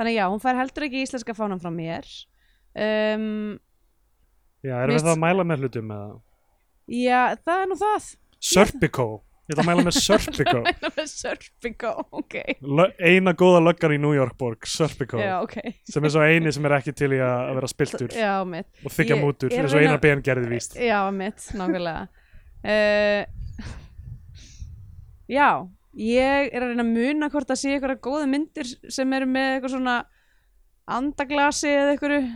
þannig 0.00 0.18
já, 0.18 0.24
hún 0.34 0.42
fær 0.42 0.58
heldur 0.58 0.88
ekki 0.88 1.04
íslenska 1.06 1.38
fánan 1.38 1.62
frá 1.62 1.70
mér. 1.70 2.10
Um, 2.70 3.58
já, 4.62 4.76
erum 4.84 4.94
við 4.94 5.02
það 5.02 5.14
að 5.16 5.22
mæla 5.24 5.44
með 5.50 5.64
hlutum 5.64 5.88
með 5.90 6.04
það 6.04 6.20
já, 7.00 7.20
það 7.46 7.62
er 7.64 7.68
nú 7.70 7.76
það. 7.80 8.04
Serpico, 8.50 9.06
ég 9.50 9.54
ætla 9.56 9.64
að 9.64 9.68
mæla 9.70 9.84
með 9.88 9.96
Serpico 10.06 10.60
Serpico, 11.10 11.90
ok. 12.20 12.36
Lö- 12.62 12.92
eina 13.02 13.32
góða 13.38 13.62
löggar 13.66 13.94
í 13.96 13.98
New 14.02 14.12
York 14.14 14.36
borg 14.38 14.68
Serpico, 14.70 15.18
Já, 15.18 15.40
ok. 15.42 15.56
sem 15.90 16.06
er 16.06 16.14
svo 16.14 16.22
eini 16.28 16.52
sem 16.54 16.68
er 16.70 16.76
ekki 16.78 16.94
til 17.00 17.10
í 17.16 17.20
að 17.26 17.50
vera 17.58 17.70
spiltur 17.72 18.14
Já, 18.14 18.36
og 18.44 18.94
þykja 18.94 19.18
mútur, 19.18 19.50
eins 19.58 19.74
og 19.74 19.82
einar 19.82 20.00
ben 20.04 20.22
gerði 20.22 20.52
víst 20.54 20.78
Já, 20.78 21.00
mitt, 21.14 21.42
nákvæmlega. 21.58 22.06
uh, 22.62 23.22
já, 25.40 25.48
ég 25.98 26.50
er 26.54 26.62
að 26.62 26.70
reyna 26.72 26.86
að 26.86 26.94
muna 26.94 27.28
hvort 27.34 27.50
að 27.50 27.60
sé 27.64 27.74
eitthvað 27.74 27.98
góða 28.06 28.28
myndir 28.30 28.70
sem 28.92 29.12
eru 29.18 29.26
með 29.30 29.56
eitthvað 29.56 29.74
svona 29.74 29.96
andaglasi 30.90 31.70
eða 31.74 31.92
eitthvað 31.96 32.30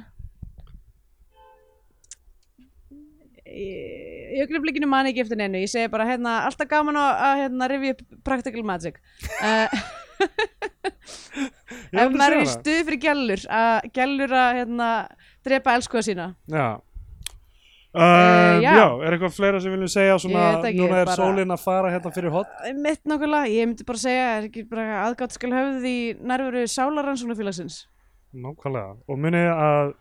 í 3.54 4.40
augnablikinu 4.44 4.88
man 4.90 5.08
ekki 5.10 5.24
eftir 5.24 5.38
neinu. 5.40 5.60
Ég 5.62 5.70
segi 5.70 5.90
bara 5.92 6.06
hérna 6.08 6.40
alltaf 6.48 6.68
gaman 6.70 6.98
að, 7.00 7.42
hérna, 7.44 7.68
rifja 7.70 7.96
upp 7.96 8.08
practical 8.26 8.66
magic. 8.66 9.00
Uh, 11.94 12.00
ef 12.04 12.12
maður 12.14 12.36
er 12.38 12.48
stuð 12.48 12.80
fyrir 12.86 13.00
gælur 13.02 13.40
að 13.50 13.88
gælur 13.96 14.32
að 14.38 14.58
hérna, 14.60 14.88
drepa 15.44 15.74
elskuða 15.78 16.02
sína. 16.06 16.26
Já. 16.48 16.66
Uh, 17.94 18.58
já. 18.62 18.70
já. 18.74 18.86
er 19.06 19.14
eitthvað 19.14 19.34
fleira 19.36 19.60
sem 19.62 19.74
viljum 19.74 19.90
segja? 19.90 20.14
Svona, 20.22 20.44
ekki, 20.66 20.80
núna 20.80 21.02
er 21.02 21.10
bara- 21.10 21.18
sólin 21.18 21.54
að 21.54 21.60
fara 21.62 21.92
hérna 21.92 22.10
fyrir 22.14 22.32
hot 22.34 22.54
mitt 22.74 23.02
nákvæmlega, 23.06 23.50
ég 23.54 23.68
myndi 23.70 23.86
bara 23.86 24.02
segja 24.02 24.24
er 24.38 24.48
ekki 24.48 24.64
bara 24.70 24.86
aðgátt 25.04 25.36
skal 25.36 25.52
höfð 25.54 25.86
í 25.86 25.98
nærveru 26.18 26.64
sálarannsóknarfélagsins 26.72 27.84
nákvæmlega, 28.34 28.96
og 29.06 29.20
munið 29.22 29.46
að 29.52 29.92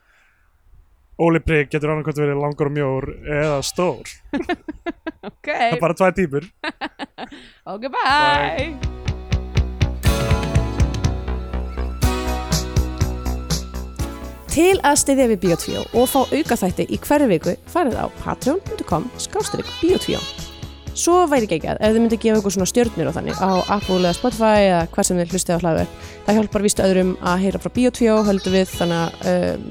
Óli 1.21 1.39
Prigg 1.45 1.69
getur 1.69 1.91
annarkvæmt 1.93 2.17
verið 2.23 2.39
langur 2.41 2.69
og 2.71 2.73
mjór 2.73 3.05
eða 3.21 3.59
stór 3.65 4.09
ok, 5.29 5.45
það 5.45 5.67
er 5.67 5.83
bara 5.83 5.97
tvær 5.99 6.15
típur 6.17 6.47
ok, 7.75 7.85
bye 7.93 8.93
Til 14.53 14.77
að 14.85 14.97
styðja 15.01 15.29
við 15.31 15.39
Bíotvíó 15.41 15.79
og 15.97 16.09
fá 16.11 16.19
aukaþætti 16.29 16.85
í 16.93 16.99
hverju 17.01 17.29
viku 17.31 17.55
farið 17.73 17.95
á 17.97 18.05
patreon.com 18.21 19.07
skástrík 19.17 19.69
Bíotvíó. 19.79 20.19
Svo 20.93 21.23
væri 21.25 21.47
ekki 21.47 21.57
ekki 21.57 21.71
að 21.71 21.79
ef 21.81 21.95
þið 21.95 22.03
myndi 22.03 22.19
gefa 22.21 22.37
ykkur 22.37 22.53
svona 22.53 22.69
stjörnir 22.69 23.09
og 23.09 23.15
þannig 23.15 23.41
á 23.41 23.49
Apple 23.73 23.97
eða 24.03 24.13
Spotify 24.13 24.67
eða 24.67 24.83
hvað 24.93 25.07
sem 25.09 25.23
þið 25.23 25.33
hlustið 25.33 25.57
á 25.57 25.61
hlaðverk. 25.63 25.97
Það 26.27 26.37
hjálpar 26.37 26.65
víst 26.67 26.83
öðrum 26.85 27.15
að 27.25 27.41
heyra 27.47 27.63
frá 27.63 27.73
Bíotvíó 27.79 28.19
höldum 28.29 28.53
við 28.59 28.75
þannig 28.77 29.01
að 29.01 29.33
um, 29.33 29.65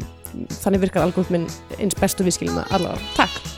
þannig 0.62 0.87
virkar 0.87 1.07
algoritminn 1.07 1.49
eins 1.78 1.99
bestu 1.99 2.26
við 2.26 2.39
skiljum 2.39 2.61
það 2.61 2.76
allavega. 2.78 3.11
Takk! 3.16 3.53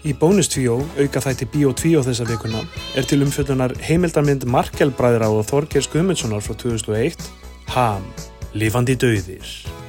Í 0.00 0.14
bónustvíó, 0.16 0.78
auka 0.96 1.20
þætti 1.20 1.50
2 1.76 2.04
þessa 2.06 2.24
vikuna, 2.28 2.62
er 2.96 3.04
til 3.04 3.20
umfjöldunar 3.26 3.74
heimildarmynd 3.84 4.46
Markel 4.48 4.94
bræðra 4.96 5.28
og 5.28 5.44
Þorgeir 5.50 5.84
Skumundssonar 5.84 6.40
frá 6.40 6.56
2001, 6.56 7.28
Ham, 7.74 8.08
Lifandi 8.56 8.96
dauðir. 8.96 9.79